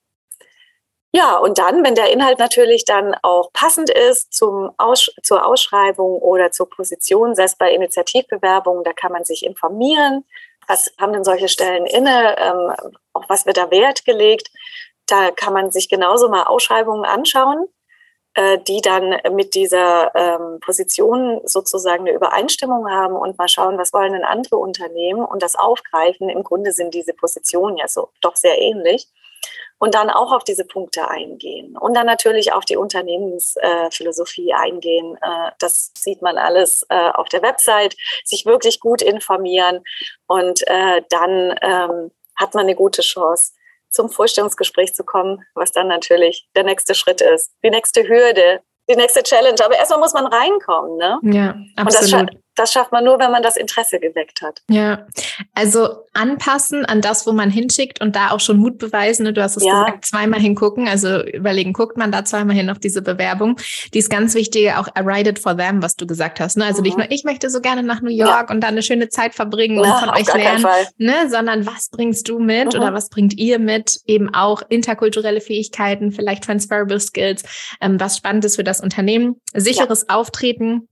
ja, 1.14 1.36
und 1.36 1.58
dann, 1.58 1.84
wenn 1.84 1.94
der 1.94 2.10
Inhalt 2.10 2.38
natürlich 2.38 2.86
dann 2.86 3.14
auch 3.22 3.52
passend 3.52 3.90
ist 3.90 4.32
zum 4.32 4.70
Aus 4.78 5.10
zur 5.22 5.44
Ausschreibung 5.46 6.18
oder 6.18 6.50
zur 6.52 6.70
Position, 6.70 7.34
selbst 7.34 7.58
bei 7.58 7.72
Initiativbewerbungen, 7.74 8.82
da 8.82 8.94
kann 8.94 9.12
man 9.12 9.24
sich 9.24 9.44
informieren, 9.44 10.24
was 10.66 10.90
haben 10.98 11.12
denn 11.12 11.24
solche 11.24 11.48
Stellen 11.48 11.84
inne, 11.84 12.36
ähm, 12.38 12.96
auf 13.12 13.24
was 13.28 13.44
wird 13.44 13.58
da 13.58 13.70
Wert 13.70 14.06
gelegt. 14.06 14.50
Da 15.06 15.30
kann 15.30 15.52
man 15.52 15.70
sich 15.70 15.90
genauso 15.90 16.30
mal 16.30 16.44
Ausschreibungen 16.44 17.04
anschauen, 17.04 17.66
äh, 18.34 18.58
die 18.66 18.80
dann 18.80 19.16
mit 19.32 19.54
dieser 19.54 20.14
ähm, 20.14 20.60
Position 20.60 21.42
sozusagen 21.44 22.06
eine 22.06 22.16
Übereinstimmung 22.16 22.90
haben 22.90 23.16
und 23.16 23.36
mal 23.36 23.48
schauen, 23.48 23.76
was 23.76 23.92
wollen 23.92 24.14
denn 24.14 24.24
andere 24.24 24.56
Unternehmen 24.56 25.24
und 25.24 25.42
das 25.42 25.56
aufgreifen. 25.56 26.30
Im 26.30 26.42
Grunde 26.42 26.72
sind 26.72 26.94
diese 26.94 27.12
Positionen 27.12 27.76
ja 27.76 27.88
so 27.88 28.08
doch 28.22 28.36
sehr 28.36 28.58
ähnlich 28.58 29.08
und 29.82 29.96
dann 29.96 30.10
auch 30.10 30.30
auf 30.30 30.44
diese 30.44 30.64
Punkte 30.64 31.08
eingehen 31.08 31.76
und 31.76 31.94
dann 31.94 32.06
natürlich 32.06 32.52
auf 32.52 32.64
die 32.64 32.76
Unternehmensphilosophie 32.76 34.50
äh, 34.50 34.54
eingehen. 34.54 35.18
Äh, 35.20 35.50
das 35.58 35.90
sieht 35.98 36.22
man 36.22 36.38
alles 36.38 36.86
äh, 36.88 37.10
auf 37.10 37.28
der 37.30 37.42
Website, 37.42 37.96
sich 38.24 38.46
wirklich 38.46 38.78
gut 38.78 39.02
informieren 39.02 39.82
und 40.28 40.62
äh, 40.68 41.02
dann 41.10 41.58
ähm, 41.62 42.12
hat 42.36 42.54
man 42.54 42.62
eine 42.62 42.76
gute 42.76 43.02
Chance, 43.02 43.54
zum 43.90 44.08
Vorstellungsgespräch 44.08 44.94
zu 44.94 45.02
kommen, 45.02 45.44
was 45.56 45.72
dann 45.72 45.88
natürlich 45.88 46.48
der 46.54 46.62
nächste 46.62 46.94
Schritt 46.94 47.20
ist, 47.20 47.52
die 47.64 47.70
nächste 47.70 48.06
Hürde, 48.06 48.60
die 48.88 48.94
nächste 48.94 49.24
Challenge. 49.24 49.58
Aber 49.64 49.74
erstmal 49.74 49.98
muss 49.98 50.14
man 50.14 50.26
reinkommen, 50.26 50.96
ne? 50.96 51.18
Ja, 51.24 51.56
absolut 51.74 52.30
das 52.54 52.72
schafft 52.72 52.92
man 52.92 53.04
nur, 53.04 53.18
wenn 53.18 53.30
man 53.30 53.42
das 53.42 53.56
Interesse 53.56 53.98
geweckt 53.98 54.42
hat. 54.42 54.62
Ja, 54.68 55.06
also 55.54 56.04
anpassen 56.12 56.84
an 56.84 57.00
das, 57.00 57.26
wo 57.26 57.32
man 57.32 57.50
hinschickt 57.50 58.00
und 58.00 58.14
da 58.14 58.30
auch 58.30 58.40
schon 58.40 58.58
Mut 58.58 58.78
beweisen. 58.78 59.24
Ne? 59.24 59.32
Du 59.32 59.42
hast 59.42 59.56
es 59.56 59.64
ja. 59.64 59.84
gesagt, 59.84 60.04
zweimal 60.04 60.40
hingucken, 60.40 60.88
also 60.88 61.22
überlegen, 61.24 61.72
guckt 61.72 61.96
man 61.96 62.12
da 62.12 62.24
zweimal 62.24 62.54
hin 62.54 62.68
auf 62.68 62.78
diese 62.78 63.00
Bewerbung. 63.00 63.58
Die 63.94 63.98
ist 63.98 64.10
ganz 64.10 64.34
wichtig, 64.34 64.72
auch 64.72 64.88
I 64.88 65.04
write 65.04 65.30
it 65.30 65.38
for 65.38 65.56
them, 65.56 65.82
was 65.82 65.96
du 65.96 66.06
gesagt 66.06 66.40
hast. 66.40 66.56
Ne? 66.56 66.64
Also 66.64 66.78
mhm. 66.78 66.84
nicht 66.84 66.98
nur, 66.98 67.10
ich 67.10 67.24
möchte 67.24 67.48
so 67.48 67.60
gerne 67.60 67.82
nach 67.82 68.02
New 68.02 68.10
York 68.10 68.48
ja. 68.48 68.54
und 68.54 68.60
da 68.60 68.68
eine 68.68 68.82
schöne 68.82 69.08
Zeit 69.08 69.34
verbringen 69.34 69.78
und 69.78 69.86
von 69.86 70.10
euch 70.10 70.32
lernen, 70.32 70.66
ne? 70.98 71.28
sondern 71.30 71.66
was 71.66 71.88
bringst 71.88 72.28
du 72.28 72.38
mit 72.38 72.74
mhm. 72.74 72.80
oder 72.80 72.92
was 72.92 73.08
bringt 73.08 73.38
ihr 73.38 73.58
mit? 73.58 74.00
Eben 74.06 74.34
auch 74.34 74.62
interkulturelle 74.68 75.40
Fähigkeiten, 75.40 76.12
vielleicht 76.12 76.44
transferable 76.44 77.00
Skills, 77.00 77.44
ähm, 77.80 77.98
was 77.98 78.18
spannend 78.18 78.44
ist 78.44 78.56
für 78.56 78.64
das 78.64 78.80
Unternehmen, 78.80 79.40
sicheres 79.54 80.08
Auftreten, 80.10 80.88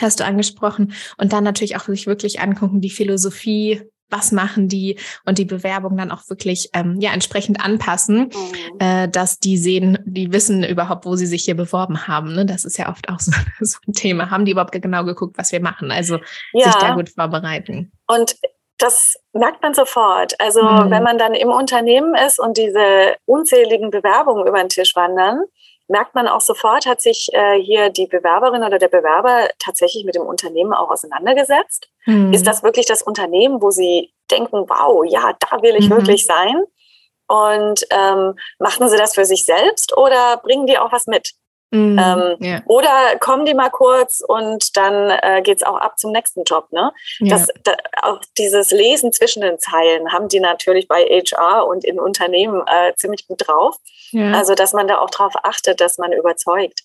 hast 0.00 0.20
du 0.20 0.24
angesprochen. 0.24 0.92
Und 1.16 1.32
dann 1.32 1.44
natürlich 1.44 1.76
auch 1.76 1.84
sich 1.84 2.06
wirklich 2.06 2.40
angucken, 2.40 2.80
die 2.80 2.90
Philosophie, 2.90 3.82
was 4.10 4.32
machen 4.32 4.68
die 4.68 4.98
und 5.26 5.38
die 5.38 5.44
Bewerbung 5.44 5.96
dann 5.96 6.10
auch 6.10 6.28
wirklich 6.28 6.70
ähm, 6.72 6.96
ja 7.00 7.12
entsprechend 7.12 7.62
anpassen, 7.62 8.30
mhm. 8.32 8.80
äh, 8.80 9.08
dass 9.08 9.38
die 9.38 9.58
sehen, 9.58 9.98
die 10.04 10.32
wissen 10.32 10.64
überhaupt, 10.64 11.04
wo 11.04 11.14
sie 11.16 11.26
sich 11.26 11.44
hier 11.44 11.56
beworben 11.56 12.08
haben. 12.08 12.34
Ne? 12.34 12.46
Das 12.46 12.64
ist 12.64 12.78
ja 12.78 12.88
oft 12.88 13.08
auch 13.08 13.20
so, 13.20 13.32
so 13.60 13.78
ein 13.86 13.92
Thema. 13.92 14.30
Haben 14.30 14.44
die 14.44 14.52
überhaupt 14.52 14.72
genau 14.72 15.04
geguckt, 15.04 15.36
was 15.36 15.52
wir 15.52 15.60
machen? 15.60 15.90
Also 15.90 16.18
ja. 16.52 16.64
sich 16.64 16.74
da 16.76 16.94
gut 16.94 17.10
vorbereiten. 17.10 17.92
Und 18.06 18.36
das 18.78 19.16
merkt 19.32 19.62
man 19.62 19.74
sofort. 19.74 20.40
Also 20.40 20.62
mhm. 20.62 20.90
wenn 20.90 21.02
man 21.02 21.18
dann 21.18 21.34
im 21.34 21.48
Unternehmen 21.48 22.14
ist 22.14 22.38
und 22.38 22.56
diese 22.56 23.16
unzähligen 23.26 23.90
Bewerbungen 23.90 24.46
über 24.46 24.58
den 24.58 24.68
Tisch 24.68 24.94
wandern, 24.94 25.42
merkt 25.88 26.14
man 26.14 26.28
auch 26.28 26.40
sofort, 26.40 26.86
hat 26.86 27.00
sich 27.00 27.30
äh, 27.32 27.60
hier 27.60 27.90
die 27.90 28.06
Bewerberin 28.06 28.62
oder 28.62 28.78
der 28.78 28.88
Bewerber 28.88 29.48
tatsächlich 29.58 30.04
mit 30.04 30.14
dem 30.14 30.22
Unternehmen 30.22 30.72
auch 30.74 30.90
auseinandergesetzt. 30.90 31.88
Mhm. 32.06 32.32
Ist 32.32 32.46
das 32.46 32.62
wirklich 32.62 32.86
das 32.86 33.02
Unternehmen, 33.02 33.60
wo 33.62 33.70
sie 33.70 34.12
denken, 34.30 34.68
wow, 34.68 35.04
ja, 35.06 35.32
da 35.40 35.62
will 35.62 35.76
ich 35.76 35.88
mhm. 35.88 35.96
wirklich 35.96 36.26
sein? 36.26 36.64
Und 37.26 37.86
ähm, 37.90 38.34
machen 38.58 38.88
sie 38.88 38.96
das 38.96 39.14
für 39.14 39.24
sich 39.24 39.44
selbst 39.44 39.96
oder 39.96 40.38
bringen 40.38 40.66
die 40.66 40.78
auch 40.78 40.92
was 40.92 41.06
mit? 41.06 41.32
Mm, 41.70 41.98
ähm, 41.98 42.36
yeah. 42.40 42.62
Oder 42.66 43.18
kommen 43.20 43.44
die 43.44 43.52
mal 43.52 43.68
kurz 43.68 44.22
und 44.26 44.76
dann 44.76 45.10
äh, 45.10 45.42
geht 45.42 45.58
es 45.58 45.62
auch 45.62 45.76
ab 45.76 45.98
zum 45.98 46.12
nächsten 46.12 46.44
Job. 46.44 46.72
Ne? 46.72 46.92
Yeah. 47.20 47.30
Das, 47.30 47.48
da, 47.62 47.76
auch 48.02 48.20
dieses 48.38 48.70
Lesen 48.70 49.12
zwischen 49.12 49.42
den 49.42 49.58
Zeilen 49.58 50.10
haben 50.12 50.28
die 50.28 50.40
natürlich 50.40 50.88
bei 50.88 51.02
HR 51.04 51.66
und 51.66 51.84
in 51.84 52.00
Unternehmen 52.00 52.62
äh, 52.66 52.94
ziemlich 52.94 53.26
gut 53.26 53.46
drauf. 53.46 53.76
Yeah. 54.14 54.34
Also, 54.34 54.54
dass 54.54 54.72
man 54.72 54.88
da 54.88 54.98
auch 54.98 55.10
darauf 55.10 55.34
achtet, 55.42 55.80
dass 55.80 55.98
man 55.98 56.12
überzeugt 56.12 56.82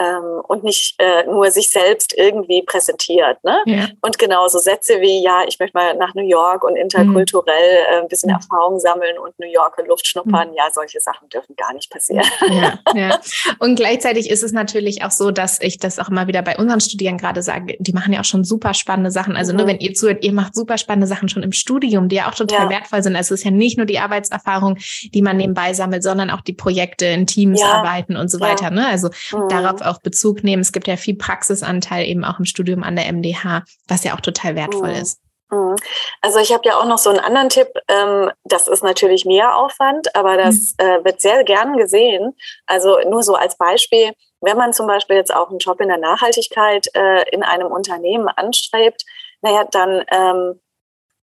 ähm, 0.00 0.42
und 0.48 0.64
nicht 0.64 0.94
äh, 0.98 1.24
nur 1.26 1.50
sich 1.50 1.70
selbst 1.70 2.14
irgendwie 2.16 2.62
präsentiert. 2.62 3.42
Ne? 3.44 3.58
Ja. 3.66 3.88
Und 4.00 4.18
genauso 4.18 4.58
Sätze 4.58 5.00
wie, 5.00 5.22
ja, 5.22 5.44
ich 5.46 5.58
möchte 5.58 5.76
mal 5.76 5.94
nach 5.96 6.14
New 6.14 6.26
York 6.26 6.64
und 6.64 6.76
interkulturell 6.76 7.84
mhm. 7.88 7.94
äh, 7.94 8.00
ein 8.00 8.08
bisschen. 8.08 8.30
Erfahrung 8.40 8.78
sammeln 8.78 9.18
und 9.18 9.38
New 9.38 9.50
Yorker 9.50 9.84
Luft 9.84 10.06
schnuppern. 10.06 10.50
Mhm. 10.50 10.54
Ja, 10.54 10.64
solche 10.72 11.00
Sachen 11.00 11.28
dürfen 11.28 11.54
gar 11.56 11.72
nicht 11.74 11.90
passieren. 11.90 12.24
Ja, 12.48 12.78
ja. 12.94 13.18
Und 13.58 13.76
gleichzeitig 13.76 14.30
ist 14.30 14.42
es 14.42 14.52
natürlich 14.52 15.02
auch 15.04 15.10
so, 15.10 15.30
dass 15.30 15.60
ich 15.60 15.78
das 15.78 15.98
auch 15.98 16.08
immer 16.08 16.26
wieder 16.26 16.42
bei 16.42 16.56
unseren 16.56 16.80
Studierenden 16.80 17.20
gerade 17.20 17.42
sage, 17.42 17.76
die 17.78 17.92
machen 17.92 18.12
ja 18.12 18.20
auch 18.20 18.24
schon 18.24 18.44
super 18.44 18.74
spannende 18.74 19.10
Sachen. 19.10 19.36
Also 19.36 19.52
mhm. 19.52 19.58
nur 19.58 19.66
wenn 19.66 19.78
ihr 19.78 19.94
zuhört, 19.94 20.24
ihr 20.24 20.32
macht 20.32 20.54
super 20.54 20.78
spannende 20.78 21.06
Sachen 21.06 21.28
schon 21.28 21.42
im 21.42 21.52
Studium, 21.52 22.08
die 22.08 22.16
ja 22.16 22.28
auch 22.28 22.34
total 22.34 22.64
ja. 22.64 22.70
wertvoll 22.70 23.02
sind. 23.02 23.16
Also 23.16 23.34
es 23.34 23.40
ist 23.40 23.44
ja 23.44 23.50
nicht 23.50 23.76
nur 23.76 23.86
die 23.86 23.98
Arbeitserfahrung, 23.98 24.78
die 25.12 25.22
man 25.22 25.36
nebenbei 25.36 25.74
sammelt, 25.74 26.02
sondern 26.02 26.30
auch 26.30 26.40
die 26.40 26.52
Projekte 26.52 27.06
in 27.06 27.26
Teams 27.26 27.60
arbeiten 27.62 28.16
und 28.16 28.30
so 28.30 28.40
weiter. 28.40 28.70
Ne? 28.70 28.86
Also 28.86 29.08
mhm. 29.32 29.48
darauf 29.48 29.80
auch 29.90 30.00
Bezug 30.00 30.44
nehmen. 30.44 30.62
Es 30.62 30.72
gibt 30.72 30.86
ja 30.86 30.96
viel 30.96 31.16
Praxisanteil 31.16 32.06
eben 32.06 32.24
auch 32.24 32.38
im 32.38 32.44
Studium 32.44 32.82
an 32.82 32.96
der 32.96 33.12
MDH, 33.12 33.64
was 33.88 34.04
ja 34.04 34.14
auch 34.14 34.20
total 34.20 34.56
wertvoll 34.56 34.90
mhm. 34.90 35.02
ist. 35.02 35.20
Mhm. 35.50 35.76
Also 36.20 36.38
ich 36.38 36.52
habe 36.52 36.62
ja 36.64 36.78
auch 36.78 36.84
noch 36.86 36.98
so 36.98 37.10
einen 37.10 37.18
anderen 37.18 37.48
Tipp. 37.48 37.68
Ähm, 37.88 38.30
das 38.44 38.68
ist 38.68 38.82
natürlich 38.82 39.24
mehr 39.24 39.56
Aufwand, 39.56 40.14
aber 40.14 40.36
das 40.36 40.74
mhm. 40.80 40.86
äh, 40.86 41.04
wird 41.04 41.20
sehr 41.20 41.44
gern 41.44 41.76
gesehen. 41.76 42.36
Also 42.66 42.98
nur 43.08 43.22
so 43.22 43.34
als 43.34 43.56
Beispiel, 43.56 44.12
wenn 44.40 44.56
man 44.56 44.72
zum 44.72 44.86
Beispiel 44.86 45.16
jetzt 45.16 45.34
auch 45.34 45.50
einen 45.50 45.58
Job 45.58 45.80
in 45.80 45.88
der 45.88 45.98
Nachhaltigkeit 45.98 46.86
äh, 46.94 47.28
in 47.30 47.42
einem 47.42 47.66
Unternehmen 47.68 48.28
anstrebt, 48.28 49.04
naja, 49.42 49.64
dann, 49.70 50.04
ähm, 50.10 50.60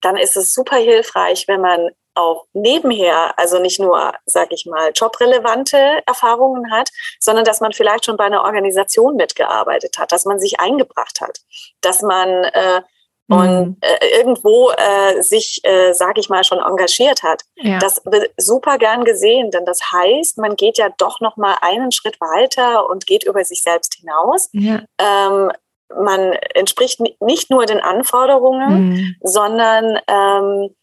dann 0.01 0.17
ist 0.17 0.37
es 0.37 0.53
super 0.53 0.77
hilfreich, 0.77 1.47
wenn 1.47 1.61
man 1.61 1.89
auch 2.15 2.45
nebenher, 2.53 3.37
also 3.37 3.59
nicht 3.59 3.79
nur, 3.79 4.13
sage 4.25 4.55
ich 4.55 4.65
mal, 4.65 4.91
jobrelevante 4.95 6.01
Erfahrungen 6.05 6.71
hat, 6.71 6.89
sondern 7.19 7.45
dass 7.45 7.61
man 7.61 7.73
vielleicht 7.73 8.05
schon 8.05 8.17
bei 8.17 8.25
einer 8.25 8.43
Organisation 8.43 9.15
mitgearbeitet 9.15 9.97
hat, 9.97 10.11
dass 10.11 10.25
man 10.25 10.39
sich 10.39 10.59
eingebracht 10.59 11.21
hat, 11.21 11.39
dass 11.81 12.01
man 12.01 12.29
äh, 12.45 12.81
und 13.27 13.47
mhm. 13.47 13.77
äh, 13.81 14.17
irgendwo 14.19 14.71
äh, 14.71 15.21
sich, 15.21 15.59
äh, 15.63 15.93
sage 15.93 16.19
ich 16.19 16.29
mal, 16.29 16.43
schon 16.43 16.59
engagiert 16.59 17.23
hat. 17.23 17.41
Ja. 17.55 17.79
Das 17.79 18.01
wird 18.05 18.29
super 18.37 18.77
gern 18.77 19.03
gesehen, 19.03 19.49
denn 19.49 19.65
das 19.65 19.91
heißt, 19.91 20.37
man 20.37 20.55
geht 20.55 20.77
ja 20.77 20.89
doch 20.97 21.21
noch 21.21 21.35
mal 21.35 21.55
einen 21.61 21.91
Schritt 21.91 22.21
weiter 22.21 22.87
und 22.87 23.07
geht 23.07 23.23
über 23.23 23.43
sich 23.43 23.63
selbst 23.63 23.95
hinaus. 23.95 24.49
Ja. 24.53 24.83
Ähm, 24.99 25.51
man 25.89 26.33
entspricht 26.53 26.99
nicht 27.19 27.49
nur 27.49 27.65
den 27.65 27.79
Anforderungen, 27.79 28.89
mhm. 28.89 29.15
sondern 29.21 29.99
ähm, 30.07 30.75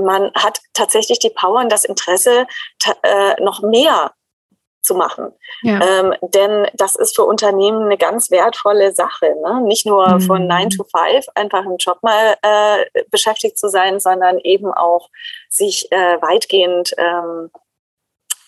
man 0.00 0.30
hat 0.34 0.60
tatsächlich 0.74 1.18
die 1.18 1.30
Power 1.30 1.60
und 1.60 1.70
das 1.70 1.84
Interesse, 1.84 2.46
äh, 3.02 3.42
noch 3.42 3.62
mehr 3.62 4.12
zu 4.86 4.94
machen. 4.94 5.32
Ja. 5.62 5.80
Ähm, 5.82 6.14
denn 6.22 6.68
das 6.74 6.94
ist 6.94 7.16
für 7.16 7.24
Unternehmen 7.24 7.82
eine 7.82 7.98
ganz 7.98 8.30
wertvolle 8.30 8.94
Sache. 8.94 9.34
Ne? 9.42 9.60
Nicht 9.62 9.84
nur 9.84 10.08
mhm. 10.08 10.20
von 10.20 10.46
9 10.46 10.70
to 10.70 10.84
5 10.84 11.26
einfach 11.34 11.64
im 11.64 11.76
Job 11.76 11.98
mal 12.02 12.36
äh, 12.42 13.02
beschäftigt 13.10 13.58
zu 13.58 13.68
sein, 13.68 13.98
sondern 13.98 14.38
eben 14.38 14.72
auch 14.72 15.10
sich 15.50 15.90
äh, 15.90 16.22
weitgehend 16.22 16.94
ähm, 16.96 17.50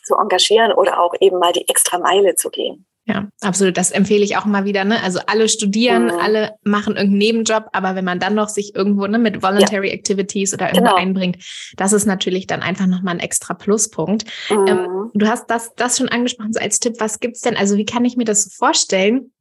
zu 0.05 0.16
engagieren 0.16 0.72
oder 0.72 1.01
auch 1.01 1.14
eben 1.20 1.38
mal 1.38 1.53
die 1.53 1.68
extra 1.68 1.99
Meile 1.99 2.36
zu 2.36 2.51
gehen. 2.51 2.86
Ja, 3.09 3.26
absolut. 3.40 3.78
Das 3.78 3.90
empfehle 3.90 4.22
ich 4.22 4.36
auch 4.36 4.44
mal 4.44 4.66
wieder. 4.66 4.84
Ne? 4.84 5.02
Also 5.02 5.20
alle 5.26 5.48
studieren, 5.48 6.04
mhm. 6.04 6.20
alle 6.20 6.52
machen 6.62 6.94
irgendeinen 6.94 7.18
Nebenjob, 7.18 7.64
aber 7.72 7.94
wenn 7.94 8.04
man 8.04 8.20
dann 8.20 8.34
noch 8.34 8.50
sich 8.50 8.74
irgendwo 8.74 9.06
ne, 9.06 9.18
mit 9.18 9.42
Voluntary 9.42 9.88
ja. 9.88 9.94
Activities 9.94 10.52
oder 10.52 10.66
irgendwo 10.66 10.90
genau. 10.90 10.96
einbringt, 10.96 11.38
das 11.76 11.94
ist 11.94 12.04
natürlich 12.04 12.46
dann 12.46 12.61
einfach 12.61 12.86
nochmal 12.86 13.14
ein 13.14 13.20
extra 13.20 13.54
Pluspunkt. 13.54 14.24
Ähm, 14.50 14.61
mhm. 14.61 14.68
Ähm, 14.68 15.11
du 15.14 15.26
hast 15.26 15.46
das, 15.46 15.74
das 15.74 15.96
schon 15.96 16.11
angesprochen, 16.11 16.52
so 16.52 16.61
als 16.61 16.80
Tipp. 16.80 16.96
Was 16.98 17.18
gibt's 17.18 17.40
denn? 17.40 17.56
Also 17.56 17.78
wie 17.78 17.86
kann 17.86 18.04
ich 18.04 18.18
mir 18.18 18.24
das 18.24 18.44
so 18.44 18.50
vorstellen? 18.50 19.32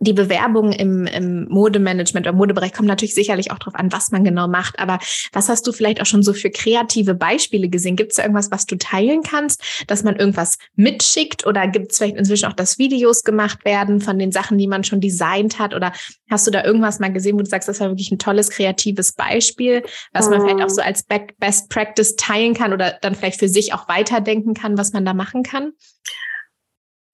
Die 0.00 0.12
Bewerbungen 0.12 0.72
im, 0.72 1.06
im 1.06 1.48
Modemanagement 1.48 2.26
oder 2.26 2.36
Modebereich 2.36 2.72
kommen 2.72 2.88
natürlich 2.88 3.14
sicherlich 3.14 3.52
auch 3.52 3.58
darauf 3.58 3.76
an, 3.76 3.92
was 3.92 4.10
man 4.10 4.24
genau 4.24 4.48
macht. 4.48 4.78
Aber 4.80 4.98
was 5.32 5.48
hast 5.48 5.66
du 5.66 5.72
vielleicht 5.72 6.00
auch 6.00 6.06
schon 6.06 6.22
so 6.22 6.32
für 6.32 6.50
kreative 6.50 7.14
Beispiele 7.14 7.68
gesehen? 7.68 7.94
Gibt 7.94 8.10
es 8.10 8.16
da 8.16 8.22
irgendwas, 8.22 8.50
was 8.50 8.66
du 8.66 8.76
teilen 8.76 9.22
kannst, 9.22 9.62
dass 9.86 10.02
man 10.02 10.16
irgendwas 10.16 10.58
mitschickt? 10.74 11.46
Oder 11.46 11.68
gibt 11.68 11.92
es 11.92 11.98
vielleicht 11.98 12.16
inzwischen 12.16 12.46
auch, 12.46 12.54
dass 12.54 12.78
Videos 12.78 13.22
gemacht 13.22 13.64
werden 13.64 14.00
von 14.00 14.18
den 14.18 14.32
Sachen, 14.32 14.58
die 14.58 14.66
man 14.66 14.82
schon 14.82 15.00
designt 15.00 15.60
hat? 15.60 15.74
Oder 15.74 15.92
hast 16.28 16.46
du 16.46 16.50
da 16.50 16.64
irgendwas 16.64 16.98
mal 16.98 17.12
gesehen, 17.12 17.36
wo 17.36 17.42
du 17.42 17.48
sagst, 17.48 17.68
das 17.68 17.80
war 17.80 17.88
wirklich 17.88 18.10
ein 18.10 18.18
tolles 18.18 18.50
kreatives 18.50 19.12
Beispiel, 19.12 19.84
was 20.12 20.28
man 20.28 20.40
vielleicht 20.40 20.62
auch 20.62 20.70
so 20.70 20.82
als 20.82 21.04
Best 21.04 21.70
Practice 21.70 22.16
teilen 22.16 22.54
kann 22.54 22.72
oder 22.72 22.98
dann 23.00 23.14
vielleicht 23.14 23.38
für 23.38 23.48
sich 23.48 23.72
auch 23.72 23.88
weiterdenken 23.88 24.54
kann, 24.54 24.76
was 24.76 24.92
man 24.92 25.04
da 25.04 25.14
machen 25.14 25.44
kann? 25.44 25.72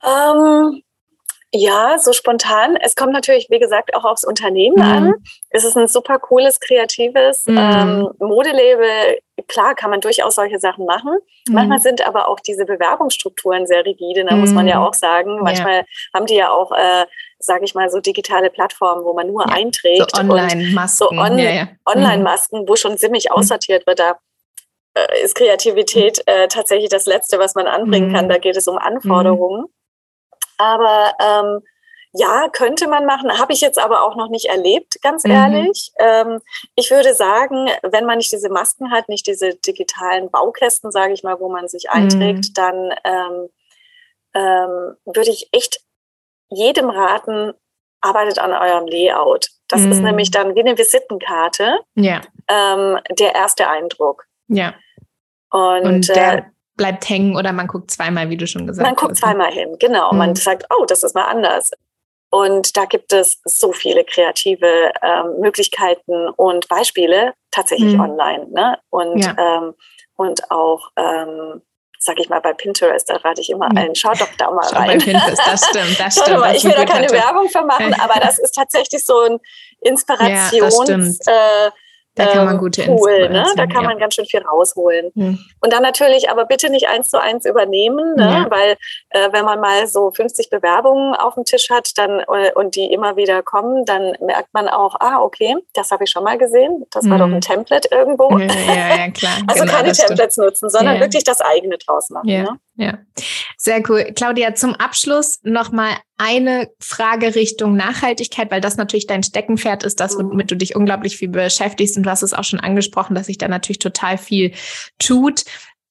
Um 0.02 0.80
ja, 1.52 1.98
so 1.98 2.12
spontan. 2.12 2.76
Es 2.76 2.94
kommt 2.94 3.12
natürlich, 3.12 3.48
wie 3.50 3.58
gesagt, 3.58 3.94
auch 3.94 4.04
aufs 4.04 4.24
Unternehmen 4.24 4.76
mhm. 4.76 4.82
an. 4.82 5.14
Es 5.50 5.64
ist 5.64 5.76
ein 5.76 5.88
super 5.88 6.18
cooles, 6.20 6.60
kreatives 6.60 7.46
mhm. 7.46 7.58
ähm, 7.58 8.08
Modelabel. 8.20 9.18
Klar 9.48 9.74
kann 9.74 9.90
man 9.90 10.00
durchaus 10.00 10.36
solche 10.36 10.60
Sachen 10.60 10.86
machen. 10.86 11.18
Mhm. 11.48 11.54
Manchmal 11.54 11.80
sind 11.80 12.06
aber 12.06 12.28
auch 12.28 12.38
diese 12.38 12.66
Bewerbungsstrukturen 12.66 13.66
sehr 13.66 13.84
rigide, 13.84 14.24
da 14.24 14.36
muss 14.36 14.52
man 14.52 14.68
ja 14.68 14.78
mhm. 14.78 14.84
auch 14.84 14.94
sagen. 14.94 15.40
Manchmal 15.42 15.78
ja. 15.78 15.84
haben 16.14 16.26
die 16.26 16.36
ja 16.36 16.50
auch, 16.50 16.70
äh, 16.70 17.06
sage 17.40 17.64
ich 17.64 17.74
mal, 17.74 17.90
so 17.90 18.00
digitale 18.00 18.50
Plattformen, 18.50 19.04
wo 19.04 19.12
man 19.12 19.26
nur 19.26 19.44
ja. 19.48 19.52
einträgt. 19.52 20.14
So 20.14 20.20
Online-Masken. 20.20 20.98
So 20.98 21.08
on 21.08 21.38
ja, 21.38 21.68
Online-Masken, 21.84 22.68
wo 22.68 22.76
schon 22.76 22.96
ziemlich 22.96 23.28
mhm. 23.28 23.36
aussortiert 23.36 23.88
wird. 23.88 23.98
Da 23.98 24.18
äh, 24.94 25.24
ist 25.24 25.34
Kreativität 25.34 26.22
äh, 26.26 26.46
tatsächlich 26.46 26.90
das 26.90 27.06
Letzte, 27.06 27.40
was 27.40 27.56
man 27.56 27.66
anbringen 27.66 28.12
kann. 28.12 28.26
Mhm. 28.26 28.28
Da 28.28 28.38
geht 28.38 28.56
es 28.56 28.68
um 28.68 28.78
Anforderungen. 28.78 29.66
Aber 30.60 31.14
ähm, 31.18 31.62
ja, 32.12 32.48
könnte 32.48 32.88
man 32.88 33.06
machen, 33.06 33.38
habe 33.38 33.52
ich 33.52 33.60
jetzt 33.60 33.78
aber 33.78 34.02
auch 34.02 34.16
noch 34.16 34.28
nicht 34.28 34.46
erlebt, 34.46 35.00
ganz 35.00 35.24
mhm. 35.24 35.30
ehrlich. 35.30 35.92
Ähm, 35.98 36.40
ich 36.74 36.90
würde 36.90 37.14
sagen, 37.14 37.70
wenn 37.82 38.04
man 38.04 38.18
nicht 38.18 38.32
diese 38.32 38.50
Masken 38.50 38.90
hat, 38.90 39.08
nicht 39.08 39.26
diese 39.26 39.54
digitalen 39.54 40.30
Baukästen, 40.30 40.90
sage 40.90 41.12
ich 41.12 41.22
mal, 41.22 41.38
wo 41.40 41.48
man 41.48 41.68
sich 41.68 41.88
einträgt, 41.90 42.48
mhm. 42.48 42.54
dann 42.54 42.94
ähm, 43.04 43.48
ähm, 44.34 44.96
würde 45.06 45.30
ich 45.30 45.48
echt 45.52 45.80
jedem 46.48 46.90
raten, 46.90 47.54
arbeitet 48.00 48.38
an 48.38 48.52
eurem 48.52 48.86
Layout. 48.86 49.48
Das 49.68 49.82
mhm. 49.82 49.92
ist 49.92 50.00
nämlich 50.00 50.30
dann 50.30 50.54
wie 50.56 50.60
eine 50.60 50.76
Visitenkarte. 50.76 51.78
Ja. 51.94 52.22
Ähm, 52.48 52.98
der 53.18 53.34
erste 53.34 53.68
Eindruck. 53.68 54.26
Ja. 54.48 54.74
Und, 55.50 55.82
Und 55.82 56.08
der, 56.08 56.38
äh, 56.38 56.42
bleibt 56.80 57.10
hängen 57.10 57.36
oder 57.36 57.52
man 57.52 57.66
guckt 57.66 57.90
zweimal, 57.90 58.30
wie 58.30 58.38
du 58.38 58.46
schon 58.46 58.66
gesagt 58.66 58.86
hast. 58.86 58.90
Man 58.90 58.96
guckt 58.96 59.12
ne? 59.12 59.20
zweimal 59.20 59.52
hin, 59.52 59.76
genau. 59.78 60.12
Mhm. 60.12 60.18
Man 60.18 60.34
sagt, 60.34 60.64
oh, 60.74 60.86
das 60.86 61.02
ist 61.02 61.14
mal 61.14 61.26
anders. 61.26 61.72
Und 62.30 62.74
da 62.74 62.86
gibt 62.86 63.12
es 63.12 63.38
so 63.44 63.72
viele 63.72 64.02
kreative 64.02 64.90
ähm, 65.02 65.40
Möglichkeiten 65.40 66.30
und 66.36 66.68
Beispiele 66.68 67.34
tatsächlich 67.50 67.92
mhm. 67.92 68.00
online. 68.00 68.46
Ne? 68.50 68.78
Und, 68.88 69.18
ja. 69.18 69.36
ähm, 69.36 69.74
und 70.16 70.50
auch, 70.50 70.88
ähm, 70.96 71.60
sag 71.98 72.18
ich 72.18 72.30
mal, 72.30 72.40
bei 72.40 72.54
Pinterest, 72.54 73.10
da 73.10 73.16
rate 73.16 73.42
ich 73.42 73.50
immer 73.50 73.68
mhm. 73.70 73.76
allen, 73.76 73.94
schaut 73.94 74.18
doch 74.18 74.30
da 74.38 74.50
mal 74.50 74.66
Schau 74.70 74.78
rein. 74.78 74.86
Bei 74.86 75.04
Pinterest, 75.04 75.42
das 75.44 75.68
stimmt, 75.68 76.00
das 76.00 76.14
stimmt. 76.22 76.40
Mal, 76.40 76.56
ich 76.56 76.64
will 76.64 76.72
da 76.72 76.86
keine. 76.86 77.10
Werbung 77.10 77.50
für 77.50 77.62
machen, 77.66 77.92
aber 78.00 78.18
das 78.20 78.38
ist 78.38 78.52
tatsächlich 78.52 79.04
so 79.04 79.18
ein 79.20 79.38
Inspirations... 79.82 81.18
Ja, 81.26 81.66
äh, 81.66 81.70
da 82.24 82.32
kann 82.32 82.44
man 82.44 82.54
ähm, 82.54 82.60
gute 82.60 82.88
cool, 82.88 83.28
ne? 83.28 83.44
Da 83.56 83.66
kann 83.66 83.82
ja. 83.82 83.88
man 83.88 83.98
ganz 83.98 84.14
schön 84.14 84.26
viel 84.26 84.42
rausholen. 84.42 85.10
Mhm. 85.14 85.38
Und 85.60 85.72
dann 85.72 85.82
natürlich 85.82 86.30
aber 86.30 86.44
bitte 86.44 86.70
nicht 86.70 86.88
eins 86.88 87.08
zu 87.08 87.20
eins 87.20 87.44
übernehmen, 87.44 88.14
ne? 88.16 88.24
Ja. 88.24 88.46
weil 88.50 88.76
äh, 89.10 89.32
wenn 89.32 89.44
man 89.44 89.60
mal 89.60 89.86
so 89.86 90.10
50 90.10 90.50
Bewerbungen 90.50 91.14
auf 91.14 91.34
dem 91.34 91.44
Tisch 91.44 91.70
hat 91.70 91.90
dann 91.96 92.20
äh, 92.20 92.52
und 92.54 92.76
die 92.76 92.92
immer 92.92 93.16
wieder 93.16 93.42
kommen, 93.42 93.84
dann 93.84 94.12
merkt 94.20 94.52
man 94.52 94.68
auch, 94.68 94.96
ah, 95.00 95.20
okay, 95.20 95.56
das 95.74 95.90
habe 95.90 96.04
ich 96.04 96.10
schon 96.10 96.24
mal 96.24 96.38
gesehen. 96.38 96.84
Das 96.90 97.08
war 97.08 97.16
mhm. 97.16 97.20
doch 97.20 97.36
ein 97.36 97.40
Template 97.40 97.88
irgendwo. 97.90 98.38
Ja, 98.38 98.96
ja, 98.96 99.10
klar. 99.10 99.32
also 99.46 99.64
genau, 99.64 99.72
keine 99.72 99.92
Templates 99.92 100.34
stimmt. 100.34 100.46
nutzen, 100.46 100.70
sondern 100.70 101.00
wirklich 101.00 101.24
das 101.24 101.40
eigene 101.40 101.78
draus 101.78 102.10
machen. 102.10 102.26
Ne? 102.26 102.58
Ja, 102.80 102.96
sehr 103.58 103.82
cool. 103.90 104.10
Claudia, 104.16 104.54
zum 104.54 104.74
Abschluss 104.74 105.38
nochmal 105.42 105.90
eine 106.16 106.70
Frage 106.80 107.34
Richtung 107.34 107.76
Nachhaltigkeit, 107.76 108.50
weil 108.50 108.62
das 108.62 108.78
natürlich 108.78 109.06
dein 109.06 109.22
Steckenpferd 109.22 109.82
ist, 109.82 110.00
das, 110.00 110.16
womit 110.16 110.50
du 110.50 110.56
dich 110.56 110.76
unglaublich 110.76 111.18
viel 111.18 111.28
beschäftigst. 111.28 111.98
Und 111.98 112.04
du 112.04 112.10
hast 112.10 112.22
es 112.22 112.32
auch 112.32 112.44
schon 112.44 112.58
angesprochen, 112.58 113.14
dass 113.14 113.26
sich 113.26 113.36
da 113.36 113.48
natürlich 113.48 113.80
total 113.80 114.16
viel 114.16 114.52
tut. 114.98 115.44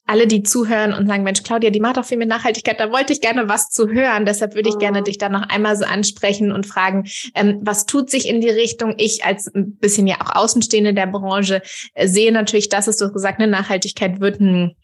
Alle, 0.08 0.26
die 0.26 0.42
zuhören 0.42 0.92
und 0.92 1.06
sagen, 1.06 1.22
Mensch, 1.22 1.44
Claudia, 1.44 1.70
die 1.70 1.80
macht 1.80 2.00
auch 2.00 2.06
viel 2.06 2.18
mit 2.18 2.28
Nachhaltigkeit, 2.28 2.80
da 2.80 2.92
wollte 2.92 3.14
ich 3.14 3.22
gerne 3.22 3.48
was 3.48 3.70
zu 3.70 3.88
hören. 3.90 4.26
Deshalb 4.26 4.56
würde 4.56 4.70
ich 4.70 4.80
gerne 4.80 5.02
mhm. 5.02 5.04
dich 5.04 5.20
da 5.20 5.30
noch 5.30 5.48
einmal 5.48 5.78
so 5.78 5.86
ansprechen 5.86 6.52
und 6.52 6.66
fragen, 6.66 7.08
ähm, 7.36 7.60
was 7.62 7.86
tut 7.86 8.10
sich 8.10 8.28
in 8.28 8.42
die 8.42 8.50
Richtung? 8.50 8.96
Ich 8.98 9.24
als 9.24 9.46
ein 9.54 9.76
bisschen 9.76 10.08
ja 10.08 10.16
auch 10.22 10.36
Außenstehende 10.36 10.96
der 10.96 11.06
Branche 11.06 11.62
äh, 11.94 12.08
sehe 12.08 12.32
natürlich, 12.32 12.70
dass 12.70 12.88
es 12.88 12.98
du 12.98 13.12
gesagt, 13.12 13.40
eine 13.40 13.52
Nachhaltigkeit 13.52 14.20
wird 14.20 14.40
ein 14.42 14.76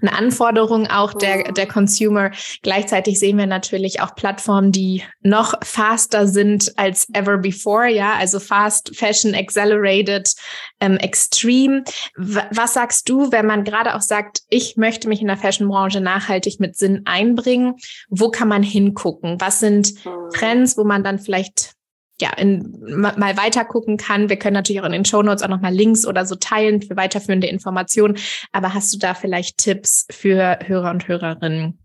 eine 0.00 0.12
Anforderung 0.12 0.86
auch 0.86 1.12
der, 1.12 1.52
der 1.52 1.66
Consumer. 1.66 2.30
Gleichzeitig 2.62 3.18
sehen 3.18 3.38
wir 3.38 3.46
natürlich 3.46 4.00
auch 4.00 4.14
Plattformen, 4.14 4.72
die 4.72 5.02
noch 5.22 5.54
faster 5.62 6.26
sind 6.26 6.72
als 6.76 7.08
ever 7.12 7.38
before, 7.38 7.88
ja, 7.88 8.14
also 8.14 8.38
fast, 8.38 8.96
fashion, 8.96 9.34
accelerated, 9.34 10.32
ähm, 10.80 10.96
extreme. 10.96 11.84
W 12.16 12.40
was 12.50 12.74
sagst 12.74 13.08
du, 13.08 13.32
wenn 13.32 13.46
man 13.46 13.64
gerade 13.64 13.94
auch 13.94 14.00
sagt, 14.00 14.40
ich 14.48 14.76
möchte 14.76 15.08
mich 15.08 15.20
in 15.20 15.26
der 15.26 15.36
Fashionbranche 15.36 16.00
nachhaltig 16.00 16.60
mit 16.60 16.76
Sinn 16.76 17.02
einbringen? 17.04 17.74
Wo 18.08 18.30
kann 18.30 18.48
man 18.48 18.62
hingucken? 18.62 19.40
Was 19.40 19.60
sind 19.60 19.88
hm. 20.02 20.12
Trends, 20.32 20.76
wo 20.76 20.84
man 20.84 21.04
dann 21.04 21.18
vielleicht 21.18 21.77
ja, 22.20 22.32
in, 22.36 22.74
mal 22.80 23.36
weiter 23.36 23.64
gucken 23.64 23.96
kann. 23.96 24.28
Wir 24.28 24.38
können 24.38 24.54
natürlich 24.54 24.82
auch 24.82 24.86
in 24.86 24.92
den 24.92 25.04
Show 25.04 25.22
Notes 25.22 25.42
auch 25.42 25.48
nochmal 25.48 25.72
Links 25.72 26.06
oder 26.06 26.26
so 26.26 26.34
teilen 26.34 26.82
für 26.82 26.96
weiterführende 26.96 27.46
Informationen. 27.46 28.18
Aber 28.52 28.74
hast 28.74 28.92
du 28.92 28.98
da 28.98 29.14
vielleicht 29.14 29.58
Tipps 29.58 30.06
für 30.10 30.58
Hörer 30.66 30.90
und 30.90 31.06
Hörerinnen? 31.06 31.78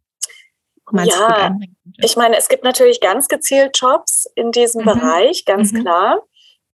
Ja, 0.91 1.55
ich 1.97 2.15
meine, 2.17 2.37
es 2.37 2.49
gibt 2.49 2.63
natürlich 2.63 2.99
ganz 2.99 3.27
gezielt 3.27 3.77
Jobs 3.79 4.27
in 4.35 4.51
diesem 4.51 4.81
mhm. 4.81 4.85
Bereich, 4.85 5.45
ganz 5.45 5.71
mhm. 5.71 5.81
klar. 5.81 6.21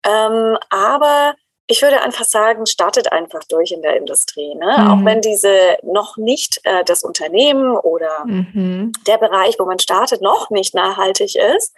Ähm, 0.05 0.57
aber 0.69 1.35
ich 1.67 1.81
würde 1.81 2.01
einfach 2.01 2.23
sagen, 2.23 2.65
startet 2.65 3.11
einfach 3.11 3.43
durch 3.49 3.71
in 3.71 3.81
der 3.81 3.97
Industrie. 3.97 4.55
Ne? 4.55 4.77
Mhm. 4.77 4.87
Auch 4.87 5.05
wenn 5.05 5.21
diese 5.21 5.77
noch 5.83 6.15
nicht 6.15 6.61
äh, 6.63 6.85
das 6.85 7.03
Unternehmen 7.03 7.75
oder 7.75 8.25
mhm. 8.25 8.93
der 9.05 9.17
Bereich, 9.17 9.55
wo 9.59 9.65
man 9.65 9.79
startet, 9.79 10.21
noch 10.21 10.49
nicht 10.49 10.73
nachhaltig 10.73 11.35
ist. 11.35 11.73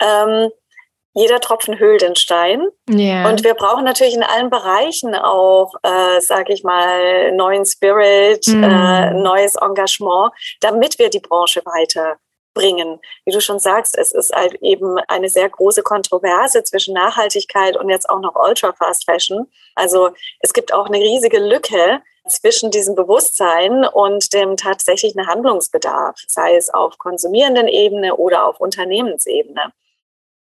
Ähm, 0.00 0.50
jeder 1.14 1.40
Tropfen 1.40 1.78
höhlt 1.78 2.02
den 2.02 2.16
Stein. 2.16 2.68
Yeah. 2.90 3.28
Und 3.28 3.44
wir 3.44 3.54
brauchen 3.54 3.84
natürlich 3.84 4.14
in 4.14 4.22
allen 4.24 4.50
Bereichen 4.50 5.14
auch, 5.14 5.72
äh, 5.82 6.20
sage 6.20 6.52
ich 6.52 6.64
mal, 6.64 7.32
neuen 7.32 7.64
Spirit, 7.64 8.46
mm. 8.48 8.62
äh, 8.62 9.10
neues 9.12 9.54
Engagement, 9.54 10.32
damit 10.60 10.98
wir 10.98 11.10
die 11.10 11.20
Branche 11.20 11.62
weiter 11.64 12.16
bringen. 12.52 13.00
Wie 13.24 13.32
du 13.32 13.40
schon 13.40 13.58
sagst, 13.58 13.98
es 13.98 14.12
ist 14.12 14.32
halt 14.34 14.54
eben 14.62 14.98
eine 15.08 15.28
sehr 15.28 15.48
große 15.48 15.82
Kontroverse 15.82 16.62
zwischen 16.64 16.94
Nachhaltigkeit 16.94 17.76
und 17.76 17.90
jetzt 17.90 18.08
auch 18.08 18.20
noch 18.20 18.34
Ultra 18.36 18.72
Fast 18.72 19.04
Fashion. 19.04 19.48
Also 19.74 20.10
es 20.40 20.52
gibt 20.52 20.72
auch 20.72 20.86
eine 20.86 20.98
riesige 20.98 21.38
Lücke 21.38 22.00
zwischen 22.28 22.70
diesem 22.70 22.94
Bewusstsein 22.94 23.84
und 23.84 24.32
dem 24.32 24.56
tatsächlichen 24.56 25.26
Handlungsbedarf, 25.26 26.16
sei 26.26 26.56
es 26.56 26.70
auf 26.70 26.96
konsumierenden 26.98 27.68
Ebene 27.68 28.16
oder 28.16 28.46
auf 28.46 28.60
Unternehmensebene. 28.60 29.72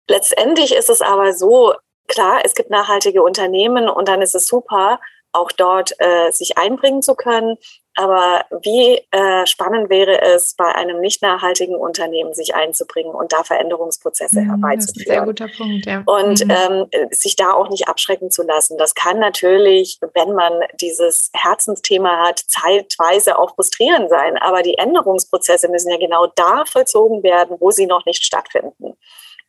Letztendlich 0.09 0.75
ist 0.75 0.91
es 0.91 1.01
aber 1.03 1.33
so, 1.33 1.75
klar, 2.07 2.41
es 2.45 2.55
gibt 2.55 2.71
nachhaltige 2.71 3.23
Unternehmen 3.23 3.89
und 3.89 4.09
dann 4.09 4.23
ist 4.23 4.35
es 4.35 4.47
super, 4.47 5.01
auch 5.33 5.53
dort 5.53 5.93
äh, 5.99 6.31
sich 6.31 6.57
einbringen 6.57 7.03
zu 7.03 7.15
können. 7.15 7.57
Aber 7.99 8.45
wie 8.63 9.01
äh, 9.11 9.47
spannend 9.47 9.89
wäre 9.89 10.21
es, 10.21 10.55
bei 10.55 10.67
einem 10.67 11.01
nicht 11.01 11.23
nachhaltigen 11.23 11.77
Unternehmen 11.77 12.35
sich 12.35 12.55
einzubringen 12.55 13.15
und 13.15 13.33
da 13.33 13.43
Veränderungsprozesse 13.43 14.43
mhm, 14.43 14.51
herbeizuführen. 14.51 14.77
Das 14.79 14.97
ist 14.97 15.09
ein 15.09 15.15
sehr 15.15 15.25
guter 15.25 15.49
Punkt, 15.49 15.87
ja. 15.87 16.03
Und 16.05 16.45
mhm. 16.45 16.51
ähm, 16.93 17.09
sich 17.11 17.37
da 17.37 17.53
auch 17.53 17.71
nicht 17.71 17.89
abschrecken 17.89 18.31
zu 18.31 18.43
lassen. 18.43 18.77
Das 18.77 18.95
kann 18.95 19.19
natürlich, 19.19 19.99
wenn 20.13 20.35
man 20.35 20.53
dieses 20.79 21.31
Herzensthema 21.33 22.27
hat, 22.27 22.43
zeitweise 22.47 23.39
auch 23.39 23.55
frustrierend 23.55 24.11
sein. 24.11 24.37
Aber 24.37 24.63
die 24.63 24.77
Änderungsprozesse 24.77 25.69
müssen 25.69 25.91
ja 25.91 25.97
genau 25.97 26.27
da 26.35 26.65
vollzogen 26.67 27.23
werden, 27.23 27.57
wo 27.61 27.71
sie 27.71 27.87
noch 27.87 28.05
nicht 28.05 28.25
stattfinden. 28.25 28.99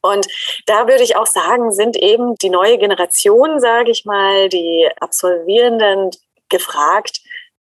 Und 0.07 0.27
da 0.65 0.87
würde 0.87 1.03
ich 1.03 1.15
auch 1.15 1.25
sagen, 1.25 1.71
sind 1.71 1.95
eben 1.97 2.35
die 2.35 2.49
neue 2.49 2.77
Generation, 2.77 3.59
sage 3.59 3.91
ich 3.91 4.05
mal, 4.05 4.49
die 4.49 4.89
Absolvierenden 4.99 6.11
gefragt, 6.49 7.21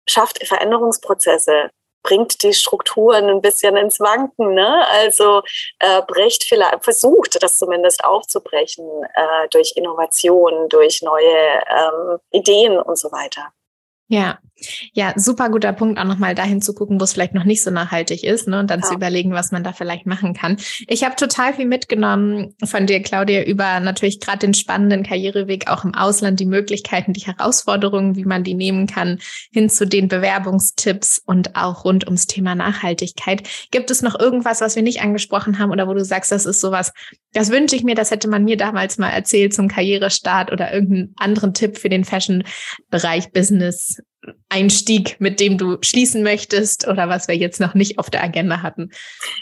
schafft 0.07 0.45
Veränderungsprozesse, 0.45 1.69
bringt 2.03 2.41
die 2.43 2.53
Strukturen 2.53 3.29
ein 3.29 3.41
bisschen 3.41 3.75
ins 3.77 3.99
Wanken, 3.99 4.53
ne? 4.53 4.87
Also 4.89 5.41
äh, 5.79 6.01
bricht 6.07 6.43
vielleicht, 6.43 6.83
versucht 6.83 7.41
das 7.43 7.57
zumindest 7.57 8.03
aufzubrechen 8.03 8.85
äh, 9.13 9.47
durch 9.49 9.73
Innovation, 9.75 10.69
durch 10.69 11.01
neue 11.01 11.61
ähm, 11.67 12.19
Ideen 12.31 12.79
und 12.79 12.97
so 12.97 13.11
weiter. 13.11 13.51
Ja, 14.09 14.39
ja, 14.93 15.13
super 15.15 15.49
guter 15.49 15.73
Punkt, 15.73 15.99
auch 15.99 16.05
nochmal 16.05 16.35
dahin 16.35 16.61
zu 16.61 16.73
gucken, 16.73 16.99
wo 16.99 17.03
es 17.03 17.13
vielleicht 17.13 17.33
noch 17.33 17.43
nicht 17.43 17.63
so 17.63 17.71
nachhaltig 17.71 18.23
ist, 18.23 18.47
ne? 18.47 18.59
Und 18.59 18.69
dann 18.69 18.81
ja. 18.81 18.87
zu 18.87 18.93
überlegen, 18.93 19.31
was 19.31 19.51
man 19.51 19.63
da 19.63 19.73
vielleicht 19.73 20.05
machen 20.05 20.33
kann. 20.33 20.57
Ich 20.87 21.03
habe 21.03 21.15
total 21.15 21.53
viel 21.53 21.65
mitgenommen 21.65 22.55
von 22.63 22.85
dir, 22.85 23.01
Claudia, 23.01 23.43
über 23.43 23.79
natürlich 23.79 24.19
gerade 24.19 24.39
den 24.39 24.53
spannenden 24.53 25.03
Karriereweg 25.03 25.69
auch 25.69 25.85
im 25.85 25.93
Ausland, 25.93 26.39
die 26.39 26.45
Möglichkeiten, 26.45 27.13
die 27.13 27.25
Herausforderungen, 27.25 28.15
wie 28.15 28.25
man 28.25 28.43
die 28.43 28.53
nehmen 28.53 28.87
kann, 28.87 29.19
hin 29.51 29.69
zu 29.69 29.87
den 29.87 30.07
Bewerbungstipps 30.07 31.21
und 31.25 31.55
auch 31.55 31.85
rund 31.85 32.05
ums 32.05 32.27
Thema 32.27 32.55
Nachhaltigkeit. 32.55 33.47
Gibt 33.71 33.91
es 33.91 34.01
noch 34.01 34.19
irgendwas, 34.19 34.61
was 34.61 34.75
wir 34.75 34.83
nicht 34.83 35.01
angesprochen 35.01 35.59
haben 35.59 35.71
oder 35.71 35.87
wo 35.87 35.93
du 35.93 36.03
sagst, 36.03 36.31
das 36.31 36.45
ist 36.45 36.61
sowas, 36.61 36.91
das 37.33 37.51
wünsche 37.51 37.75
ich 37.75 37.83
mir, 37.83 37.95
das 37.95 38.11
hätte 38.11 38.27
man 38.27 38.43
mir 38.43 38.57
damals 38.57 38.97
mal 38.97 39.09
erzählt 39.09 39.53
zum 39.53 39.67
Karrierestart 39.67 40.51
oder 40.51 40.73
irgendeinen 40.73 41.13
anderen 41.17 41.53
Tipp 41.53 41.77
für 41.77 41.89
den 41.89 42.03
Fashion-Bereich, 42.03 43.31
Business, 43.31 43.98
Einstieg, 44.49 45.15
mit 45.19 45.39
dem 45.39 45.57
du 45.57 45.77
schließen 45.81 46.23
möchtest 46.23 46.87
oder 46.87 47.07
was 47.07 47.27
wir 47.27 47.35
jetzt 47.35 47.59
noch 47.59 47.75
nicht 47.75 47.99
auf 47.99 48.09
der 48.09 48.23
Agenda 48.23 48.61
hatten? 48.61 48.91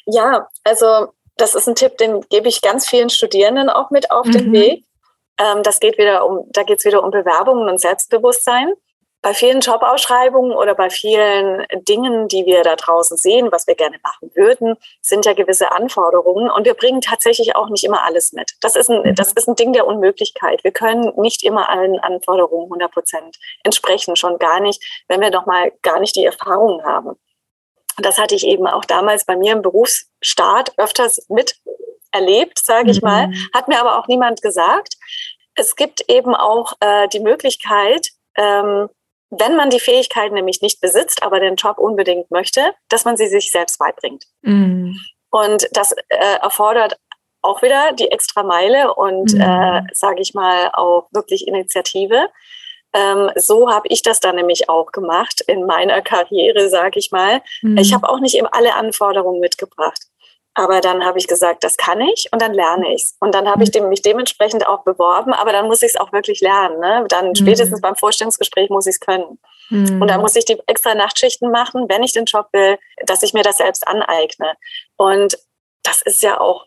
Ja, 0.05 0.47
also 0.63 1.07
das 1.37 1.55
ist 1.55 1.67
ein 1.67 1.75
Tipp, 1.75 1.97
den 1.97 2.21
gebe 2.29 2.49
ich 2.49 2.61
ganz 2.61 2.87
vielen 2.87 3.09
Studierenden 3.09 3.69
auch 3.69 3.89
mit 3.89 4.11
auf 4.11 4.25
mhm. 4.25 4.31
den 4.31 4.51
Weg. 4.53 4.85
Ähm, 5.39 5.63
das 5.63 5.79
geht 5.79 5.97
wieder 5.97 6.25
um, 6.25 6.45
da 6.51 6.63
geht 6.63 6.79
es 6.79 6.85
wieder 6.85 7.03
um 7.03 7.11
Bewerbungen 7.11 7.69
und 7.69 7.79
Selbstbewusstsein 7.79 8.73
bei 9.27 9.33
vielen 9.33 9.59
Jobausschreibungen 9.59 10.53
oder 10.53 10.73
bei 10.73 10.89
vielen 10.89 11.65
Dingen, 11.85 12.29
die 12.29 12.45
wir 12.45 12.63
da 12.63 12.77
draußen 12.77 13.17
sehen, 13.17 13.51
was 13.51 13.67
wir 13.67 13.75
gerne 13.75 13.97
machen 14.01 14.31
würden, 14.35 14.77
sind 15.01 15.25
ja 15.25 15.33
gewisse 15.33 15.73
Anforderungen 15.73 16.49
und 16.49 16.63
wir 16.63 16.75
bringen 16.75 17.01
tatsächlich 17.01 17.53
auch 17.53 17.67
nicht 17.67 17.83
immer 17.83 18.05
alles 18.05 18.31
mit. 18.31 18.53
Das 18.61 18.77
ist 18.77 18.89
ein, 18.89 19.15
das 19.15 19.33
ist 19.33 19.49
ein 19.49 19.57
Ding 19.57 19.73
der 19.73 19.85
Unmöglichkeit. 19.85 20.63
Wir 20.63 20.71
können 20.71 21.11
nicht 21.17 21.43
immer 21.43 21.67
allen 21.67 21.99
Anforderungen 21.99 22.67
100 22.67 22.89
Prozent 22.89 23.37
entsprechen, 23.65 24.15
schon 24.15 24.39
gar 24.39 24.61
nicht, 24.61 24.81
wenn 25.09 25.19
wir 25.19 25.29
noch 25.29 25.45
mal 25.45 25.73
gar 25.81 25.99
nicht 25.99 26.15
die 26.15 26.23
Erfahrung 26.23 26.81
haben. 26.85 27.19
Das 27.97 28.17
hatte 28.17 28.35
ich 28.35 28.47
eben 28.47 28.65
auch 28.65 28.85
damals 28.85 29.25
bei 29.25 29.35
mir 29.35 29.51
im 29.51 29.61
Berufsstart 29.61 30.71
öfters 30.77 31.27
miterlebt, 31.27 32.59
sage 32.63 32.91
ich 32.91 33.01
mhm. 33.01 33.09
mal, 33.09 33.31
hat 33.53 33.67
mir 33.67 33.81
aber 33.81 33.99
auch 33.99 34.07
niemand 34.07 34.41
gesagt. 34.41 34.95
Es 35.53 35.75
gibt 35.75 36.09
eben 36.09 36.33
auch 36.33 36.75
äh, 36.79 37.09
die 37.09 37.19
Möglichkeit, 37.19 38.07
ähm, 38.37 38.87
wenn 39.29 39.55
man 39.55 39.69
die 39.69 39.79
Fähigkeiten 39.79 40.35
nämlich 40.35 40.61
nicht 40.61 40.79
besitzt, 40.81 41.23
aber 41.23 41.39
den 41.39 41.55
Job 41.55 41.77
unbedingt 41.79 42.31
möchte, 42.31 42.73
dass 42.89 43.05
man 43.05 43.17
sie 43.17 43.27
sich 43.27 43.51
selbst 43.51 43.77
beibringt. 43.79 44.25
Mhm. 44.41 44.97
Und 45.29 45.67
das 45.73 45.93
äh, 46.09 46.39
erfordert 46.41 46.97
auch 47.41 47.61
wieder 47.61 47.93
die 47.93 48.11
extra 48.11 48.43
Meile 48.43 48.93
und, 48.93 49.33
mhm. 49.33 49.41
äh, 49.41 49.81
sage 49.93 50.21
ich 50.21 50.33
mal, 50.33 50.71
auch 50.73 51.07
wirklich 51.11 51.47
Initiative. 51.47 52.29
Ähm, 52.93 53.29
so 53.35 53.69
habe 53.69 53.87
ich 53.89 54.01
das 54.01 54.19
dann 54.19 54.35
nämlich 54.35 54.69
auch 54.69 54.91
gemacht 54.91 55.41
in 55.47 55.65
meiner 55.65 56.01
Karriere, 56.01 56.69
sage 56.69 56.99
ich 56.99 57.11
mal. 57.11 57.41
Mhm. 57.61 57.77
Ich 57.77 57.93
habe 57.93 58.09
auch 58.09 58.19
nicht 58.19 58.35
eben 58.35 58.47
alle 58.47 58.75
Anforderungen 58.75 59.39
mitgebracht. 59.39 59.99
Aber 60.57 60.81
dann 60.81 61.05
habe 61.05 61.19
ich 61.19 61.27
gesagt, 61.27 61.63
das 61.63 61.77
kann 61.77 62.01
ich 62.01 62.29
und 62.31 62.41
dann 62.41 62.51
lerne 62.51 62.91
ich 62.91 63.03
es. 63.03 63.15
Und 63.19 63.35
dann 63.35 63.47
habe 63.47 63.63
ich 63.63 63.69
dem, 63.69 63.89
mich 63.89 64.01
dementsprechend 64.01 64.65
auch 64.65 64.83
beworben, 64.83 65.31
aber 65.31 65.51
dann 65.51 65.67
muss 65.67 65.83
ich 65.83 65.89
es 65.89 65.95
auch 65.97 66.11
wirklich 66.11 66.41
lernen. 66.41 66.79
Ne? 66.79 67.05
Dann 67.09 67.29
mhm. 67.29 67.35
spätestens 67.35 67.79
beim 67.79 67.95
Vorstellungsgespräch 67.95 68.71
muss 68.71 68.87
ich 68.87 68.95
es 68.95 68.99
können. 68.99 69.37
Mhm. 69.69 70.01
Und 70.01 70.07
dann 70.07 70.19
muss 70.19 70.35
ich 70.35 70.45
die 70.45 70.57
extra 70.65 70.95
Nachtschichten 70.95 71.51
machen, 71.51 71.87
wenn 71.89 72.01
ich 72.01 72.13
den 72.13 72.25
Job 72.25 72.47
will, 72.53 72.79
dass 73.05 73.21
ich 73.21 73.35
mir 73.35 73.43
das 73.43 73.57
selbst 73.57 73.87
aneigne. 73.87 74.55
Und 74.95 75.37
das 75.83 76.01
ist 76.01 76.23
ja 76.23 76.39
auch 76.39 76.65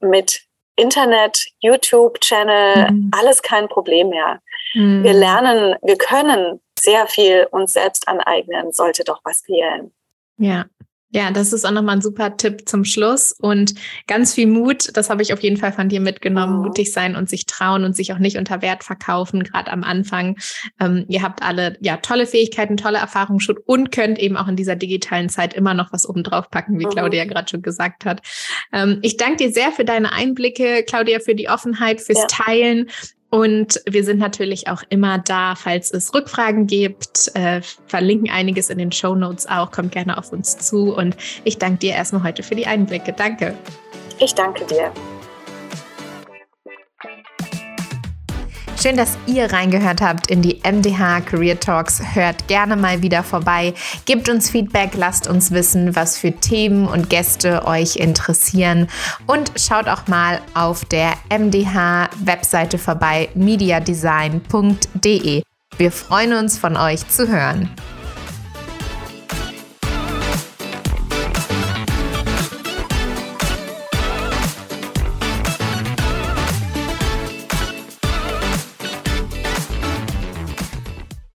mit 0.00 0.40
Internet, 0.76 1.44
YouTube-Channel, 1.58 2.92
mhm. 2.92 3.10
alles 3.14 3.42
kein 3.42 3.68
Problem 3.68 4.08
mehr. 4.08 4.40
Mhm. 4.72 5.04
Wir 5.04 5.12
lernen, 5.12 5.76
wir 5.82 5.98
können 5.98 6.62
sehr 6.80 7.06
viel 7.08 7.46
uns 7.50 7.74
selbst 7.74 8.08
aneignen, 8.08 8.72
sollte 8.72 9.04
doch 9.04 9.20
was 9.22 9.42
fehlen. 9.42 9.92
Ja, 10.38 10.64
ja, 11.10 11.30
das 11.30 11.54
ist 11.54 11.64
auch 11.64 11.70
nochmal 11.70 11.96
ein 11.96 12.02
super 12.02 12.36
Tipp 12.36 12.68
zum 12.68 12.84
Schluss 12.84 13.32
und 13.32 13.74
ganz 14.06 14.34
viel 14.34 14.46
Mut. 14.46 14.90
Das 14.94 15.08
habe 15.08 15.22
ich 15.22 15.32
auf 15.32 15.42
jeden 15.42 15.56
Fall 15.56 15.72
von 15.72 15.88
dir 15.88 16.00
mitgenommen. 16.00 16.58
Oh. 16.60 16.62
Mutig 16.64 16.92
sein 16.92 17.16
und 17.16 17.30
sich 17.30 17.46
trauen 17.46 17.84
und 17.84 17.96
sich 17.96 18.12
auch 18.12 18.18
nicht 18.18 18.36
unter 18.36 18.60
Wert 18.60 18.84
verkaufen, 18.84 19.42
gerade 19.42 19.70
am 19.70 19.84
Anfang. 19.84 20.36
Ähm, 20.78 21.06
ihr 21.08 21.22
habt 21.22 21.42
alle 21.42 21.78
ja 21.80 21.96
tolle 21.96 22.26
Fähigkeiten, 22.26 22.76
tolle 22.76 22.98
Erfahrungen 22.98 23.40
schon 23.40 23.56
und 23.64 23.90
könnt 23.90 24.18
eben 24.18 24.36
auch 24.36 24.48
in 24.48 24.56
dieser 24.56 24.76
digitalen 24.76 25.30
Zeit 25.30 25.54
immer 25.54 25.72
noch 25.72 25.92
was 25.92 26.06
oben 26.06 26.24
drauf 26.24 26.50
packen, 26.50 26.78
wie 26.78 26.86
oh. 26.86 26.90
Claudia 26.90 27.24
gerade 27.24 27.48
schon 27.48 27.62
gesagt 27.62 28.04
hat. 28.04 28.20
Ähm, 28.72 28.98
ich 29.00 29.16
danke 29.16 29.36
dir 29.36 29.52
sehr 29.52 29.72
für 29.72 29.86
deine 29.86 30.12
Einblicke, 30.12 30.84
Claudia, 30.86 31.20
für 31.20 31.34
die 31.34 31.48
Offenheit, 31.48 32.02
fürs 32.02 32.18
ja. 32.18 32.26
Teilen. 32.26 32.90
Und 33.30 33.82
wir 33.86 34.04
sind 34.04 34.18
natürlich 34.18 34.68
auch 34.68 34.82
immer 34.88 35.18
da, 35.18 35.54
falls 35.54 35.92
es 35.92 36.14
Rückfragen 36.14 36.66
gibt. 36.66 37.30
Äh, 37.34 37.60
verlinken 37.86 38.30
einiges 38.30 38.70
in 38.70 38.78
den 38.78 38.92
Show 38.92 39.14
Notes 39.14 39.46
auch. 39.46 39.70
Kommt 39.70 39.92
gerne 39.92 40.16
auf 40.16 40.32
uns 40.32 40.56
zu. 40.56 40.94
Und 40.94 41.16
ich 41.44 41.58
danke 41.58 41.78
dir 41.78 41.92
erstmal 41.92 42.22
heute 42.22 42.42
für 42.42 42.54
die 42.54 42.66
Einblicke. 42.66 43.12
Danke. 43.12 43.54
Ich 44.18 44.34
danke 44.34 44.64
dir. 44.64 44.92
Schön, 48.80 48.96
dass 48.96 49.18
ihr 49.26 49.52
reingehört 49.52 50.00
habt 50.00 50.30
in 50.30 50.40
die 50.40 50.60
MDH 50.62 51.22
Career 51.22 51.58
Talks. 51.58 52.00
Hört 52.14 52.46
gerne 52.46 52.76
mal 52.76 53.02
wieder 53.02 53.24
vorbei. 53.24 53.74
Gebt 54.04 54.28
uns 54.28 54.50
Feedback, 54.50 54.90
lasst 54.94 55.26
uns 55.26 55.50
wissen, 55.50 55.96
was 55.96 56.16
für 56.16 56.30
Themen 56.30 56.86
und 56.86 57.10
Gäste 57.10 57.66
euch 57.66 57.96
interessieren. 57.96 58.86
Und 59.26 59.50
schaut 59.56 59.88
auch 59.88 60.06
mal 60.06 60.40
auf 60.54 60.84
der 60.84 61.14
MDH-Webseite 61.28 62.78
vorbei, 62.78 63.30
mediadesign.de. 63.34 65.42
Wir 65.76 65.92
freuen 65.92 66.34
uns, 66.34 66.56
von 66.56 66.76
euch 66.76 67.08
zu 67.08 67.26
hören. 67.26 67.68